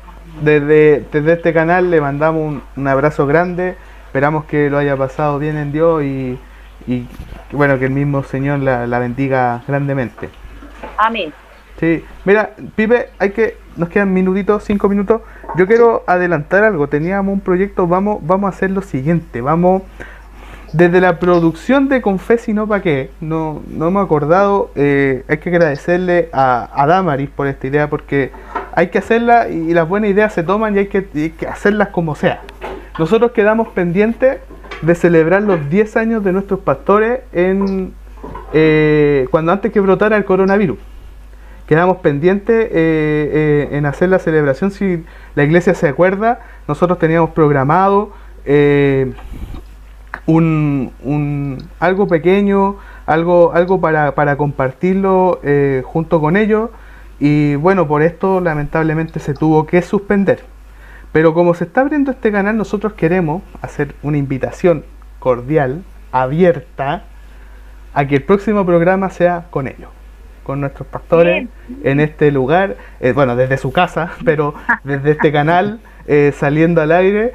Desde, 0.42 1.04
desde 1.11 1.32
este 1.32 1.52
canal 1.52 1.90
le 1.90 2.00
mandamos 2.00 2.61
un, 2.76 2.88
abrazo 2.88 3.26
grande. 3.26 3.76
Esperamos 4.06 4.44
que 4.44 4.70
lo 4.70 4.78
haya 4.78 4.96
pasado 4.96 5.38
bien 5.38 5.56
en 5.56 5.72
Dios 5.72 6.02
y, 6.02 6.38
y 6.86 7.06
bueno, 7.52 7.78
que 7.78 7.86
el 7.86 7.90
mismo 7.90 8.22
Señor 8.22 8.61
la, 8.61 8.86
la 8.86 8.98
bendiga 8.98 9.62
grandemente. 9.66 10.30
Amén. 10.96 11.32
Sí, 11.78 12.04
mira, 12.24 12.50
Pipe, 12.74 13.11
hay 13.18 13.30
que, 13.30 13.56
nos 13.76 13.88
quedan 13.88 14.12
minutitos, 14.12 14.64
cinco 14.64 14.88
minutos. 14.88 15.22
Yo 15.56 15.66
quiero 15.66 16.02
adelantar 16.06 16.64
algo. 16.64 16.88
Teníamos 16.88 17.32
un 17.32 17.40
proyecto, 17.40 17.86
vamos, 17.86 18.18
vamos 18.22 18.52
a 18.52 18.56
hacer 18.56 18.70
lo 18.70 18.82
siguiente. 18.82 19.40
Vamos 19.40 19.82
desde 20.73 21.01
la 21.01 21.19
producción 21.19 21.89
de 21.89 22.03
Confes 22.03 22.49
y 22.49 22.53
no 22.53 22.66
pa' 22.66 22.81
qué, 22.83 23.11
no, 23.21 23.62
no 23.71 23.91
me 23.91 24.01
he 24.01 24.03
acordado, 24.03 24.71
eh, 24.75 25.25
hay 25.29 25.39
que 25.39 25.49
agradecerle 25.49 26.29
a, 26.33 26.69
a, 26.75 26.87
Damaris 26.87 27.31
por 27.31 27.47
esta 27.47 27.66
idea 27.66 27.89
porque 27.89 28.33
hay 28.75 28.89
que 28.89 28.99
hacerla 28.99 29.49
y, 29.49 29.73
las 29.73 29.89
buenas 29.89 30.11
ideas 30.11 30.33
se 30.33 30.43
toman 30.43 30.77
y 30.77 30.81
hay 30.81 30.87
que, 30.87 31.33
hacerlas 31.49 31.89
como 31.89 32.14
sea. 32.14 32.43
Nosotros 32.99 33.33
quedamos 33.33 33.69
pendientes 33.69 34.39
de 34.83 34.95
celebrar 34.95 35.43
los 35.43 35.69
10 35.69 35.97
años 35.97 36.25
de 36.25 36.33
nuestros 36.33 36.61
pastores 36.61 37.21
en 37.33 37.95
eh, 38.53 39.27
cuando 39.31 39.53
antes 39.53 39.73
que 39.73 39.81
brotara 39.81 40.16
el 40.16 40.25
coronavirus. 40.25 40.79
Quedamos 41.66 41.99
pendientes 41.99 42.69
eh, 42.73 43.69
en 43.73 43.85
hacer 43.85 44.09
la 44.09 44.19
celebración 44.19 44.71
si 44.71 45.05
la 45.35 45.45
iglesia 45.45 45.75
se 45.75 45.89
acuerda. 45.89 46.41
Nosotros 46.66 46.99
teníamos 46.99 47.31
programado 47.31 48.12
un, 50.29 50.93
un, 51.03 51.68
algo 51.81 52.07
pequeño, 52.07 52.76
algo, 53.07 53.53
algo 53.55 53.81
para, 53.81 54.14
para 54.14 54.37
compartirlo 54.37 55.41
eh, 55.43 55.83
junto 55.85 56.20
con 56.20 56.37
ellos. 56.37 56.70
Y 57.18 57.57
bueno, 57.57 57.89
por 57.89 58.03
esto 58.03 58.41
lamentablemente 58.41 59.20
se 59.20 59.33
tuvo 59.35 59.66
que 59.66 59.81
suspender. 59.81 60.45
Pero 61.12 61.33
como 61.33 61.55
se 61.55 61.64
está 61.64 61.81
abriendo 61.81 62.11
este 62.11 62.31
canal, 62.31 62.59
nosotros 62.59 62.93
queremos 62.93 63.43
hacer 63.62 63.95
una 64.03 64.18
invitación 64.18 64.85
cordial, 65.18 65.83
abierta, 66.12 67.05
a 67.95 68.07
que 68.07 68.16
el 68.16 68.22
próximo 68.22 68.66
programa 68.66 69.09
sea 69.09 69.47
con 69.49 69.66
ellos, 69.66 69.89
con 70.45 70.61
nuestros 70.61 70.87
pastores 70.89 71.49
en 71.83 72.01
este 72.01 72.31
lugar, 72.31 72.76
eh, 73.01 73.12
bueno, 73.12 73.35
desde 73.35 73.57
su 73.57 73.72
casa, 73.72 74.12
pero 74.26 74.55
desde 74.85 75.12
este 75.12 75.33
canal, 75.33 75.81
eh, 76.07 76.35
saliendo 76.37 76.83
al 76.83 76.93
aire 76.93 77.33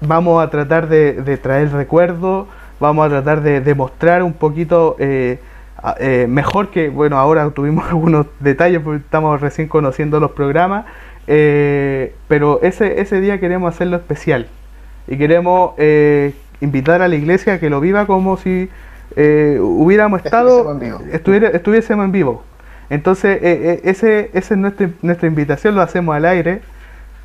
vamos 0.00 0.42
a 0.42 0.50
tratar 0.50 0.88
de, 0.88 1.38
traer 1.42 1.72
recuerdos, 1.72 2.46
vamos 2.80 3.06
a 3.06 3.08
tratar 3.08 3.42
de 3.42 3.60
demostrar 3.60 4.22
un 4.22 4.32
poquito 4.32 4.96
eh, 4.98 5.38
eh, 5.98 6.26
mejor 6.28 6.68
que, 6.68 6.88
bueno, 6.88 7.18
ahora 7.18 7.50
tuvimos 7.50 7.86
algunos 7.88 8.26
detalles 8.40 8.80
porque 8.80 8.98
estamos 8.98 9.40
recién 9.40 9.68
conociendo 9.68 10.20
los 10.20 10.32
programas, 10.32 10.86
eh, 11.26 12.14
pero 12.26 12.60
ese, 12.62 13.00
ese 13.00 13.20
día 13.20 13.38
queremos 13.40 13.74
hacerlo 13.74 13.96
especial 13.96 14.46
y 15.06 15.16
queremos 15.16 15.72
invitar 16.60 17.02
a 17.02 17.08
la 17.08 17.16
iglesia 17.16 17.54
a 17.54 17.58
que 17.58 17.70
lo 17.70 17.80
viva 17.80 18.06
como 18.06 18.36
si 18.36 18.68
hubiéramos 19.16 20.24
estado, 20.24 20.78
estuviera, 21.12 21.48
estuviésemos 21.48 22.04
en 22.04 22.12
vivo. 22.12 22.44
Entonces, 22.90 23.38
ese, 23.42 24.30
esa 24.32 24.54
es 24.54 24.58
nuestra, 24.58 24.90
nuestra 25.02 25.28
invitación, 25.28 25.74
lo 25.74 25.82
hacemos 25.82 26.14
al 26.14 26.24
aire. 26.26 26.60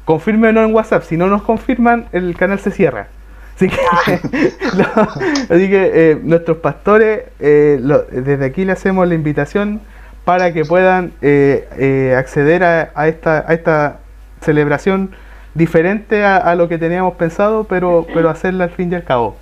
Confírmenos 0.06 0.68
en 0.68 0.76
WhatsApp, 0.76 1.04
si 1.04 1.18
no 1.18 1.28
nos 1.28 1.44
confirman, 1.44 2.08
el 2.12 2.36
canal 2.36 2.60
se 2.60 2.72
cierra. 2.72 3.08
Así 3.56 3.70
que, 3.70 3.78
así 5.54 5.70
que 5.70 5.92
eh, 5.94 6.20
nuestros 6.22 6.58
pastores, 6.58 7.26
eh, 7.40 7.80
desde 8.12 8.46
aquí 8.46 8.66
le 8.66 8.72
hacemos 8.72 9.08
la 9.08 9.14
invitación 9.14 9.82
para 10.26 10.54
que 10.54 10.66
puedan 10.66 11.14
eh, 11.22 12.16
acceder 12.18 12.64
a, 12.64 13.08
esta, 13.08 13.46
a 13.48 13.54
esta 13.54 14.00
celebración 14.42 15.12
diferente 15.54 16.24
a, 16.26 16.56
lo 16.56 16.68
que 16.68 16.78
teníamos 16.78 17.16
pensado, 17.16 17.66
pero, 17.66 18.08
pero 18.14 18.30
hacerla 18.30 18.66
al 18.66 18.70
fin 18.72 18.92
y 18.92 18.96
al 18.96 19.04
cabo. 19.04 19.36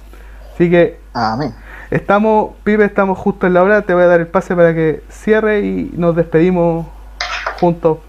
Así 0.53 0.69
que, 0.69 0.99
Amén. 1.13 1.53
estamos, 1.89 2.51
Pipe, 2.63 2.83
estamos 2.83 3.17
justo 3.17 3.47
en 3.47 3.53
la 3.53 3.63
hora, 3.63 3.81
te 3.83 3.93
voy 3.93 4.03
a 4.03 4.07
dar 4.07 4.19
el 4.19 4.27
pase 4.27 4.55
para 4.55 4.73
que 4.73 5.01
cierre 5.09 5.61
y 5.61 5.91
nos 5.95 6.15
despedimos 6.15 6.87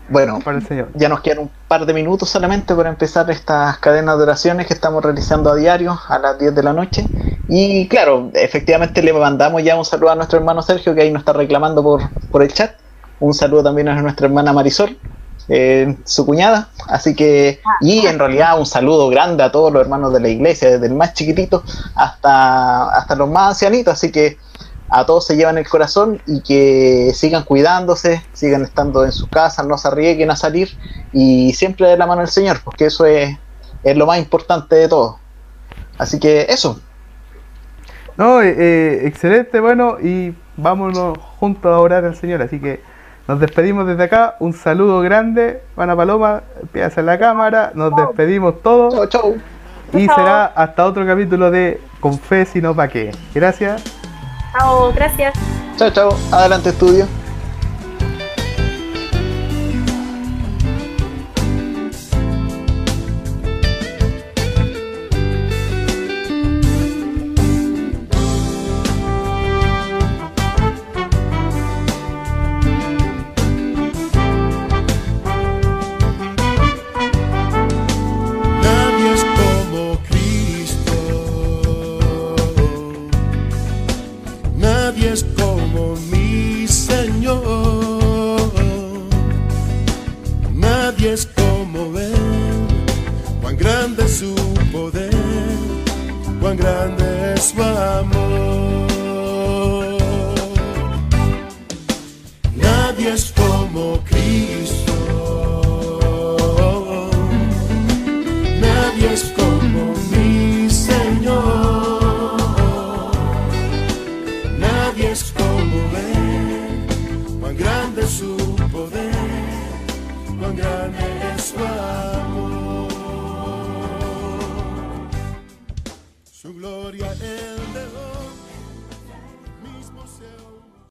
bueno, 0.09 0.39
para 0.43 0.57
el 0.57 0.67
Señor. 0.67 0.89
Ya 0.95 1.11
nos 1.11 1.21
quedan 1.21 1.41
un 1.41 1.51
par 1.69 1.85
de 1.85 1.93
minutos 1.93 2.31
solamente 2.31 2.75
para 2.75 2.89
empezar 2.89 3.31
estas 3.31 3.77
cadenas 3.79 4.17
de 4.17 4.23
oraciones 4.23 4.67
que 4.67 4.73
estamos 4.73 5.05
realizando 5.05 5.51
a 5.51 5.57
diario 5.57 5.99
a 6.09 6.19
las 6.19 6.39
10 6.39 6.55
de 6.55 6.63
la 6.63 6.73
noche. 6.73 7.05
Y 7.49 7.87
claro, 7.89 8.31
efectivamente 8.33 9.03
le 9.03 9.13
mandamos 9.13 9.63
ya 9.63 9.77
un 9.77 9.85
saludo 9.85 10.11
a 10.11 10.15
nuestro 10.15 10.39
hermano 10.39 10.63
Sergio, 10.63 10.95
que 10.95 11.03
ahí 11.03 11.11
nos 11.11 11.21
está 11.21 11.35
reclamando 11.35 11.83
por, 11.83 12.01
por 12.31 12.43
el 12.43 12.51
chat. 12.53 12.73
Un 13.21 13.35
saludo 13.35 13.65
también 13.65 13.89
a 13.89 14.01
nuestra 14.01 14.27
hermana 14.27 14.55
Marisol, 14.55 14.97
eh, 15.49 15.97
su 16.05 16.25
cuñada. 16.25 16.71
Así 16.89 17.15
que, 17.15 17.61
y 17.83 18.07
en 18.07 18.19
realidad 18.19 18.59
un 18.59 18.65
saludo 18.65 19.11
grande 19.11 19.43
a 19.43 19.53
todos 19.53 19.71
los 19.71 19.83
hermanos 19.83 20.15
de 20.15 20.21
la 20.21 20.29
iglesia, 20.29 20.71
desde 20.71 20.87
el 20.87 20.95
más 20.95 21.13
chiquitito 21.13 21.63
hasta, 21.95 22.89
hasta 22.91 23.15
los 23.17 23.29
más 23.29 23.51
ancianitos. 23.51 23.93
Así 23.93 24.11
que 24.11 24.39
a 24.95 25.07
todos 25.07 25.26
se 25.26 25.36
llevan 25.36 25.57
el 25.57 25.66
corazón 25.66 26.20
y 26.26 26.43
que 26.43 27.12
sigan 27.14 27.45
cuidándose, 27.45 28.22
sigan 28.34 28.62
estando 28.62 29.07
en 29.07 29.12
sus 29.12 29.26
casas, 29.26 29.66
no 29.66 29.78
se 29.78 29.88
arriesguen 29.88 30.30
a 30.30 30.36
salir 30.36 30.68
y 31.14 31.55
siempre 31.55 31.88
de 31.88 31.97
la 31.97 32.07
mano 32.07 32.20
del 32.20 32.28
Señor, 32.28 32.61
porque 32.62 32.86
eso 32.86 33.07
es, 33.07 33.38
es 33.82 33.97
lo 33.97 34.05
más 34.05 34.18
importante 34.18 34.76
de 34.76 34.88
todo. 34.88 35.18
Así 35.97 36.20
que 36.20 36.43
eso. 36.43 36.78
No, 38.18 38.43
eh, 38.43 38.55
eh, 38.59 39.01
excelente, 39.07 39.61
bueno, 39.61 39.97
y 39.99 40.34
vámonos 40.59 41.16
juntos 41.38 41.72
a 41.72 41.78
orar 41.78 42.05
al 42.05 42.14
Señor. 42.14 42.43
Así 42.43 42.61
que 42.61 42.82
nos 43.26 43.40
despedimos 43.40 43.86
desde 43.86 44.05
acá. 44.05 44.36
Un 44.40 44.53
saludo 44.53 45.01
grande, 45.01 45.62
Ana 45.74 45.97
Paloma, 45.97 46.43
empieza 46.61 47.01
en 47.01 47.07
la 47.07 47.18
cámara. 47.18 47.72
Nos 47.74 47.97
despedimos 47.97 48.61
todos. 48.62 48.93
Chau, 48.95 49.07
chau. 49.07 49.36
Y 49.95 50.07
será 50.07 50.47
hasta 50.47 50.84
otro 50.84 51.07
capítulo 51.07 51.51
de 51.51 51.80
Con 52.01 52.18
Fe, 52.18 52.45
sino 52.45 52.74
pa' 52.74 52.88
qué. 52.88 53.11
Gracias. 53.34 54.02
Chao, 54.53 54.93
gracias. 54.93 55.35
Chao, 55.77 55.91
chao. 55.91 56.17
Adelante, 56.31 56.71
estudio. 56.71 57.07